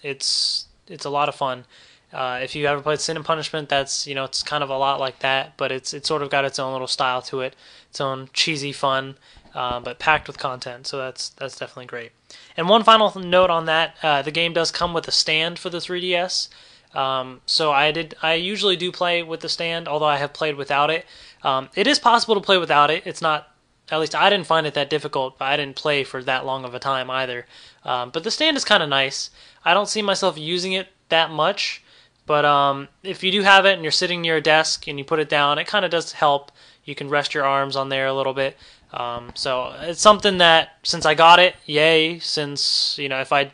it's 0.01 0.67
it's 0.87 1.05
a 1.05 1.09
lot 1.09 1.29
of 1.29 1.35
fun. 1.35 1.65
Uh, 2.13 2.39
if 2.41 2.55
you 2.55 2.65
ever 2.65 2.81
played 2.81 2.99
Sin 2.99 3.17
and 3.17 3.25
Punishment, 3.25 3.67
that's 3.67 4.07
you 4.07 4.15
know 4.15 4.23
it's 4.23 4.43
kind 4.43 4.63
of 4.63 4.69
a 4.69 4.77
lot 4.77 4.99
like 4.99 5.19
that, 5.19 5.57
but 5.57 5.71
it's 5.71 5.93
it's 5.93 6.07
sort 6.07 6.21
of 6.21 6.29
got 6.29 6.45
its 6.45 6.59
own 6.59 6.71
little 6.71 6.87
style 6.87 7.21
to 7.23 7.41
it, 7.41 7.55
its 7.89 7.99
own 7.99 8.29
cheesy 8.31 8.71
fun, 8.71 9.17
uh, 9.53 9.79
but 9.79 9.99
packed 9.99 10.27
with 10.27 10.37
content. 10.37 10.87
So 10.87 10.97
that's 10.97 11.29
that's 11.29 11.57
definitely 11.57 11.87
great. 11.87 12.11
And 12.55 12.69
one 12.69 12.83
final 12.83 13.11
note 13.19 13.49
on 13.49 13.65
that: 13.65 13.95
uh, 14.01 14.21
the 14.21 14.31
game 14.31 14.53
does 14.53 14.71
come 14.71 14.93
with 14.93 15.07
a 15.07 15.11
stand 15.11 15.59
for 15.59 15.69
the 15.69 15.79
3DS. 15.79 16.49
Um, 16.95 17.41
so 17.45 17.71
I 17.71 17.91
did. 17.91 18.15
I 18.21 18.35
usually 18.35 18.77
do 18.77 18.91
play 18.91 19.21
with 19.21 19.41
the 19.41 19.49
stand, 19.49 19.87
although 19.87 20.05
I 20.05 20.17
have 20.17 20.33
played 20.33 20.55
without 20.55 20.89
it. 20.89 21.05
Um, 21.43 21.69
it 21.75 21.87
is 21.87 21.99
possible 21.99 22.35
to 22.35 22.41
play 22.41 22.57
without 22.57 22.89
it. 22.89 23.03
It's 23.05 23.21
not. 23.21 23.51
At 23.91 23.99
least 23.99 24.15
I 24.15 24.31
didn't 24.31 24.47
find 24.47 24.65
it 24.65 24.73
that 24.73 24.89
difficult, 24.89 25.37
but 25.37 25.45
I 25.45 25.57
didn't 25.57 25.75
play 25.75 26.03
for 26.03 26.23
that 26.23 26.45
long 26.45 26.65
of 26.65 26.73
a 26.73 26.79
time 26.79 27.11
either. 27.11 27.45
Um, 27.83 28.09
but 28.09 28.23
the 28.23 28.31
stand 28.31 28.57
is 28.57 28.65
kind 28.65 28.81
of 28.81 28.89
nice. 28.89 29.29
I 29.65 29.73
don't 29.73 29.89
see 29.89 30.01
myself 30.01 30.37
using 30.37 30.73
it 30.73 30.87
that 31.09 31.31
much, 31.31 31.83
but 32.25 32.45
um, 32.45 32.87
if 33.03 33.23
you 33.23 33.31
do 33.31 33.41
have 33.41 33.65
it 33.65 33.73
and 33.73 33.83
you're 33.83 33.91
sitting 33.91 34.21
near 34.21 34.37
a 34.37 34.41
desk 34.41 34.87
and 34.87 34.97
you 34.97 35.03
put 35.03 35.19
it 35.19 35.29
down, 35.29 35.57
it 35.57 35.67
kind 35.67 35.83
of 35.83 35.91
does 35.91 36.13
help. 36.13 36.51
You 36.85 36.95
can 36.95 37.09
rest 37.09 37.33
your 37.33 37.43
arms 37.43 37.75
on 37.75 37.89
there 37.89 38.07
a 38.07 38.13
little 38.13 38.33
bit. 38.33 38.57
Um, 38.93 39.31
so 39.35 39.75
it's 39.81 40.01
something 40.01 40.37
that 40.37 40.77
since 40.83 41.05
I 41.05 41.15
got 41.15 41.39
it, 41.39 41.55
yay! 41.65 42.19
Since 42.19 42.97
you 42.97 43.09
know 43.09 43.19
if 43.19 43.33
I 43.33 43.51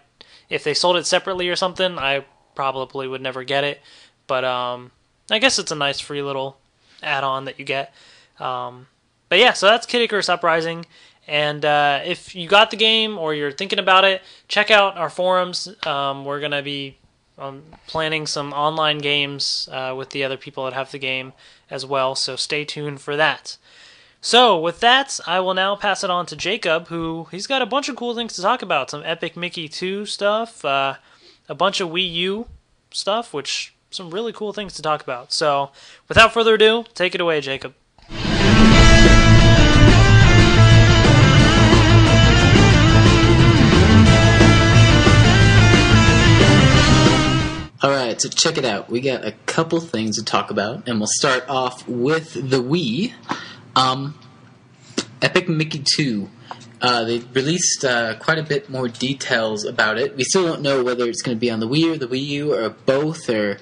if 0.49 0.63
they 0.63 0.73
sold 0.73 0.97
it 0.97 1.05
separately 1.05 1.49
or 1.49 1.55
something, 1.55 1.97
I 1.97 2.25
probably 2.53 3.07
would 3.07 3.21
never 3.21 3.43
get 3.43 3.63
it. 3.63 3.81
But 4.27 4.43
um, 4.43 4.91
I 5.29 5.39
guess 5.39 5.57
it's 5.57 5.71
a 5.71 5.75
nice 5.75 5.99
free 5.99 6.21
little 6.21 6.57
add-on 7.01 7.45
that 7.45 7.57
you 7.57 7.65
get. 7.65 7.93
Um, 8.39 8.87
but 9.29 9.39
yeah, 9.39 9.53
so 9.53 9.65
that's 9.65 9.85
Kid 9.85 10.01
Icarus 10.01 10.29
Uprising. 10.29 10.85
And 11.31 11.63
uh, 11.63 12.01
if 12.03 12.35
you 12.35 12.45
got 12.45 12.71
the 12.71 12.75
game 12.75 13.17
or 13.17 13.33
you're 13.33 13.53
thinking 13.53 13.79
about 13.79 14.03
it, 14.03 14.21
check 14.49 14.69
out 14.69 14.97
our 14.97 15.09
forums. 15.09 15.73
Um, 15.87 16.25
we're 16.25 16.41
going 16.41 16.51
to 16.51 16.61
be 16.61 16.97
um, 17.37 17.63
planning 17.87 18.27
some 18.27 18.51
online 18.51 18.97
games 18.97 19.69
uh, 19.71 19.95
with 19.97 20.09
the 20.09 20.25
other 20.25 20.35
people 20.35 20.65
that 20.65 20.73
have 20.73 20.91
the 20.91 20.99
game 20.99 21.31
as 21.69 21.85
well, 21.85 22.15
so 22.15 22.35
stay 22.35 22.65
tuned 22.65 22.99
for 22.99 23.15
that. 23.15 23.55
So, 24.19 24.59
with 24.59 24.81
that, 24.81 25.21
I 25.25 25.39
will 25.39 25.53
now 25.53 25.77
pass 25.77 26.03
it 26.03 26.09
on 26.09 26.25
to 26.25 26.35
Jacob, 26.35 26.89
who 26.89 27.29
he's 27.31 27.47
got 27.47 27.61
a 27.61 27.65
bunch 27.65 27.87
of 27.87 27.95
cool 27.95 28.13
things 28.13 28.33
to 28.33 28.41
talk 28.41 28.61
about. 28.61 28.89
Some 28.89 29.01
Epic 29.05 29.37
Mickey 29.37 29.69
2 29.69 30.05
stuff, 30.05 30.65
uh, 30.65 30.95
a 31.47 31.55
bunch 31.55 31.79
of 31.79 31.87
Wii 31.89 32.11
U 32.11 32.47
stuff, 32.91 33.33
which 33.33 33.73
some 33.89 34.11
really 34.11 34.33
cool 34.33 34.51
things 34.51 34.73
to 34.73 34.81
talk 34.81 35.01
about. 35.01 35.31
So, 35.31 35.71
without 36.09 36.33
further 36.33 36.55
ado, 36.55 36.83
take 36.93 37.15
it 37.15 37.21
away, 37.21 37.39
Jacob. 37.39 37.73
All 47.83 47.89
right, 47.89 48.21
so 48.21 48.29
check 48.29 48.59
it 48.59 48.65
out. 48.65 48.91
We 48.91 49.01
got 49.01 49.25
a 49.25 49.31
couple 49.47 49.79
things 49.79 50.19
to 50.19 50.23
talk 50.23 50.51
about, 50.51 50.87
and 50.87 50.99
we'll 50.99 51.09
start 51.11 51.49
off 51.49 51.87
with 51.87 52.33
the 52.33 52.61
Wii. 52.61 53.11
Um, 53.75 54.19
Epic 55.19 55.49
Mickey 55.49 55.81
2. 55.83 56.29
Uh, 56.79 57.03
they 57.05 57.19
released 57.33 57.83
uh, 57.83 58.19
quite 58.19 58.37
a 58.37 58.43
bit 58.43 58.69
more 58.69 58.87
details 58.87 59.65
about 59.65 59.97
it. 59.97 60.15
We 60.15 60.23
still 60.25 60.45
don't 60.45 60.61
know 60.61 60.83
whether 60.83 61.09
it's 61.09 61.23
going 61.23 61.35
to 61.35 61.39
be 61.39 61.49
on 61.49 61.59
the 61.59 61.67
Wii 61.67 61.95
or 61.95 61.97
the 61.97 62.07
Wii 62.07 62.23
U 62.23 62.53
or 62.53 62.69
both 62.69 63.27
or 63.31 63.57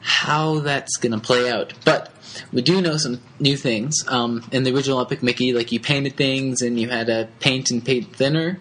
how 0.00 0.58
that's 0.58 0.96
going 0.96 1.12
to 1.12 1.20
play 1.20 1.48
out. 1.48 1.72
But 1.84 2.10
we 2.52 2.62
do 2.62 2.80
know 2.80 2.96
some 2.96 3.20
new 3.38 3.56
things. 3.56 3.94
Um, 4.08 4.42
in 4.50 4.64
the 4.64 4.74
original 4.74 5.00
Epic 5.00 5.22
Mickey, 5.22 5.52
like 5.52 5.70
you 5.70 5.78
painted 5.78 6.16
things 6.16 6.62
and 6.62 6.80
you 6.80 6.88
had 6.88 7.08
a 7.08 7.28
paint 7.38 7.70
and 7.70 7.84
paint 7.84 8.16
thinner. 8.16 8.58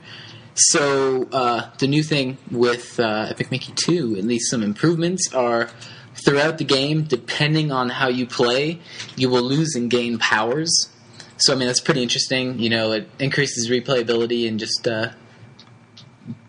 So 0.53 1.27
uh, 1.31 1.69
the 1.79 1.87
new 1.87 2.03
thing 2.03 2.37
with 2.49 2.99
uh, 2.99 3.27
Epic 3.29 3.51
Mickey 3.51 3.71
2, 3.73 4.17
at 4.17 4.25
least 4.25 4.49
some 4.49 4.63
improvements, 4.63 5.33
are 5.33 5.69
throughout 6.25 6.57
the 6.57 6.65
game, 6.65 7.03
depending 7.03 7.71
on 7.71 7.89
how 7.89 8.07
you 8.09 8.25
play, 8.25 8.79
you 9.15 9.29
will 9.29 9.43
lose 9.43 9.75
and 9.75 9.89
gain 9.89 10.17
powers. 10.17 10.89
So 11.37 11.53
I 11.53 11.55
mean 11.55 11.67
that's 11.67 11.79
pretty 11.79 12.03
interesting. 12.03 12.59
You 12.59 12.69
know, 12.69 12.91
it 12.91 13.09
increases 13.19 13.69
replayability 13.69 14.47
and 14.47 14.59
just 14.59 14.87
uh, 14.87 15.11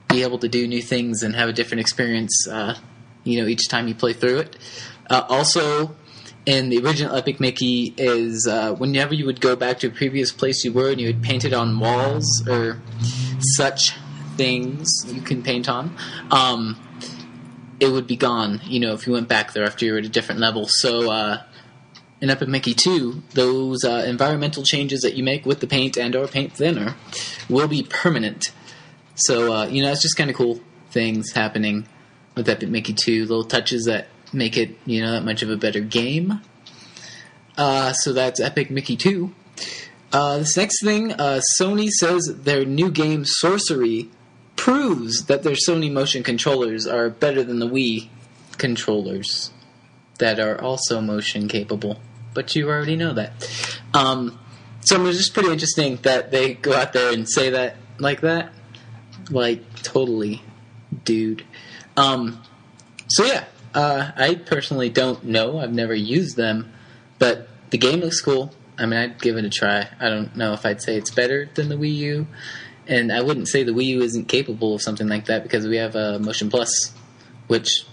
be 0.08 0.22
able 0.22 0.38
to 0.38 0.48
do 0.48 0.66
new 0.66 0.82
things 0.82 1.22
and 1.22 1.34
have 1.34 1.48
a 1.48 1.52
different 1.52 1.80
experience. 1.80 2.46
Uh, 2.48 2.76
you 3.24 3.40
know, 3.40 3.48
each 3.48 3.68
time 3.68 3.88
you 3.88 3.94
play 3.94 4.12
through 4.12 4.38
it. 4.38 4.56
Uh, 5.08 5.24
also, 5.28 5.94
in 6.46 6.68
the 6.68 6.78
original 6.78 7.14
Epic 7.14 7.40
Mickey, 7.40 7.94
is 7.96 8.46
uh, 8.46 8.74
whenever 8.74 9.14
you 9.14 9.26
would 9.26 9.40
go 9.40 9.56
back 9.56 9.78
to 9.80 9.88
a 9.88 9.90
previous 9.90 10.32
place 10.32 10.64
you 10.64 10.72
were 10.72 10.90
and 10.90 11.00
you 11.00 11.06
had 11.06 11.22
painted 11.22 11.52
on 11.54 11.78
walls 11.78 12.46
or 12.48 12.80
such 13.38 13.94
things 14.36 14.88
you 15.06 15.20
can 15.20 15.42
paint 15.42 15.68
on. 15.68 15.96
Um, 16.30 16.80
it 17.80 17.90
would 17.90 18.06
be 18.06 18.16
gone, 18.16 18.60
you 18.64 18.80
know, 18.80 18.92
if 18.94 19.06
you 19.06 19.12
went 19.12 19.28
back 19.28 19.52
there 19.52 19.64
after 19.64 19.84
you 19.84 19.92
were 19.92 19.98
at 19.98 20.04
a 20.04 20.08
different 20.08 20.40
level. 20.40 20.66
So, 20.68 21.10
uh, 21.10 21.42
in 22.20 22.30
Epic 22.30 22.48
Mickey 22.48 22.74
2, 22.74 23.22
those 23.30 23.84
uh, 23.84 24.04
environmental 24.06 24.62
changes 24.62 25.00
that 25.00 25.14
you 25.14 25.24
make 25.24 25.44
with 25.44 25.58
the 25.58 25.66
paint 25.66 25.96
and 25.96 26.14
or 26.14 26.28
paint 26.28 26.52
thinner 26.52 26.94
will 27.48 27.66
be 27.66 27.82
permanent. 27.82 28.52
So, 29.16 29.52
uh, 29.52 29.66
you 29.66 29.82
know, 29.82 29.90
it's 29.90 30.02
just 30.02 30.16
kind 30.16 30.30
of 30.30 30.36
cool 30.36 30.60
things 30.90 31.32
happening 31.32 31.88
with 32.36 32.48
Epic 32.48 32.68
Mickey 32.68 32.92
2, 32.92 33.22
little 33.22 33.44
touches 33.44 33.86
that 33.86 34.06
make 34.32 34.56
it, 34.56 34.76
you 34.86 35.00
know, 35.00 35.12
that 35.12 35.24
much 35.24 35.42
of 35.42 35.50
a 35.50 35.56
better 35.56 35.80
game. 35.80 36.40
Uh, 37.56 37.92
so 37.92 38.12
that's 38.12 38.40
Epic 38.40 38.70
Mickey 38.70 38.96
2. 38.96 39.32
Uh, 40.12 40.38
this 40.38 40.56
next 40.56 40.82
thing, 40.82 41.12
uh, 41.12 41.40
Sony 41.58 41.88
says 41.88 42.40
their 42.42 42.64
new 42.64 42.90
game 42.90 43.24
Sorcery 43.24 44.10
proves 44.56 45.26
that 45.26 45.42
their 45.42 45.54
Sony 45.54 45.90
motion 45.90 46.22
controllers 46.22 46.86
are 46.86 47.08
better 47.10 47.42
than 47.42 47.58
the 47.58 47.68
Wii 47.68 48.08
controllers 48.58 49.50
that 50.18 50.38
are 50.38 50.60
also 50.60 51.00
motion 51.00 51.48
capable. 51.48 51.98
But 52.34 52.54
you 52.54 52.68
already 52.68 52.96
know 52.96 53.12
that. 53.14 53.32
Um, 53.94 54.38
so 54.80 55.00
was 55.02 55.16
just 55.16 55.34
pretty 55.34 55.50
interesting 55.50 55.96
that 56.02 56.30
they 56.30 56.54
go 56.54 56.72
out 56.72 56.92
there 56.92 57.12
and 57.12 57.28
say 57.28 57.50
that 57.50 57.76
like 57.98 58.20
that. 58.22 58.52
like 59.30 59.60
totally, 59.82 60.42
dude. 61.04 61.44
Um, 61.96 62.42
so 63.08 63.24
yeah, 63.24 63.44
uh, 63.74 64.10
I 64.16 64.34
personally 64.34 64.88
don't 64.88 65.24
know. 65.24 65.58
I've 65.58 65.72
never 65.72 65.94
used 65.94 66.36
them, 66.36 66.72
but 67.18 67.48
the 67.70 67.78
game 67.78 68.00
looks 68.00 68.20
cool. 68.20 68.52
I 68.78 68.86
mean, 68.86 68.98
I'd 68.98 69.20
give 69.20 69.36
it 69.36 69.44
a 69.44 69.50
try. 69.50 69.88
I 70.00 70.08
don't 70.08 70.34
know 70.36 70.52
if 70.52 70.64
I'd 70.66 70.82
say 70.82 70.96
it's 70.96 71.10
better 71.10 71.48
than 71.54 71.68
the 71.68 71.76
Wii 71.76 71.94
U, 71.94 72.26
and 72.86 73.12
I 73.12 73.22
wouldn't 73.22 73.48
say 73.48 73.62
the 73.62 73.72
Wii 73.72 73.86
U 73.86 74.02
isn't 74.02 74.28
capable 74.28 74.74
of 74.74 74.82
something 74.82 75.08
like 75.08 75.26
that 75.26 75.42
because 75.42 75.66
we 75.66 75.76
have 75.76 75.94
a 75.94 76.16
uh, 76.16 76.18
Motion 76.18 76.50
Plus, 76.50 76.92
which 77.46 77.86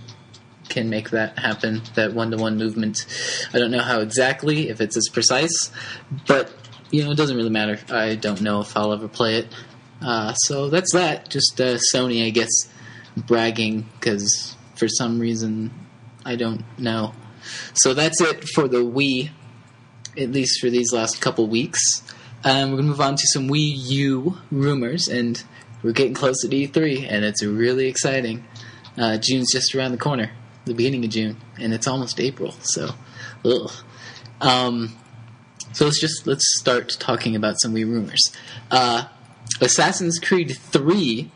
can 0.69 0.89
make 0.89 1.09
that 1.11 1.37
happen. 1.37 1.81
That 1.95 2.13
one-to-one 2.13 2.57
movement. 2.57 3.05
I 3.53 3.59
don't 3.59 3.71
know 3.71 3.81
how 3.81 3.99
exactly 3.99 4.69
if 4.69 4.81
it's 4.81 4.95
as 4.97 5.09
precise, 5.11 5.71
but 6.27 6.51
you 6.91 7.03
know, 7.03 7.11
it 7.11 7.15
doesn't 7.15 7.35
really 7.35 7.49
matter. 7.49 7.79
I 7.93 8.15
don't 8.15 8.41
know 8.41 8.61
if 8.61 8.75
I'll 8.75 8.93
ever 8.93 9.07
play 9.07 9.39
it. 9.39 9.47
Uh, 10.01 10.33
so 10.33 10.69
that's 10.69 10.93
that. 10.93 11.29
Just 11.29 11.59
uh, 11.59 11.77
Sony, 11.93 12.25
I 12.25 12.29
guess, 12.29 12.49
bragging 13.15 13.87
because 13.99 14.55
for 14.79 14.87
some 14.87 15.19
reason 15.19 15.71
I 16.25 16.35
don't 16.35 16.63
know. 16.79 17.13
So 17.73 17.93
that's 17.93 18.21
it 18.21 18.43
for 18.49 18.67
the 18.67 18.79
Wii, 18.79 19.29
at 20.17 20.31
least 20.31 20.59
for 20.59 20.69
these 20.69 20.91
last 20.91 21.21
couple 21.21 21.47
weeks. 21.47 22.03
Um, 22.43 22.71
we're 22.71 22.77
gonna 22.77 22.89
move 22.89 23.01
on 23.01 23.15
to 23.15 23.27
some 23.27 23.49
Wii 23.49 23.73
U 23.89 24.37
rumors, 24.51 25.07
and 25.07 25.41
we're 25.83 25.91
getting 25.91 26.13
close 26.13 26.41
to 26.41 26.47
E3, 26.47 27.07
and 27.09 27.23
it's 27.23 27.43
really 27.43 27.87
exciting. 27.87 28.45
Uh, 28.97 29.17
June's 29.17 29.51
just 29.51 29.73
around 29.75 29.91
the 29.91 29.97
corner, 29.97 30.31
the 30.65 30.73
beginning 30.73 31.05
of 31.05 31.11
June, 31.11 31.37
and 31.57 31.73
it's 31.73 31.87
almost 31.87 32.19
April. 32.19 32.53
So. 32.61 32.89
Um, 34.41 34.95
so 35.73 35.85
let's 35.85 35.99
just 35.99 36.27
let's 36.27 36.43
start 36.59 36.95
talking 36.99 37.35
about 37.35 37.59
some 37.59 37.73
Wii 37.73 37.85
rumors. 37.85 38.21
Uh, 38.71 39.05
Assassin's 39.61 40.19
Creed 40.19 40.57
3 40.57 41.31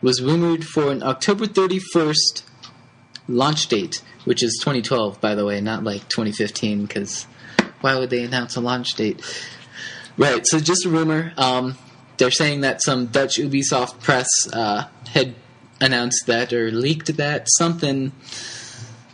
was 0.00 0.20
rumored 0.22 0.64
for 0.64 0.90
an 0.90 1.02
October 1.02 1.46
31st 1.46 2.42
launch 3.28 3.68
date, 3.68 4.02
which 4.24 4.42
is 4.42 4.58
2012, 4.60 5.20
by 5.20 5.34
the 5.34 5.44
way, 5.44 5.60
not 5.60 5.84
like 5.84 6.08
2015, 6.08 6.86
because 6.86 7.24
why 7.80 7.96
would 7.98 8.10
they 8.10 8.24
announce 8.24 8.56
a 8.56 8.60
launch 8.60 8.94
date? 8.94 9.20
Right, 10.16 10.46
so 10.46 10.60
just 10.60 10.84
a 10.84 10.88
rumor. 10.88 11.32
Um, 11.36 11.76
they're 12.18 12.30
saying 12.30 12.60
that 12.60 12.82
some 12.82 13.06
Dutch 13.06 13.38
Ubisoft 13.38 14.00
press 14.00 14.28
uh, 14.52 14.88
had 15.10 15.34
announced 15.80 16.26
that 16.26 16.52
or 16.52 16.70
leaked 16.70 17.16
that, 17.16 17.48
something. 17.50 18.12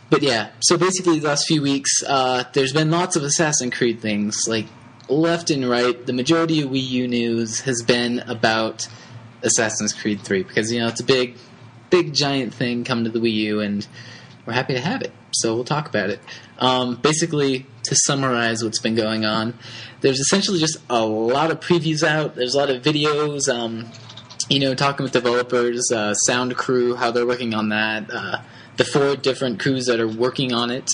But 0.09 0.21
yeah, 0.23 0.49
so 0.59 0.77
basically, 0.77 1.19
the 1.19 1.27
last 1.27 1.47
few 1.47 1.61
weeks, 1.61 2.03
uh, 2.05 2.43
there's 2.53 2.73
been 2.73 2.91
lots 2.91 3.15
of 3.15 3.23
Assassin's 3.23 3.75
Creed 3.75 3.99
things, 3.99 4.37
like 4.47 4.65
left 5.07 5.49
and 5.51 5.67
right. 5.69 6.05
The 6.05 6.13
majority 6.13 6.61
of 6.61 6.69
Wii 6.69 6.87
U 6.89 7.07
news 7.07 7.61
has 7.61 7.81
been 7.81 8.19
about 8.19 8.87
Assassin's 9.43 9.93
Creed 9.93 10.21
3 10.21 10.43
because, 10.43 10.71
you 10.71 10.79
know, 10.79 10.87
it's 10.87 10.99
a 10.99 11.05
big 11.05 11.35
big 11.89 12.13
giant 12.13 12.53
thing 12.53 12.83
come 12.83 13.03
to 13.03 13.09
the 13.09 13.19
Wii 13.19 13.33
U, 13.33 13.59
and 13.59 13.87
we're 14.45 14.53
happy 14.53 14.73
to 14.73 14.81
have 14.81 15.01
it. 15.01 15.11
So 15.31 15.53
we'll 15.53 15.63
talk 15.63 15.87
about 15.87 16.09
it. 16.09 16.19
Um, 16.57 16.95
basically, 16.95 17.65
to 17.83 17.95
summarize 17.95 18.63
what's 18.63 18.79
been 18.79 18.95
going 18.95 19.25
on, 19.25 19.53
there's 20.01 20.19
essentially 20.19 20.59
just 20.59 20.77
a 20.89 21.05
lot 21.05 21.51
of 21.51 21.59
previews 21.59 22.03
out. 22.03 22.35
There's 22.35 22.55
a 22.55 22.57
lot 22.57 22.69
of 22.69 22.81
videos. 22.81 23.47
Um, 23.47 23.91
you 24.49 24.59
know, 24.59 24.73
talking 24.73 25.03
with 25.03 25.13
developers, 25.13 25.91
uh, 25.91 26.13
sound 26.15 26.55
crew, 26.55 26.95
how 26.95 27.11
they're 27.11 27.27
working 27.27 27.53
on 27.53 27.69
that. 27.69 28.09
Uh, 28.11 28.41
the 28.77 28.85
four 28.85 29.15
different 29.15 29.59
crews 29.59 29.85
that 29.85 29.99
are 29.99 30.07
working 30.07 30.53
on 30.53 30.71
it. 30.71 30.89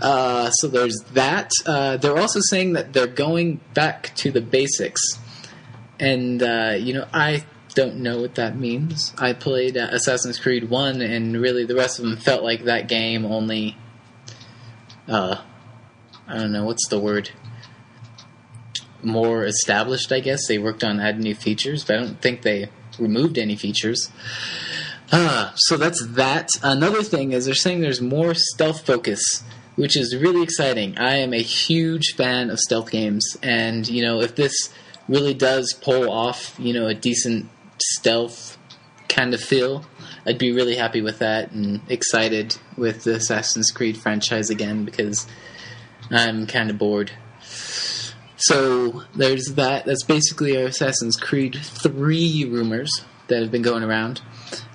Uh, 0.00 0.50
so 0.50 0.66
there's 0.66 0.98
that. 1.12 1.52
Uh, 1.66 1.96
they're 1.98 2.18
also 2.18 2.40
saying 2.40 2.72
that 2.72 2.92
they're 2.92 3.06
going 3.06 3.60
back 3.74 4.14
to 4.16 4.32
the 4.32 4.40
basics. 4.40 5.00
And, 6.00 6.42
uh, 6.42 6.74
you 6.76 6.94
know, 6.94 7.06
I 7.12 7.44
don't 7.74 7.96
know 7.96 8.20
what 8.20 8.34
that 8.36 8.56
means. 8.56 9.12
I 9.18 9.32
played 9.32 9.76
Assassin's 9.76 10.38
Creed 10.38 10.68
1, 10.68 11.00
and 11.00 11.40
really 11.40 11.64
the 11.64 11.74
rest 11.74 11.98
of 11.98 12.04
them 12.04 12.16
felt 12.16 12.42
like 12.42 12.64
that 12.64 12.88
game, 12.88 13.24
only. 13.24 13.76
Uh, 15.08 15.36
I 16.28 16.38
don't 16.38 16.52
know, 16.52 16.64
what's 16.64 16.86
the 16.88 16.98
word? 16.98 17.30
More 19.02 19.44
established, 19.44 20.12
I 20.12 20.20
guess. 20.20 20.46
They 20.46 20.58
worked 20.58 20.84
on 20.84 21.00
adding 21.00 21.22
new 21.22 21.34
features, 21.34 21.84
but 21.84 21.96
I 21.96 22.00
don't 22.00 22.22
think 22.22 22.42
they 22.42 22.68
removed 22.98 23.38
any 23.38 23.56
features. 23.56 24.10
Uh, 25.10 25.50
so 25.56 25.76
that's 25.76 26.04
that. 26.06 26.50
Another 26.62 27.02
thing 27.02 27.32
is 27.32 27.44
they're 27.44 27.54
saying 27.54 27.80
there's 27.80 28.00
more 28.00 28.34
stealth 28.34 28.86
focus, 28.86 29.42
which 29.76 29.96
is 29.96 30.16
really 30.16 30.42
exciting. 30.42 30.96
I 30.98 31.16
am 31.16 31.34
a 31.34 31.42
huge 31.42 32.14
fan 32.14 32.48
of 32.48 32.60
stealth 32.60 32.90
games, 32.90 33.36
and, 33.42 33.86
you 33.88 34.02
know, 34.02 34.20
if 34.20 34.36
this 34.36 34.72
really 35.08 35.34
does 35.34 35.72
pull 35.72 36.10
off, 36.10 36.54
you 36.58 36.72
know, 36.72 36.86
a 36.86 36.94
decent 36.94 37.48
stealth 37.78 38.58
kind 39.08 39.34
of 39.34 39.40
feel. 39.40 39.84
I'd 40.26 40.38
be 40.38 40.52
really 40.52 40.76
happy 40.76 41.00
with 41.00 41.18
that 41.18 41.52
and 41.52 41.80
excited 41.88 42.56
with 42.76 43.04
the 43.04 43.14
Assassin's 43.14 43.70
Creed 43.70 43.96
franchise 43.96 44.50
again 44.50 44.84
because 44.84 45.26
I'm 46.10 46.46
kind 46.46 46.70
of 46.70 46.78
bored. 46.78 47.10
So 48.36 49.02
there's 49.14 49.54
that. 49.54 49.84
That's 49.84 50.04
basically 50.04 50.56
our 50.56 50.64
Assassin's 50.64 51.16
Creed 51.16 51.54
3 51.54 52.46
rumors 52.46 52.90
that 53.28 53.42
have 53.42 53.50
been 53.50 53.62
going 53.62 53.82
around. 53.82 54.20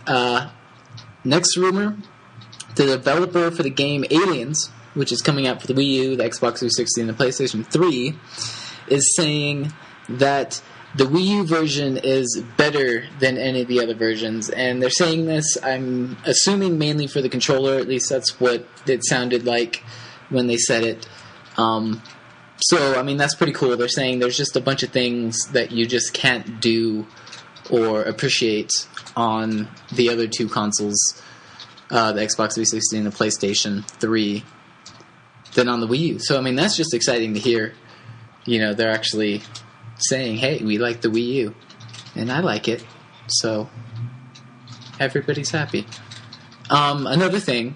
Uh, 0.05 0.49
next 1.23 1.57
rumor 1.57 1.97
the 2.77 2.85
developer 2.85 3.51
for 3.51 3.63
the 3.63 3.69
game 3.69 4.05
Aliens, 4.09 4.69
which 4.93 5.11
is 5.11 5.21
coming 5.21 5.47
out 5.47 5.59
for 5.61 5.67
the 5.67 5.73
Wii 5.73 5.87
U, 5.87 6.15
the 6.15 6.23
Xbox 6.23 6.59
360, 6.59 7.01
and 7.01 7.09
the 7.09 7.13
PlayStation 7.13 7.65
3, 7.65 8.13
is 8.87 9.15
saying 9.15 9.73
that 10.07 10.61
the 10.97 11.03
Wii 11.03 11.25
U 11.27 11.43
version 11.45 11.97
is 11.97 12.41
better 12.57 13.05
than 13.19 13.37
any 13.37 13.61
of 13.61 13.67
the 13.67 13.79
other 13.81 13.93
versions, 13.93 14.49
and 14.49 14.81
they're 14.81 14.89
saying 14.89 15.27
this. 15.27 15.55
I'm 15.63 16.17
assuming 16.25 16.79
mainly 16.79 17.05
for 17.05 17.21
the 17.21 17.29
controller. 17.29 17.77
At 17.77 17.87
least 17.87 18.09
that's 18.09 18.39
what 18.39 18.65
it 18.87 19.05
sounded 19.05 19.45
like 19.45 19.83
when 20.29 20.47
they 20.47 20.57
said 20.57 20.83
it. 20.83 21.07
Um, 21.55 22.01
so 22.57 22.99
I 22.99 23.03
mean 23.03 23.17
that's 23.17 23.35
pretty 23.35 23.53
cool. 23.53 23.77
They're 23.77 23.87
saying 23.87 24.19
there's 24.19 24.37
just 24.37 24.55
a 24.55 24.61
bunch 24.61 24.81
of 24.81 24.89
things 24.89 25.47
that 25.51 25.71
you 25.71 25.85
just 25.85 26.13
can't 26.13 26.59
do 26.59 27.05
or 27.69 28.01
appreciate 28.01 28.71
on 29.15 29.67
the 29.93 30.09
other 30.09 30.27
two 30.27 30.49
consoles, 30.49 31.21
uh, 31.91 32.11
the 32.11 32.21
Xbox 32.21 32.55
360 32.55 32.97
and 32.97 33.05
the 33.05 33.11
PlayStation 33.11 33.87
3, 33.99 34.43
than 35.53 35.69
on 35.69 35.79
the 35.79 35.87
Wii 35.87 35.99
U. 35.99 36.19
So 36.19 36.39
I 36.39 36.41
mean 36.41 36.55
that's 36.55 36.75
just 36.75 36.95
exciting 36.95 37.35
to 37.35 37.39
hear. 37.39 37.75
You 38.45 38.59
know 38.59 38.73
they're 38.73 38.91
actually 38.91 39.43
saying, 39.97 40.37
"Hey, 40.37 40.63
we 40.63 40.77
like 40.77 41.01
the 41.01 41.09
Wii 41.09 41.27
U," 41.27 41.55
and 42.15 42.31
I 42.31 42.39
like 42.39 42.67
it, 42.67 42.83
so 43.27 43.69
everybody's 44.99 45.51
happy. 45.51 45.85
Um, 46.69 47.07
another 47.07 47.39
thing, 47.39 47.75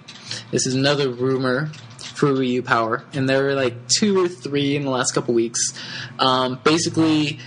this 0.52 0.68
is 0.68 0.76
another 0.76 1.10
rumor 1.10 1.72
for 2.16 2.30
Wii 2.30 2.50
U 2.50 2.64
Power, 2.64 3.04
and 3.14 3.28
there 3.28 3.44
were 3.44 3.56
like 3.56 3.88
two 3.88 4.24
or 4.24 4.28
three 4.28 4.76
in 4.76 4.84
the 4.84 4.92
last 4.92 5.14
couple 5.14 5.34
weeks. 5.34 5.74
Um, 6.20 6.60
basically, 6.64 7.40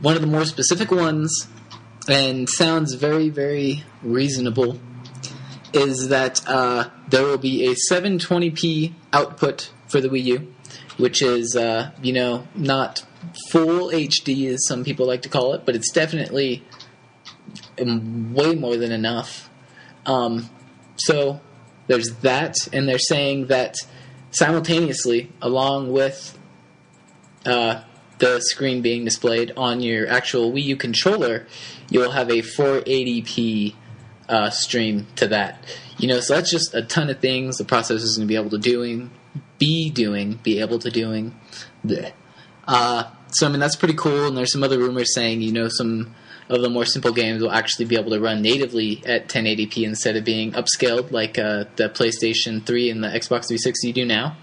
one 0.00 0.14
of 0.14 0.20
the 0.20 0.26
more 0.26 0.44
specific 0.44 0.90
ones, 0.90 1.48
and 2.08 2.48
sounds 2.48 2.94
very, 2.94 3.30
very 3.30 3.84
reasonable, 4.02 4.78
is 5.72 6.08
that 6.08 6.46
uh, 6.46 6.88
there 7.08 7.24
will 7.24 7.38
be 7.38 7.66
a 7.66 7.74
720p 7.90 8.92
output 9.12 9.72
for 9.88 10.00
the 10.00 10.08
Wii 10.08 10.24
U, 10.24 10.54
which 10.98 11.22
is, 11.22 11.56
uh, 11.56 11.90
you 12.02 12.12
know, 12.12 12.46
not 12.54 13.04
full 13.50 13.90
HD, 13.90 14.48
as 14.48 14.66
some 14.66 14.84
people 14.84 15.06
like 15.06 15.22
to 15.22 15.28
call 15.28 15.54
it, 15.54 15.64
but 15.64 15.74
it's 15.74 15.90
definitely 15.90 16.64
way 17.78 18.54
more 18.54 18.76
than 18.76 18.92
enough. 18.92 19.50
Um, 20.06 20.50
so 20.96 21.40
there's 21.86 22.14
that, 22.22 22.56
and 22.72 22.88
they're 22.88 22.98
saying 22.98 23.46
that 23.46 23.76
simultaneously, 24.30 25.30
along 25.40 25.92
with 25.92 26.38
uh, 27.44 27.82
the 28.18 28.40
screen 28.40 28.82
being 28.82 29.04
displayed 29.04 29.52
on 29.56 29.80
your 29.80 30.08
actual 30.08 30.52
Wii 30.52 30.62
U 30.64 30.76
controller, 30.76 31.46
you'll 31.90 32.12
have 32.12 32.30
a 32.30 32.42
480p 32.42 33.74
uh, 34.28 34.50
stream 34.50 35.06
to 35.16 35.26
that. 35.28 35.64
You 35.98 36.08
know, 36.08 36.20
so 36.20 36.34
that's 36.34 36.50
just 36.50 36.74
a 36.74 36.82
ton 36.82 37.10
of 37.10 37.20
things 37.20 37.58
the 37.58 37.64
processor 37.64 37.96
is 37.96 38.16
going 38.16 38.26
to 38.26 38.32
be 38.32 38.36
able 38.36 38.50
to 38.50 38.58
doing, 38.58 39.10
be 39.58 39.90
doing, 39.90 40.40
be 40.42 40.60
able 40.60 40.78
to 40.80 40.90
doing. 40.90 41.34
Uh, 42.66 43.04
so 43.28 43.46
I 43.46 43.50
mean 43.50 43.60
that's 43.60 43.76
pretty 43.76 43.94
cool. 43.94 44.28
And 44.28 44.36
there's 44.36 44.52
some 44.52 44.62
other 44.62 44.78
rumors 44.78 45.14
saying 45.14 45.42
you 45.42 45.52
know 45.52 45.68
some 45.68 46.14
of 46.48 46.60
the 46.60 46.68
more 46.68 46.84
simple 46.84 47.12
games 47.12 47.42
will 47.42 47.52
actually 47.52 47.86
be 47.86 47.96
able 47.96 48.10
to 48.10 48.20
run 48.20 48.42
natively 48.42 49.02
at 49.06 49.28
1080p 49.28 49.84
instead 49.84 50.16
of 50.16 50.24
being 50.24 50.52
upscaled 50.52 51.10
like 51.10 51.38
uh, 51.38 51.64
the 51.76 51.88
PlayStation 51.88 52.64
3 52.64 52.90
and 52.90 53.02
the 53.02 53.08
Xbox 53.08 53.48
360 53.48 53.92
do 53.92 54.04
now, 54.04 54.36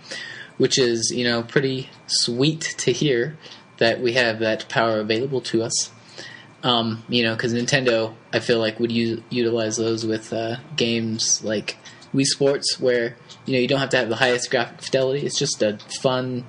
which 0.57 0.77
is 0.77 1.11
you 1.11 1.23
know 1.23 1.43
pretty 1.43 1.89
sweet 2.07 2.61
to 2.79 2.91
hear 2.91 3.37
that 3.77 4.01
we 4.01 4.13
have 4.13 4.39
that 4.39 4.67
power 4.69 4.99
available 4.99 5.41
to 5.41 5.63
us. 5.63 5.91
Um, 6.61 7.05
you 7.07 7.23
know, 7.23 7.35
because 7.35 7.53
Nintendo, 7.53 8.15
I 8.33 8.39
feel 8.39 8.59
like 8.59 8.81
would 8.81 8.91
utilize 8.91 9.77
those 9.77 10.05
with 10.05 10.33
uh, 10.33 10.57
games 10.75 11.41
like 11.41 11.77
Wii 12.13 12.25
Sports, 12.25 12.79
where 12.79 13.15
you 13.45 13.53
know 13.53 13.59
you 13.59 13.67
don't 13.67 13.79
have 13.79 13.89
to 13.91 13.97
have 13.97 14.09
the 14.09 14.17
highest 14.17 14.51
graphic 14.51 14.81
fidelity. 14.81 15.25
It's 15.25 15.39
just 15.39 15.61
a 15.61 15.77
fun 16.01 16.43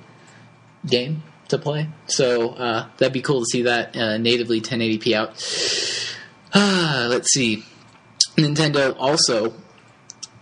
game 0.85 1.23
to 1.51 1.57
play. 1.57 1.87
So 2.07 2.51
uh, 2.51 2.87
that'd 2.97 3.13
be 3.13 3.21
cool 3.21 3.41
to 3.41 3.45
see 3.45 3.61
that 3.63 3.95
uh, 3.95 4.17
natively 4.17 4.59
1080p 4.59 5.13
out. 5.13 5.29
Uh, 6.53 7.07
let's 7.09 7.31
see. 7.31 7.63
Nintendo 8.35 8.95
also 8.97 9.53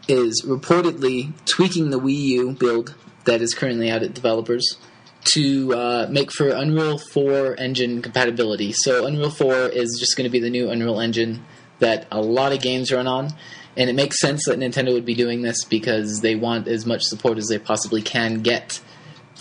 is 0.07 0.43
reportedly 0.45 1.33
tweaking 1.45 1.91
the 1.91 1.99
Wii 1.99 2.15
U 2.15 2.51
build 2.53 2.95
that 3.25 3.41
is 3.41 3.53
currently 3.53 3.91
out 3.91 4.01
at 4.01 4.13
developers 4.13 4.77
to 5.25 5.73
uh, 5.73 6.07
make 6.09 6.31
for 6.31 6.49
Unreal 6.49 6.97
4 6.97 7.59
engine 7.59 8.01
compatibility. 8.01 8.71
So 8.71 9.05
Unreal 9.05 9.29
4 9.29 9.67
is 9.67 9.97
just 9.99 10.17
going 10.17 10.23
to 10.23 10.31
be 10.31 10.39
the 10.39 10.49
new 10.49 10.69
Unreal 10.69 10.99
Engine 10.99 11.43
that 11.79 12.07
a 12.11 12.21
lot 12.21 12.53
of 12.53 12.61
games 12.61 12.91
run 12.91 13.07
on. 13.07 13.33
And 13.77 13.89
it 13.89 13.93
makes 13.93 14.19
sense 14.19 14.45
that 14.45 14.59
Nintendo 14.59 14.93
would 14.93 15.05
be 15.05 15.13
doing 15.13 15.41
this 15.41 15.63
because 15.63 16.21
they 16.21 16.35
want 16.35 16.67
as 16.67 16.85
much 16.85 17.03
support 17.03 17.37
as 17.37 17.47
they 17.47 17.59
possibly 17.59 18.01
can 18.01 18.41
get 18.41 18.81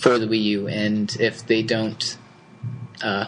for 0.00 0.18
the 0.18 0.26
Wii 0.26 0.42
U. 0.42 0.68
And 0.68 1.14
if 1.20 1.46
they 1.46 1.62
don't, 1.62 2.16
uh, 3.02 3.26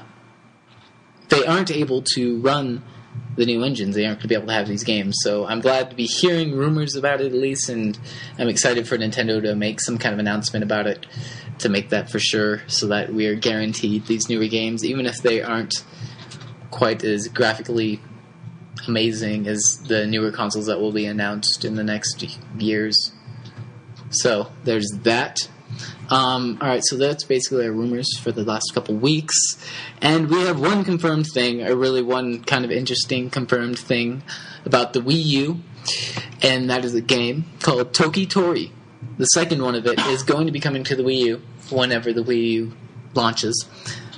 they 1.28 1.44
aren't 1.44 1.70
able 1.70 2.02
to 2.14 2.40
run 2.40 2.82
the 3.36 3.46
new 3.46 3.62
engines, 3.62 3.94
they 3.94 4.04
aren't 4.04 4.18
going 4.18 4.22
to 4.22 4.28
be 4.28 4.34
able 4.34 4.48
to 4.48 4.52
have 4.52 4.68
these 4.68 4.84
games. 4.84 5.16
So 5.22 5.46
I'm 5.46 5.60
glad 5.60 5.90
to 5.90 5.96
be 5.96 6.06
hearing 6.06 6.52
rumors 6.52 6.96
about 6.96 7.20
it 7.20 7.26
at 7.26 7.32
least, 7.32 7.68
and 7.68 7.98
I'm 8.38 8.48
excited 8.48 8.86
for 8.86 8.98
Nintendo 8.98 9.40
to 9.42 9.54
make 9.54 9.80
some 9.80 9.98
kind 9.98 10.12
of 10.12 10.18
announcement 10.18 10.62
about 10.62 10.86
it 10.86 11.06
to 11.58 11.68
make 11.68 11.90
that 11.90 12.10
for 12.10 12.18
sure, 12.18 12.62
so 12.66 12.86
that 12.88 13.12
we 13.12 13.26
are 13.26 13.34
guaranteed 13.34 14.06
these 14.06 14.28
newer 14.28 14.46
games, 14.46 14.84
even 14.84 15.06
if 15.06 15.22
they 15.22 15.42
aren't 15.42 15.84
quite 16.70 17.04
as 17.04 17.28
graphically 17.28 18.00
amazing 18.88 19.46
as 19.46 19.60
the 19.86 20.06
newer 20.06 20.32
consoles 20.32 20.66
that 20.66 20.80
will 20.80 20.92
be 20.92 21.06
announced 21.06 21.64
in 21.64 21.76
the 21.76 21.84
next 21.84 22.24
years. 22.58 23.12
So 24.10 24.50
there's 24.64 24.90
that. 25.02 25.48
Um, 26.10 26.58
all 26.60 26.68
right, 26.68 26.82
so 26.84 26.96
that's 26.96 27.24
basically 27.24 27.66
our 27.66 27.72
rumors 27.72 28.18
for 28.18 28.32
the 28.32 28.42
last 28.44 28.72
couple 28.74 28.96
weeks, 28.96 29.36
and 30.02 30.28
we 30.28 30.42
have 30.42 30.60
one 30.60 30.84
confirmed 30.84 31.26
thing, 31.32 31.62
or 31.62 31.76
really 31.76 32.02
one 32.02 32.42
kind 32.42 32.64
of 32.64 32.70
interesting 32.70 33.30
confirmed 33.30 33.78
thing 33.78 34.22
about 34.64 34.92
the 34.92 35.00
Wii 35.00 35.24
U, 35.24 35.60
and 36.42 36.68
that 36.68 36.84
is 36.84 36.94
a 36.94 37.00
game 37.00 37.44
called 37.60 37.94
Toki 37.94 38.26
Tori. 38.26 38.72
The 39.18 39.26
second 39.26 39.62
one 39.62 39.74
of 39.74 39.86
it 39.86 39.98
is 40.06 40.22
going 40.22 40.46
to 40.46 40.52
be 40.52 40.60
coming 40.60 40.84
to 40.84 40.96
the 40.96 41.02
Wii 41.02 41.18
U 41.26 41.42
whenever 41.70 42.12
the 42.12 42.22
Wii 42.22 42.50
U 42.50 42.72
launches. 43.14 43.68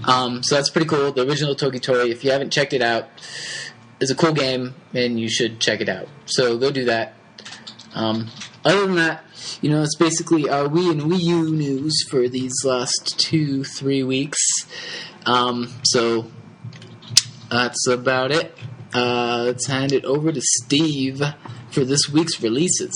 Um, 0.07 0.42
so 0.42 0.57
that's 0.57 0.70
pretty 0.70 0.88
cool. 0.88 1.12
The 1.12 1.26
original 1.26 1.55
Toki 1.55 1.78
Tori, 1.78 2.11
if 2.11 2.24
you 2.24 2.30
haven't 2.30 2.53
checked 2.53 2.72
it 2.72 2.82
out, 2.82 3.09
is 4.00 4.11
a 4.11 4.14
cool 4.14 4.32
game, 4.32 4.74
and 4.94 5.20
you 5.20 5.28
should 5.28 5.61
check 5.61 5.80
it 5.80 5.88
out. 5.88 6.09
So 6.26 6.59
go 6.59 6.70
do 6.70 6.86
that. 6.86 7.14
Um, 7.94 8.28
other 8.64 8.86
than 8.86 8.96
that, 8.96 9.24
you 9.60 9.70
know, 9.70 9.82
it's 9.82 9.96
basically 9.96 10.48
our 10.48 10.68
Wii 10.68 10.90
and 10.90 11.02
Wii 11.02 11.20
U 11.20 11.50
news 11.50 12.06
for 12.08 12.28
these 12.28 12.64
last 12.64 13.18
two, 13.18 13.64
three 13.64 14.02
weeks. 14.02 14.38
Um, 15.26 15.72
so 15.84 16.30
that's 17.50 17.86
about 17.88 18.30
it. 18.30 18.56
Uh, 18.94 19.44
let's 19.46 19.66
hand 19.66 19.92
it 19.92 20.04
over 20.04 20.30
to 20.32 20.40
Steve 20.40 21.22
for 21.70 21.84
this 21.84 22.08
week's 22.08 22.40
releases. 22.40 22.92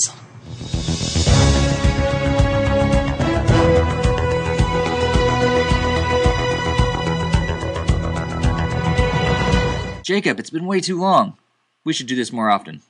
Jacob, 10.06 10.38
it's 10.38 10.50
been 10.50 10.66
way 10.66 10.80
too 10.80 11.00
long. 11.00 11.36
We 11.82 11.92
should 11.92 12.06
do 12.06 12.14
this 12.14 12.32
more 12.32 12.48
often. 12.48 12.82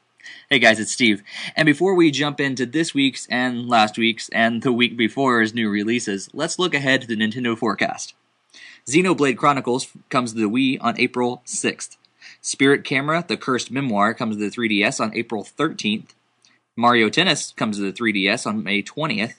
Hey 0.51 0.59
guys, 0.59 0.79
it's 0.79 0.93
Steve. 0.93 1.23
And 1.57 1.67
before 1.67 1.95
we 1.95 2.11
jump 2.11 2.41
into 2.41 2.67
this 2.67 2.95
week's 2.95 3.27
and 3.27 3.69
last 3.69 3.99
week's 3.99 4.29
and 4.29 4.63
the 4.63 4.73
week 4.73 4.97
before's 4.97 5.55
new 5.55 5.69
releases, 5.69 6.29
let's 6.33 6.59
look 6.59 6.75
ahead 6.75 7.01
to 7.01 7.07
the 7.07 7.17
Nintendo 7.17 7.57
forecast. 7.59 8.15
Xenoblade 8.87 9.37
Chronicles 9.37 9.89
comes 10.09 10.33
to 10.33 10.39
the 10.39 10.49
Wii 10.49 10.79
on 10.81 10.99
April 11.01 11.43
6th. 11.47 11.97
Spirit 12.41 12.85
Camera, 12.85 13.25
The 13.27 13.37
Cursed 13.37 13.71
Memoir 13.71 14.15
comes 14.15 14.37
to 14.37 14.49
the 14.49 14.57
3DS 14.57 15.01
on 15.01 15.15
April 15.15 15.45
13th. 15.45 16.11
Mario 16.77 17.09
Tennis 17.09 17.53
comes 17.53 17.79
to 17.79 17.83
the 17.83 17.93
3DS 17.93 18.47
on 18.47 18.63
May 18.63 18.83
20th. 18.83 19.35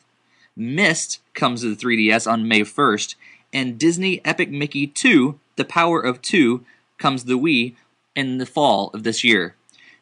Myst 0.55 1.21
comes 1.33 1.61
to 1.61 1.73
the 1.73 1.85
3DS 1.85 2.29
on 2.29 2.47
May 2.47 2.61
1st. 2.61 3.15
And 3.53 3.77
Disney 3.77 4.19
Epic 4.25 4.49
Mickey 4.49 4.87
2, 4.87 5.39
The 5.55 5.65
Power 5.65 6.01
of 6.01 6.21
Two, 6.21 6.65
comes 6.97 7.21
to 7.21 7.27
the 7.27 7.39
Wii 7.39 7.75
in 8.15 8.39
the 8.39 8.45
fall 8.45 8.89
of 8.93 9.03
this 9.03 9.23
year. 9.23 9.55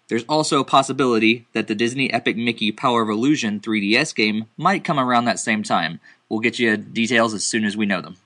There's 0.07 0.25
also 0.25 0.59
a 0.59 0.65
possibility 0.65 1.47
that 1.53 1.67
the 1.67 1.75
Disney 1.75 2.13
Epic 2.13 2.37
Mickey 2.37 2.71
Power 2.71 3.01
of 3.01 3.09
Illusion 3.09 3.59
3DS 3.59 4.13
game 4.13 4.45
might 4.55 4.83
come 4.83 4.99
around 4.99 5.25
that 5.25 5.39
same 5.39 5.63
time. 5.63 5.99
We'll 6.29 6.41
get 6.41 6.59
you 6.59 6.77
details 6.77 7.33
as 7.33 7.43
soon 7.43 7.65
as 7.65 7.75
we 7.75 7.85
know 7.85 8.01
them. 8.01 8.17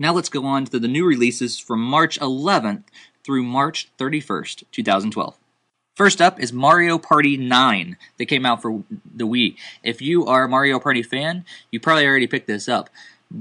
Now 0.00 0.12
let's 0.12 0.28
go 0.28 0.44
on 0.44 0.64
to 0.66 0.78
the 0.78 0.88
new 0.88 1.06
releases 1.06 1.58
from 1.58 1.80
March 1.80 2.18
11th 2.20 2.84
through 3.24 3.42
March 3.42 3.90
31st, 3.98 4.64
2012. 4.72 5.36
First 5.94 6.20
up 6.20 6.38
is 6.38 6.52
Mario 6.52 6.98
Party 6.98 7.36
9 7.36 7.96
that 8.18 8.26
came 8.26 8.44
out 8.44 8.60
for 8.60 8.82
the 9.14 9.26
Wii. 9.26 9.56
If 9.82 10.02
you 10.02 10.26
are 10.26 10.44
a 10.44 10.48
Mario 10.48 10.78
Party 10.78 11.02
fan, 11.02 11.44
you 11.70 11.80
probably 11.80 12.06
already 12.06 12.26
picked 12.26 12.46
this 12.46 12.68
up. 12.68 12.90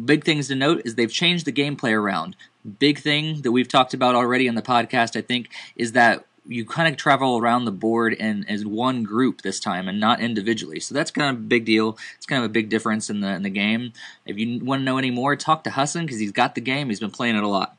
Big 0.06 0.24
things 0.24 0.48
to 0.48 0.56
note 0.56 0.82
is 0.86 0.96
they've 0.96 1.12
changed 1.12 1.46
the 1.46 1.52
gameplay 1.52 1.92
around. 1.92 2.36
Big 2.80 3.00
thing 3.00 3.42
that 3.42 3.52
we've 3.52 3.68
talked 3.68 3.94
about 3.94 4.16
already 4.16 4.48
on 4.48 4.56
the 4.56 4.62
podcast, 4.62 5.18
I 5.18 5.22
think, 5.22 5.50
is 5.76 5.92
that 5.92 6.26
you 6.48 6.66
kind 6.66 6.88
of 6.88 6.98
travel 6.98 7.38
around 7.38 7.66
the 7.66 7.72
board 7.72 8.16
and 8.20 8.50
as 8.50 8.66
one 8.66 9.04
group 9.04 9.42
this 9.42 9.60
time 9.60 9.88
and 9.88 10.00
not 10.00 10.20
individually. 10.20 10.80
So 10.80 10.94
that's 10.94 11.12
kind 11.12 11.36
of 11.36 11.42
a 11.42 11.46
big 11.46 11.66
deal. 11.66 11.98
It's 12.18 12.26
kind 12.26 12.44
of 12.44 12.50
a 12.50 12.54
big 12.54 12.70
difference 12.70 13.10
in 13.10 13.22
the 13.22 13.30
in 13.30 13.44
the 13.44 13.50
game. 13.50 13.94
If 14.26 14.38
you 14.38 14.64
want 14.64 14.82
to 14.82 14.84
know 14.84 14.98
any 14.98 15.12
more, 15.12 15.36
talk 15.36 15.64
to 15.64 15.72
Hassan 15.72 16.06
because 16.06 16.20
he's 16.20 16.32
got 16.32 16.56
the 16.56 16.62
game. 16.62 16.90
He's 16.90 17.00
been 17.00 17.12
playing 17.12 17.36
it 17.36 17.44
a 17.44 17.48
lot. 17.48 17.78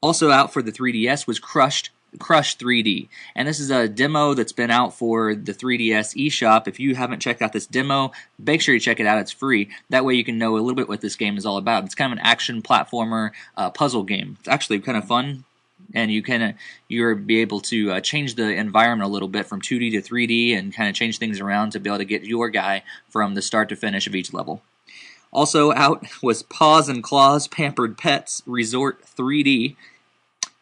Also 0.00 0.30
out 0.30 0.52
for 0.52 0.62
the 0.62 0.72
3DS 0.72 1.26
was 1.26 1.38
Crushed 1.38 1.90
Crush 2.18 2.56
3D. 2.56 3.08
And 3.34 3.46
this 3.46 3.60
is 3.60 3.70
a 3.70 3.88
demo 3.88 4.34
that's 4.34 4.52
been 4.52 4.70
out 4.70 4.94
for 4.94 5.34
the 5.34 5.52
3DS 5.52 6.16
eShop. 6.26 6.66
If 6.66 6.80
you 6.80 6.94
haven't 6.94 7.20
checked 7.20 7.42
out 7.42 7.52
this 7.52 7.66
demo, 7.66 8.12
make 8.38 8.60
sure 8.60 8.74
you 8.74 8.80
check 8.80 9.00
it 9.00 9.06
out. 9.06 9.18
It's 9.18 9.30
free. 9.30 9.70
That 9.90 10.04
way 10.04 10.14
you 10.14 10.24
can 10.24 10.38
know 10.38 10.54
a 10.54 10.58
little 10.58 10.74
bit 10.74 10.88
what 10.88 11.00
this 11.00 11.16
game 11.16 11.36
is 11.36 11.46
all 11.46 11.56
about. 11.56 11.84
It's 11.84 11.94
kind 11.94 12.12
of 12.12 12.18
an 12.18 12.24
action 12.24 12.62
platformer 12.62 13.30
uh, 13.56 13.70
puzzle 13.70 14.02
game. 14.02 14.36
It's 14.40 14.48
actually 14.48 14.80
kind 14.80 14.98
of 14.98 15.06
fun. 15.06 15.44
And 15.94 16.10
you 16.10 16.22
of 16.42 16.54
you're 16.88 17.14
be 17.14 17.40
able 17.40 17.60
to 17.62 17.92
uh, 17.92 18.00
change 18.00 18.36
the 18.36 18.54
environment 18.54 19.08
a 19.08 19.12
little 19.12 19.28
bit 19.28 19.46
from 19.46 19.60
2D 19.60 19.92
to 19.92 20.02
3D 20.02 20.56
and 20.56 20.74
kind 20.74 20.88
of 20.88 20.94
change 20.94 21.18
things 21.18 21.40
around 21.40 21.72
to 21.72 21.80
be 21.80 21.90
able 21.90 21.98
to 21.98 22.04
get 22.04 22.24
your 22.24 22.48
guy 22.48 22.82
from 23.08 23.34
the 23.34 23.42
start 23.42 23.68
to 23.70 23.76
finish 23.76 24.06
of 24.06 24.14
each 24.14 24.32
level. 24.32 24.62
Also 25.32 25.72
out 25.72 26.04
was 26.22 26.42
Paws 26.42 26.88
and 26.88 27.02
Claws 27.02 27.48
Pampered 27.48 27.96
Pets 27.96 28.42
Resort 28.46 29.02
3D 29.04 29.76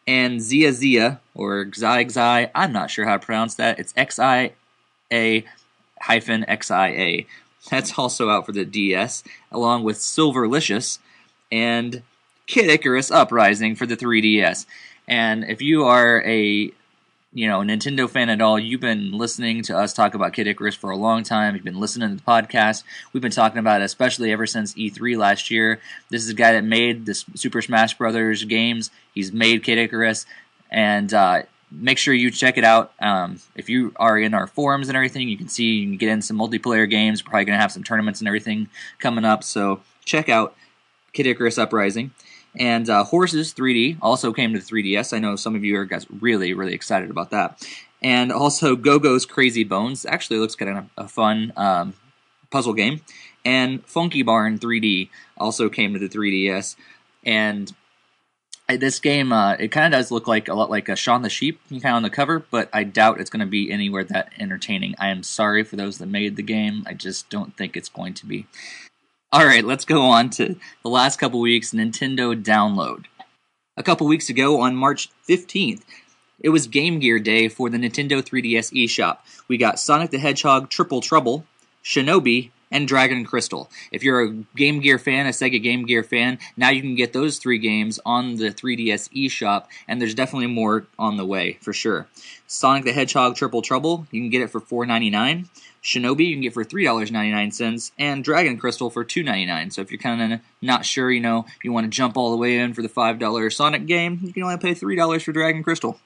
and 0.07 0.41
Zia 0.41 0.73
Zia 0.73 1.19
or 1.35 1.71
Xi 1.71 2.09
Xi. 2.09 2.47
I'm 2.55 2.71
not 2.71 2.89
sure 2.89 3.05
how 3.05 3.17
to 3.17 3.25
pronounce 3.25 3.55
that. 3.55 3.79
It's 3.79 3.93
X 3.95 4.19
I 4.19 4.53
A 5.11 5.45
hyphen 6.01 6.47
X 6.49 6.71
I 6.71 6.87
A. 6.89 7.27
That's 7.69 7.97
also 7.97 8.29
out 8.29 8.45
for 8.45 8.51
the 8.51 8.65
DS, 8.65 9.23
along 9.51 9.83
with 9.83 9.97
Silverlicious 9.97 10.99
and 11.51 12.01
Kid 12.47 12.69
Icarus 12.69 13.11
Uprising 13.11 13.75
for 13.75 13.85
the 13.85 13.97
3DS. 13.97 14.65
And 15.09 15.43
if 15.45 15.61
you 15.61 15.85
are 15.85 16.21
a 16.23 16.71
you 17.33 17.47
know 17.47 17.59
Nintendo 17.59 18.09
fan 18.09 18.29
at 18.29 18.41
all, 18.41 18.59
you've 18.59 18.79
been 18.79 19.11
listening 19.11 19.63
to 19.63 19.77
us 19.77 19.91
talk 19.91 20.13
about 20.13 20.33
Kid 20.33 20.47
Icarus 20.47 20.75
for 20.75 20.91
a 20.91 20.95
long 20.95 21.23
time. 21.23 21.55
You've 21.55 21.63
been 21.63 21.79
listening 21.79 22.09
to 22.09 22.15
the 22.15 22.21
podcast. 22.21 22.83
We've 23.11 23.21
been 23.21 23.31
talking 23.31 23.57
about 23.57 23.81
it, 23.81 23.85
especially 23.85 24.31
ever 24.31 24.45
since 24.45 24.75
E3 24.75 25.17
last 25.17 25.49
year. 25.49 25.81
This 26.09 26.23
is 26.23 26.29
a 26.29 26.35
guy 26.35 26.53
that 26.53 26.63
made 26.63 27.07
the 27.07 27.15
Super 27.15 27.61
Smash 27.61 27.97
Brothers 27.97 28.43
games. 28.45 28.91
He's 29.13 29.33
made 29.33 29.63
Kid 29.63 29.79
Icarus, 29.79 30.27
and 30.69 31.11
uh, 31.11 31.41
make 31.71 31.97
sure 31.97 32.13
you 32.13 32.29
check 32.29 32.59
it 32.59 32.63
out. 32.63 32.93
Um, 32.99 33.39
if 33.55 33.67
you 33.67 33.93
are 33.95 34.17
in 34.17 34.35
our 34.35 34.45
forums 34.45 34.89
and 34.89 34.95
everything, 34.95 35.27
you 35.27 35.37
can 35.37 35.49
see 35.49 35.63
you 35.63 35.87
can 35.87 35.97
get 35.97 36.09
in 36.09 36.21
some 36.21 36.37
multiplayer 36.37 36.87
games. 36.87 37.23
Probably 37.23 37.45
going 37.45 37.57
to 37.57 37.61
have 37.61 37.71
some 37.71 37.83
tournaments 37.83 38.21
and 38.21 38.27
everything 38.27 38.69
coming 38.99 39.25
up. 39.25 39.43
So 39.43 39.81
check 40.05 40.29
out 40.29 40.55
Kid 41.13 41.25
Icarus 41.25 41.57
Uprising. 41.57 42.11
And 42.55 42.89
uh, 42.89 43.03
Horses 43.03 43.53
3D 43.53 43.97
also 44.01 44.33
came 44.33 44.53
to 44.53 44.59
the 44.59 44.65
3DS. 44.65 45.13
I 45.13 45.19
know 45.19 45.35
some 45.35 45.55
of 45.55 45.63
you 45.63 45.77
are 45.77 45.85
guys 45.85 46.05
really, 46.09 46.53
really 46.53 46.73
excited 46.73 47.09
about 47.09 47.29
that. 47.31 47.63
And 48.01 48.31
also 48.31 48.75
Go-Go's 48.75 49.25
Crazy 49.25 49.63
Bones 49.63 50.05
actually 50.05 50.39
looks 50.39 50.55
kind 50.55 50.77
of 50.77 50.85
a 50.97 51.07
fun 51.07 51.53
um, 51.55 51.93
puzzle 52.49 52.73
game. 52.73 53.01
And 53.45 53.85
Funky 53.85 54.23
Barn 54.23 54.59
3D 54.59 55.09
also 55.37 55.69
came 55.69 55.93
to 55.93 55.99
the 55.99 56.09
3DS. 56.09 56.75
And 57.25 57.73
this 58.77 58.99
game, 58.99 59.31
uh, 59.31 59.53
it 59.53 59.69
kind 59.69 59.93
of 59.93 59.97
does 59.97 60.11
look 60.11 60.27
like 60.27 60.47
a 60.47 60.53
lot 60.53 60.69
like 60.69 60.89
a 60.89 60.95
Shaun 60.95 61.21
the 61.21 61.29
Sheep 61.29 61.59
kind 61.69 61.85
of 61.85 61.93
on 61.93 62.03
the 62.03 62.09
cover, 62.09 62.39
but 62.51 62.69
I 62.71 62.83
doubt 62.83 63.19
it's 63.19 63.29
going 63.29 63.39
to 63.39 63.45
be 63.45 63.71
anywhere 63.71 64.03
that 64.03 64.31
entertaining. 64.37 64.95
I 64.99 65.09
am 65.09 65.23
sorry 65.23 65.63
for 65.63 65.75
those 65.75 65.97
that 65.97 66.05
made 66.07 66.35
the 66.35 66.43
game. 66.43 66.83
I 66.85 66.93
just 66.93 67.29
don't 67.29 67.55
think 67.57 67.75
it's 67.75 67.89
going 67.89 68.13
to 68.15 68.25
be. 68.25 68.45
All 69.31 69.45
right, 69.45 69.63
let's 69.63 69.85
go 69.85 70.01
on 70.05 70.31
to 70.31 70.55
the 70.81 70.89
last 70.89 71.19
couple 71.19 71.39
weeks 71.39 71.69
Nintendo 71.69 72.33
download. 72.33 73.05
A 73.77 73.83
couple 73.83 74.07
weeks 74.07 74.27
ago, 74.27 74.59
on 74.59 74.75
March 74.75 75.09
15th, 75.29 75.83
it 76.39 76.49
was 76.49 76.65
Game 76.65 76.97
Gear 76.97 77.19
Day 77.19 77.47
for 77.47 77.69
the 77.69 77.77
Nintendo 77.77 78.23
3DS 78.23 78.73
eShop. 78.73 79.19
We 79.47 79.57
got 79.57 79.79
Sonic 79.79 80.09
the 80.09 80.17
Hedgehog 80.17 80.71
Triple 80.71 81.01
Trouble, 81.01 81.45
Shinobi, 81.83 82.49
and 82.71 82.87
Dragon 82.87 83.23
Crystal. 83.23 83.69
If 83.91 84.03
you're 84.03 84.23
a 84.23 84.31
Game 84.55 84.79
Gear 84.79 84.97
fan, 84.97 85.27
a 85.27 85.29
Sega 85.29 85.61
Game 85.61 85.85
Gear 85.85 86.01
fan, 86.01 86.39
now 86.57 86.71
you 86.71 86.81
can 86.81 86.95
get 86.95 87.13
those 87.13 87.37
three 87.37 87.59
games 87.59 87.99
on 88.07 88.37
the 88.37 88.49
3DS 88.49 89.13
eShop, 89.13 89.65
and 89.87 90.01
there's 90.01 90.15
definitely 90.15 90.47
more 90.47 90.87
on 90.97 91.17
the 91.17 91.25
way 91.25 91.59
for 91.61 91.71
sure. 91.71 92.07
Sonic 92.47 92.83
the 92.83 92.93
Hedgehog 92.93 93.35
Triple 93.35 93.61
Trouble, 93.61 94.07
you 94.09 94.21
can 94.21 94.31
get 94.31 94.41
it 94.41 94.49
for 94.49 94.59
$4.99. 94.59 95.47
Shinobi 95.89 96.27
you 96.27 96.35
can 96.35 96.41
get 96.41 96.53
for 96.53 96.63
$3.99 96.63 97.91
and 97.97 98.23
Dragon 98.23 98.57
Crystal 98.57 98.91
for 98.91 99.03
$2.99. 99.03 99.73
So 99.73 99.81
if 99.81 99.91
you're 99.91 99.99
kind 99.99 100.33
of 100.33 100.39
not 100.61 100.85
sure, 100.85 101.11
you 101.11 101.19
know, 101.19 101.45
you 101.63 101.73
want 101.73 101.85
to 101.85 101.89
jump 101.89 102.15
all 102.15 102.29
the 102.29 102.37
way 102.37 102.59
in 102.59 102.73
for 102.73 102.83
the 102.83 102.89
$5 102.89 103.53
Sonic 103.53 103.87
game, 103.87 104.19
you 104.21 104.31
can 104.31 104.43
only 104.43 104.57
pay 104.57 104.75
$3 104.75 105.23
for 105.23 105.31
Dragon 105.31 105.63
Crystal. 105.63 105.99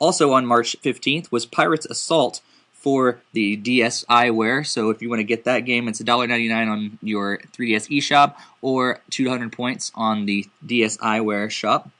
Also 0.00 0.32
on 0.32 0.46
March 0.46 0.76
15th 0.82 1.30
was 1.30 1.46
Pirates 1.46 1.86
Assault 1.86 2.40
for 2.72 3.20
the 3.32 3.56
DSiWare. 3.56 4.66
So 4.66 4.90
if 4.90 5.00
you 5.00 5.08
want 5.08 5.20
to 5.20 5.24
get 5.24 5.44
that 5.44 5.60
game, 5.60 5.88
it's 5.88 6.02
$1.99 6.02 6.70
on 6.70 6.98
your 7.02 7.38
3DS 7.56 7.88
eShop 7.96 8.34
or 8.62 9.00
200 9.10 9.52
points 9.52 9.92
on 9.94 10.26
the 10.26 10.46
DSiWare 10.66 11.50
shop. 11.50 11.90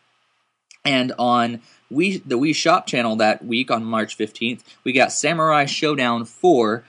And 0.84 1.12
on 1.18 1.60
we 1.90 2.18
the 2.18 2.38
Wii 2.38 2.54
Shop 2.54 2.86
channel 2.86 3.16
that 3.16 3.44
week 3.44 3.70
on 3.70 3.84
March 3.84 4.16
15th, 4.16 4.60
we 4.84 4.92
got 4.92 5.12
Samurai 5.12 5.64
Shodown 5.64 6.26
4 6.26 6.84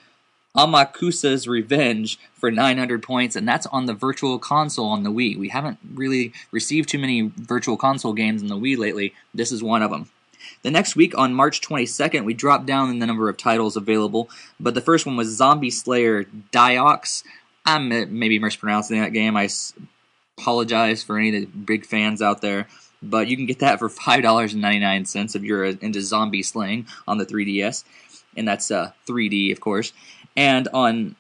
Amakusa's 0.56 1.48
Revenge 1.48 2.20
for 2.34 2.52
900 2.52 3.04
points, 3.04 3.36
and 3.36 3.48
that's 3.48 3.68
on 3.68 3.86
the 3.86 3.94
Virtual 3.94 4.40
Console 4.40 4.88
on 4.88 5.04
the 5.04 5.12
Wii. 5.12 5.38
We 5.38 5.50
haven't 5.50 5.78
really 5.94 6.34
received 6.52 6.90
too 6.90 7.00
many 7.00 7.32
Virtual 7.36 7.78
Console 7.78 8.14
games 8.14 8.42
on 8.42 8.48
the 8.48 8.58
Wii 8.58 8.78
lately. 8.78 9.14
This 9.34 9.52
is 9.52 9.64
one 9.64 9.84
of 9.84 9.92
them. 9.92 10.10
The 10.64 10.72
next 10.72 10.96
week, 10.96 11.18
on 11.18 11.34
March 11.34 11.62
22nd, 11.62 12.26
we 12.26 12.34
dropped 12.34 12.66
down 12.66 12.90
in 12.90 13.00
the 13.00 13.06
number 13.06 13.30
of 13.30 13.38
titles 13.38 13.78
available, 13.78 14.30
but 14.60 14.74
the 14.74 14.82
first 14.82 15.06
one 15.06 15.16
was 15.16 15.30
Zombie 15.30 15.70
Slayer 15.70 16.26
Diox. 16.52 17.24
I'm 17.66 17.92
uh, 17.92 18.06
maybe 18.10 18.40
mispronouncing 18.40 19.00
that 19.00 19.14
game. 19.14 19.38
I 19.38 19.50
apologize 20.38 21.04
for 21.04 21.18
any 21.18 21.36
of 21.36 21.42
the 21.42 21.58
big 21.58 21.86
fans 21.86 22.22
out 22.22 22.42
there 22.42 22.68
but 23.02 23.28
you 23.28 23.36
can 23.36 23.46
get 23.46 23.60
that 23.60 23.80
for 23.80 23.90
five 23.90 24.22
dollars 24.22 24.54
and 24.54 24.62
ninety 24.62 24.80
nine 24.80 25.06
cents 25.06 25.36
if 25.36 25.44
you're 25.44 25.66
into 25.66 26.02
zombie 26.02 26.44
slaying 26.44 26.88
on 27.08 27.18
the 27.18 27.26
3ds, 27.26 27.84
and 28.36 28.48
that's 28.48 28.72
uh, 28.72 28.92
3D 29.08 29.52
of 29.52 29.60
course. 29.60 29.94
And 30.36 30.68
on 30.74 31.16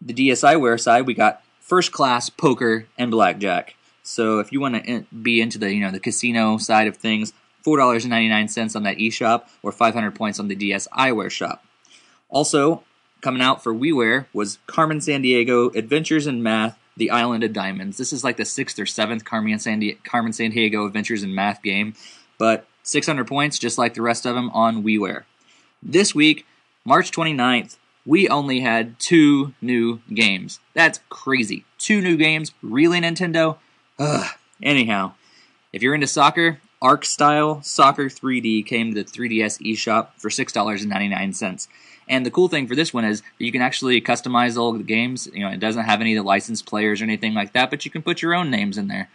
the 0.00 0.14
DSiWare 0.14 0.80
side, 0.80 1.06
we 1.06 1.14
got 1.14 1.42
first 1.60 1.92
class 1.92 2.30
poker 2.30 2.86
and 2.98 3.10
blackjack. 3.10 3.74
So 4.02 4.38
if 4.38 4.52
you 4.52 4.60
want 4.60 4.84
to 4.84 5.04
be 5.22 5.40
into 5.40 5.58
the 5.58 5.72
you 5.72 5.80
know 5.80 5.90
the 5.90 6.00
casino 6.00 6.58
side 6.58 6.88
of 6.88 6.96
things, 6.96 7.32
four 7.62 7.76
dollars 7.76 8.04
and 8.04 8.10
ninety 8.10 8.28
nine 8.28 8.48
cents 8.48 8.74
on 8.74 8.82
that 8.84 8.98
eShop 8.98 9.44
or 9.62 9.72
five 9.72 9.94
hundred 9.94 10.14
points 10.14 10.40
on 10.40 10.48
the 10.48 10.56
DSiWare 10.56 11.30
shop. 11.30 11.64
Also 12.28 12.82
coming 13.20 13.42
out 13.42 13.62
for 13.62 13.74
WiiWare 13.74 14.26
was 14.32 14.58
Carmen 14.66 14.98
Sandiego 14.98 15.74
Adventures 15.74 16.26
in 16.26 16.42
Math 16.42 16.78
the 16.96 17.10
Island 17.10 17.44
of 17.44 17.52
Diamonds. 17.52 17.96
This 17.96 18.12
is 18.12 18.24
like 18.24 18.36
the 18.36 18.44
sixth 18.44 18.78
or 18.78 18.86
seventh 18.86 19.24
Carmen 19.24 19.58
San, 19.58 19.82
Carmen 20.04 20.32
Sandiego 20.32 20.86
Adventures 20.86 21.22
in 21.22 21.34
Math 21.34 21.62
game, 21.62 21.94
but 22.38 22.66
600 22.82 23.26
points 23.26 23.58
just 23.58 23.78
like 23.78 23.94
the 23.94 24.02
rest 24.02 24.26
of 24.26 24.34
them 24.34 24.50
on 24.50 24.82
WiiWare. 24.82 25.24
This 25.82 26.14
week, 26.14 26.46
March 26.84 27.10
29th, 27.10 27.76
we 28.04 28.28
only 28.28 28.60
had 28.60 28.98
two 28.98 29.54
new 29.60 30.00
games. 30.12 30.60
That's 30.74 31.00
crazy. 31.08 31.64
Two 31.78 32.00
new 32.00 32.16
games? 32.16 32.52
Really, 32.62 33.00
Nintendo? 33.00 33.58
Ugh. 33.98 34.26
Anyhow, 34.62 35.12
if 35.72 35.82
you're 35.82 35.94
into 35.94 36.06
soccer, 36.06 36.60
Arc 36.82 37.04
Style 37.04 37.62
Soccer 37.62 38.06
3D 38.06 38.64
came 38.66 38.94
to 38.94 39.04
the 39.04 39.10
3DS 39.10 39.60
eShop 39.60 40.08
for 40.16 40.30
$6.99. 40.30 41.68
And 42.10 42.26
the 42.26 42.30
cool 42.30 42.48
thing 42.48 42.66
for 42.66 42.74
this 42.74 42.92
one 42.92 43.04
is 43.04 43.22
you 43.38 43.52
can 43.52 43.62
actually 43.62 44.00
customize 44.00 44.58
all 44.58 44.72
the 44.72 44.82
games. 44.82 45.28
You 45.32 45.44
know, 45.44 45.50
it 45.50 45.60
doesn't 45.60 45.84
have 45.84 46.00
any 46.00 46.16
of 46.16 46.22
the 46.22 46.26
licensed 46.28 46.66
players 46.66 47.00
or 47.00 47.04
anything 47.04 47.34
like 47.34 47.52
that, 47.52 47.70
but 47.70 47.84
you 47.84 47.90
can 47.90 48.02
put 48.02 48.20
your 48.20 48.34
own 48.34 48.50
names 48.50 48.76
in 48.76 48.88
there. 48.88 49.08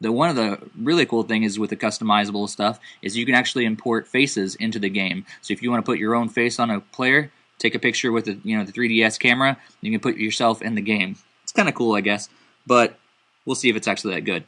The 0.00 0.10
one 0.10 0.30
of 0.30 0.36
the 0.36 0.58
really 0.74 1.04
cool 1.04 1.24
thing 1.24 1.42
is 1.42 1.58
with 1.58 1.68
the 1.68 1.76
customizable 1.76 2.48
stuff 2.48 2.80
is 3.02 3.18
you 3.18 3.26
can 3.26 3.34
actually 3.34 3.66
import 3.66 4.08
faces 4.08 4.54
into 4.54 4.78
the 4.78 4.88
game. 4.88 5.26
So 5.42 5.52
if 5.52 5.62
you 5.62 5.70
want 5.70 5.84
to 5.84 5.88
put 5.88 5.98
your 5.98 6.14
own 6.14 6.30
face 6.30 6.58
on 6.58 6.70
a 6.70 6.80
player, 6.80 7.30
take 7.58 7.74
a 7.74 7.78
picture 7.78 8.12
with 8.12 8.24
the 8.24 8.38
you 8.42 8.56
know 8.56 8.64
the 8.64 8.72
3DS 8.72 9.20
camera, 9.20 9.58
you 9.82 9.90
can 9.90 10.00
put 10.00 10.16
yourself 10.16 10.62
in 10.62 10.74
the 10.74 10.80
game. 10.80 11.16
It's 11.42 11.52
kind 11.52 11.68
of 11.68 11.74
cool, 11.74 11.96
I 11.96 12.00
guess, 12.00 12.30
but 12.66 12.98
we'll 13.44 13.56
see 13.56 13.68
if 13.68 13.76
it's 13.76 13.88
actually 13.88 14.14
that 14.14 14.22
good. 14.22 14.44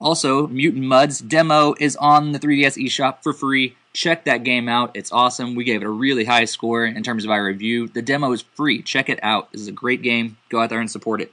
Also, 0.00 0.46
Mutant 0.46 0.84
Mudds 0.84 1.26
demo 1.26 1.74
is 1.78 1.96
on 1.96 2.32
the 2.32 2.38
3DS 2.38 2.82
eShop 2.82 3.22
for 3.22 3.32
free. 3.32 3.76
Check 3.92 4.24
that 4.24 4.44
game 4.44 4.68
out. 4.68 4.92
It's 4.94 5.12
awesome. 5.12 5.54
We 5.54 5.64
gave 5.64 5.82
it 5.82 5.86
a 5.86 5.90
really 5.90 6.24
high 6.24 6.44
score 6.44 6.84
in 6.84 7.02
terms 7.02 7.24
of 7.24 7.30
our 7.30 7.44
review. 7.44 7.88
The 7.88 8.02
demo 8.02 8.32
is 8.32 8.42
free. 8.54 8.82
Check 8.82 9.08
it 9.08 9.18
out. 9.22 9.50
This 9.52 9.62
is 9.62 9.68
a 9.68 9.72
great 9.72 10.02
game. 10.02 10.36
Go 10.50 10.60
out 10.60 10.70
there 10.70 10.80
and 10.80 10.90
support 10.90 11.20
it. 11.20 11.32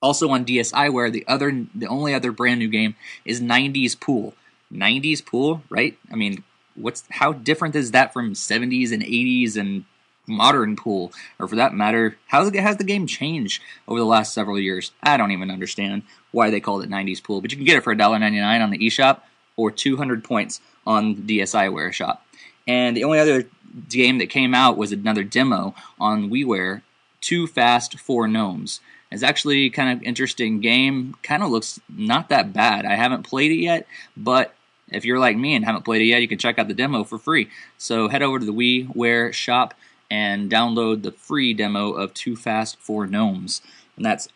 Also 0.00 0.28
on 0.30 0.44
DSiWare, 0.44 1.12
the 1.12 1.24
other 1.28 1.66
the 1.74 1.86
only 1.86 2.14
other 2.14 2.32
brand 2.32 2.58
new 2.58 2.68
game 2.68 2.96
is 3.24 3.40
90s 3.40 3.98
Pool. 3.98 4.34
90s 4.72 5.24
Pool, 5.24 5.62
right? 5.70 5.96
I 6.10 6.16
mean, 6.16 6.44
what's 6.74 7.04
how 7.10 7.32
different 7.32 7.76
is 7.76 7.92
that 7.92 8.12
from 8.12 8.34
70s 8.34 8.92
and 8.92 9.02
80s 9.02 9.56
and 9.56 9.84
modern 10.26 10.76
pool, 10.76 11.12
or 11.38 11.48
for 11.48 11.56
that 11.56 11.74
matter, 11.74 12.16
how 12.28 12.48
has 12.48 12.76
the 12.76 12.84
game 12.84 13.06
changed 13.06 13.62
over 13.88 13.98
the 13.98 14.06
last 14.06 14.32
several 14.32 14.58
years? 14.58 14.92
I 15.02 15.16
don't 15.16 15.32
even 15.32 15.50
understand 15.50 16.02
why 16.30 16.50
they 16.50 16.60
called 16.60 16.84
it 16.84 16.90
90s 16.90 17.22
pool, 17.22 17.40
but 17.40 17.50
you 17.50 17.56
can 17.56 17.66
get 17.66 17.76
it 17.76 17.84
for 17.84 17.94
$1.99 17.94 18.62
on 18.62 18.70
the 18.70 18.78
eShop 18.78 19.20
or 19.56 19.70
200 19.70 20.24
points 20.24 20.60
on 20.86 21.16
DSiWare 21.16 21.92
shop. 21.92 22.24
And 22.66 22.96
the 22.96 23.04
only 23.04 23.18
other 23.18 23.44
game 23.88 24.18
that 24.18 24.30
came 24.30 24.54
out 24.54 24.76
was 24.76 24.92
another 24.92 25.24
demo 25.24 25.74
on 25.98 26.30
WiiWare, 26.30 26.82
Too 27.20 27.46
Fast 27.46 27.98
for 27.98 28.26
Gnomz. 28.26 28.80
It's 29.10 29.22
actually 29.22 29.68
kind 29.70 29.90
of 29.90 30.02
interesting 30.02 30.60
game. 30.60 31.14
Kind 31.22 31.42
of 31.42 31.50
looks 31.50 31.80
not 31.94 32.30
that 32.30 32.52
bad. 32.52 32.86
I 32.86 32.94
haven't 32.94 33.24
played 33.24 33.50
it 33.50 33.60
yet, 33.60 33.86
but 34.16 34.54
if 34.88 35.04
you're 35.04 35.18
like 35.18 35.36
me 35.36 35.54
and 35.54 35.64
haven't 35.64 35.84
played 35.84 36.02
it 36.02 36.06
yet, 36.06 36.22
you 36.22 36.28
can 36.28 36.38
check 36.38 36.58
out 36.58 36.68
the 36.68 36.74
demo 36.74 37.04
for 37.04 37.18
free. 37.18 37.50
So 37.78 38.08
head 38.08 38.22
over 38.22 38.38
to 38.38 38.44
the 38.44 38.52
WiiWare 38.52 39.32
shop 39.32 39.74
and 40.10 40.50
download 40.50 41.02
the 41.02 41.12
free 41.12 41.54
demo 41.54 41.92
of 41.92 42.14
Too 42.14 42.36
Fast 42.36 42.78
for 42.78 43.06
Gnomz. 43.06 43.60
And 43.96 44.04
that's 44.04 44.28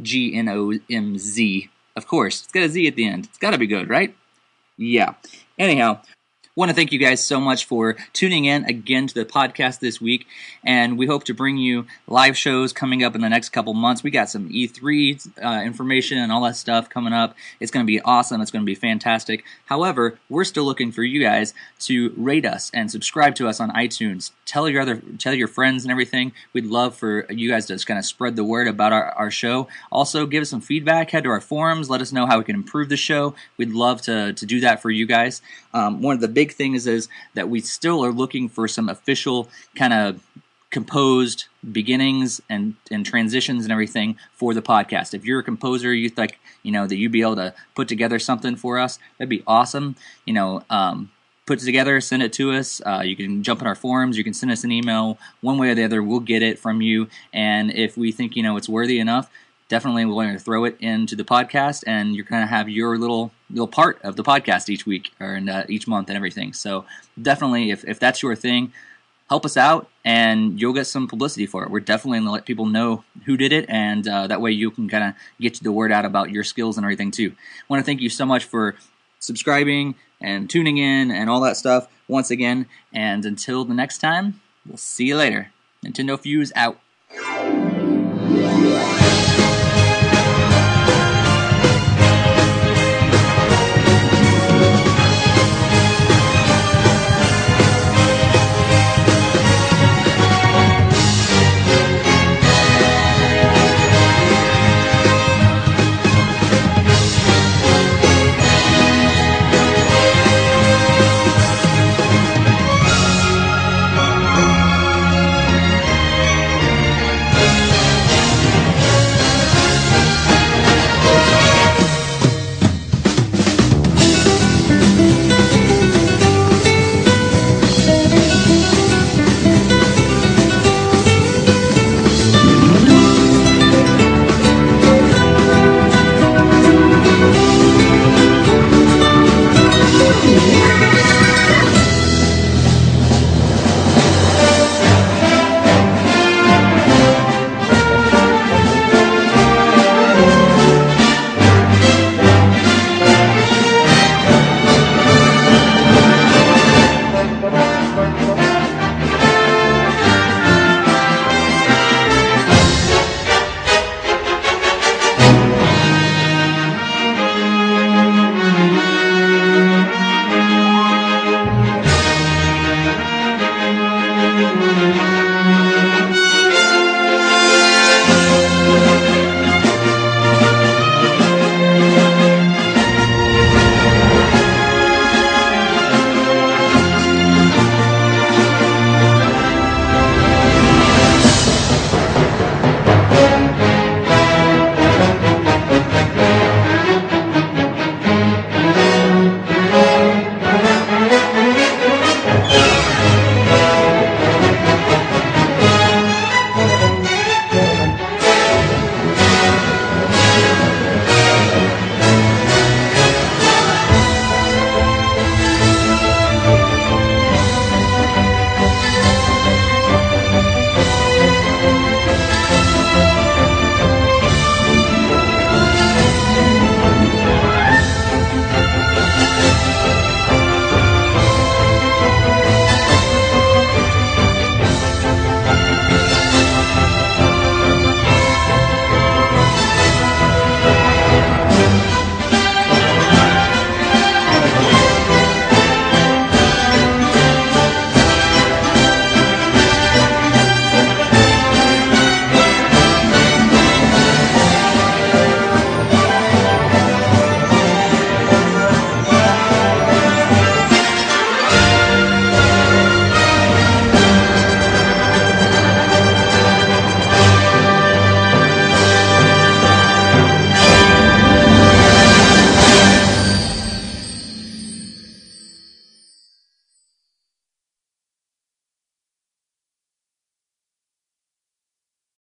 G 0.00 0.34
N 0.34 0.48
O 0.48 0.72
M 0.90 1.18
Z. 1.18 1.70
Of 1.94 2.06
course, 2.06 2.42
it's 2.42 2.52
got 2.52 2.64
a 2.64 2.68
Z 2.68 2.86
at 2.86 2.96
the 2.96 3.06
end. 3.06 3.26
It's 3.26 3.38
got 3.38 3.52
to 3.52 3.58
be 3.58 3.66
good, 3.66 3.88
right? 3.88 4.14
Yeah. 4.76 5.14
Anyhow, 5.58 6.02
want 6.56 6.70
to 6.70 6.74
thank 6.74 6.90
you 6.90 6.98
guys 6.98 7.22
so 7.22 7.38
much 7.38 7.66
for 7.66 7.96
tuning 8.14 8.46
in 8.46 8.64
again 8.64 9.06
to 9.06 9.12
the 9.12 9.26
podcast 9.26 9.78
this 9.80 10.00
week 10.00 10.26
and 10.64 10.96
we 10.96 11.04
hope 11.04 11.22
to 11.22 11.34
bring 11.34 11.58
you 11.58 11.84
live 12.08 12.34
shows 12.34 12.72
coming 12.72 13.04
up 13.04 13.14
in 13.14 13.20
the 13.20 13.28
next 13.28 13.50
couple 13.50 13.74
months. 13.74 14.02
We 14.02 14.10
got 14.10 14.30
some 14.30 14.48
e3 14.48 15.28
uh, 15.44 15.62
information 15.66 16.16
and 16.16 16.32
all 16.32 16.40
that 16.44 16.56
stuff 16.56 16.88
coming 16.88 17.12
up. 17.12 17.36
It's 17.60 17.70
going 17.70 17.84
to 17.84 17.86
be 17.86 18.00
awesome. 18.00 18.40
It's 18.40 18.50
going 18.50 18.62
to 18.62 18.66
be 18.66 18.74
fantastic. 18.74 19.44
However 19.66 20.18
we're 20.30 20.44
still 20.44 20.64
looking 20.64 20.92
for 20.92 21.02
you 21.02 21.20
guys 21.20 21.52
to 21.80 22.14
rate 22.16 22.46
us 22.46 22.70
and 22.72 22.90
subscribe 22.90 23.34
to 23.34 23.48
us 23.48 23.60
on 23.60 23.70
itunes. 23.72 24.30
Tell 24.46 24.66
your 24.66 24.80
other 24.80 25.02
tell 25.18 25.34
your 25.34 25.48
friends 25.48 25.84
and 25.84 25.90
everything. 25.90 26.32
We'd 26.54 26.64
love 26.64 26.96
for 26.96 27.30
you 27.30 27.50
guys 27.50 27.66
to 27.66 27.74
just 27.74 27.86
kind 27.86 27.98
of 27.98 28.06
spread 28.06 28.34
the 28.34 28.44
word 28.44 28.66
about 28.66 28.94
our, 28.94 29.10
our 29.10 29.30
show. 29.30 29.68
Also 29.92 30.24
give 30.24 30.40
us 30.40 30.48
some 30.48 30.62
feedback. 30.62 31.10
Head 31.10 31.24
to 31.24 31.30
our 31.30 31.40
forums. 31.42 31.90
Let 31.90 32.00
us 32.00 32.12
know 32.14 32.24
how 32.24 32.38
we 32.38 32.44
can 32.44 32.54
improve 32.54 32.88
the 32.88 32.96
show. 32.96 33.34
We'd 33.58 33.72
love 33.72 34.00
to, 34.02 34.32
to 34.32 34.46
do 34.46 34.60
that 34.60 34.80
for 34.80 34.90
you 34.90 35.04
guys. 35.04 35.42
Um, 35.74 36.00
one 36.00 36.14
of 36.14 36.22
the 36.22 36.28
big 36.28 36.45
things 36.52 36.86
is 36.86 37.08
that 37.34 37.48
we 37.48 37.60
still 37.60 38.04
are 38.04 38.12
looking 38.12 38.48
for 38.48 38.68
some 38.68 38.88
official 38.88 39.48
kind 39.74 39.92
of 39.92 40.20
composed 40.70 41.46
beginnings 41.72 42.40
and, 42.50 42.74
and 42.90 43.06
transitions 43.06 43.64
and 43.64 43.72
everything 43.72 44.16
for 44.32 44.52
the 44.52 44.62
podcast. 44.62 45.14
If 45.14 45.24
you're 45.24 45.40
a 45.40 45.44
composer, 45.44 45.94
you 45.94 46.08
think 46.08 46.38
you 46.62 46.72
know 46.72 46.86
that 46.86 46.96
you'd 46.96 47.12
be 47.12 47.22
able 47.22 47.36
to 47.36 47.54
put 47.74 47.88
together 47.88 48.18
something 48.18 48.56
for 48.56 48.78
us, 48.78 48.98
that'd 49.18 49.28
be 49.28 49.42
awesome. 49.46 49.96
You 50.24 50.34
know, 50.34 50.64
um, 50.68 51.10
put 51.46 51.62
it 51.62 51.64
together, 51.64 52.00
send 52.00 52.22
it 52.22 52.32
to 52.34 52.52
us. 52.52 52.82
Uh, 52.84 53.02
you 53.04 53.16
can 53.16 53.42
jump 53.42 53.60
in 53.60 53.66
our 53.66 53.74
forums. 53.74 54.18
You 54.18 54.24
can 54.24 54.34
send 54.34 54.50
us 54.52 54.64
an 54.64 54.72
email. 54.72 55.18
One 55.40 55.58
way 55.58 55.70
or 55.70 55.74
the 55.74 55.84
other, 55.84 56.02
we'll 56.02 56.20
get 56.20 56.42
it 56.42 56.58
from 56.58 56.82
you. 56.82 57.08
And 57.32 57.72
if 57.72 57.96
we 57.96 58.12
think 58.12 58.36
you 58.36 58.42
know 58.42 58.56
it's 58.56 58.68
worthy 58.68 58.98
enough, 58.98 59.30
definitely 59.68 60.04
we're 60.04 60.24
going 60.24 60.32
to 60.32 60.38
throw 60.38 60.64
it 60.64 60.76
into 60.80 61.16
the 61.16 61.24
podcast, 61.24 61.84
and 61.86 62.14
you're 62.14 62.24
going 62.24 62.42
to 62.42 62.46
have 62.46 62.68
your 62.68 62.98
little 62.98 63.32
little 63.50 63.68
part 63.68 64.00
of 64.02 64.16
the 64.16 64.24
podcast 64.24 64.68
each 64.68 64.86
week 64.86 65.12
or 65.20 65.36
in, 65.36 65.48
uh, 65.48 65.64
each 65.68 65.86
month 65.86 66.08
and 66.08 66.16
everything. 66.16 66.52
So 66.52 66.84
definitely, 67.20 67.70
if 67.70 67.84
if 67.84 67.98
that's 67.98 68.22
your 68.22 68.34
thing, 68.34 68.72
help 69.28 69.44
us 69.44 69.56
out, 69.56 69.88
and 70.04 70.60
you'll 70.60 70.72
get 70.72 70.86
some 70.86 71.08
publicity 71.08 71.46
for 71.46 71.64
it. 71.64 71.70
We're 71.70 71.80
definitely 71.80 72.18
going 72.18 72.26
to 72.26 72.32
let 72.32 72.46
people 72.46 72.66
know 72.66 73.04
who 73.24 73.36
did 73.36 73.52
it, 73.52 73.66
and 73.68 74.06
uh, 74.06 74.26
that 74.26 74.40
way 74.40 74.52
you 74.52 74.70
can 74.70 74.88
kind 74.88 75.04
of 75.04 75.14
get 75.40 75.60
the 75.62 75.72
word 75.72 75.92
out 75.92 76.04
about 76.04 76.30
your 76.30 76.44
skills 76.44 76.76
and 76.76 76.84
everything 76.84 77.10
too. 77.10 77.32
I 77.36 77.64
want 77.68 77.80
to 77.80 77.86
thank 77.86 78.00
you 78.00 78.08
so 78.08 78.26
much 78.26 78.44
for 78.44 78.76
subscribing 79.18 79.94
and 80.20 80.48
tuning 80.48 80.78
in 80.78 81.10
and 81.10 81.28
all 81.28 81.40
that 81.40 81.56
stuff 81.56 81.88
once 82.08 82.30
again. 82.30 82.66
And 82.92 83.24
until 83.24 83.64
the 83.64 83.74
next 83.74 83.98
time, 83.98 84.40
we'll 84.66 84.76
see 84.76 85.06
you 85.06 85.16
later. 85.16 85.50
Nintendo 85.84 86.18
Fuse 86.18 86.52
out. 86.56 86.80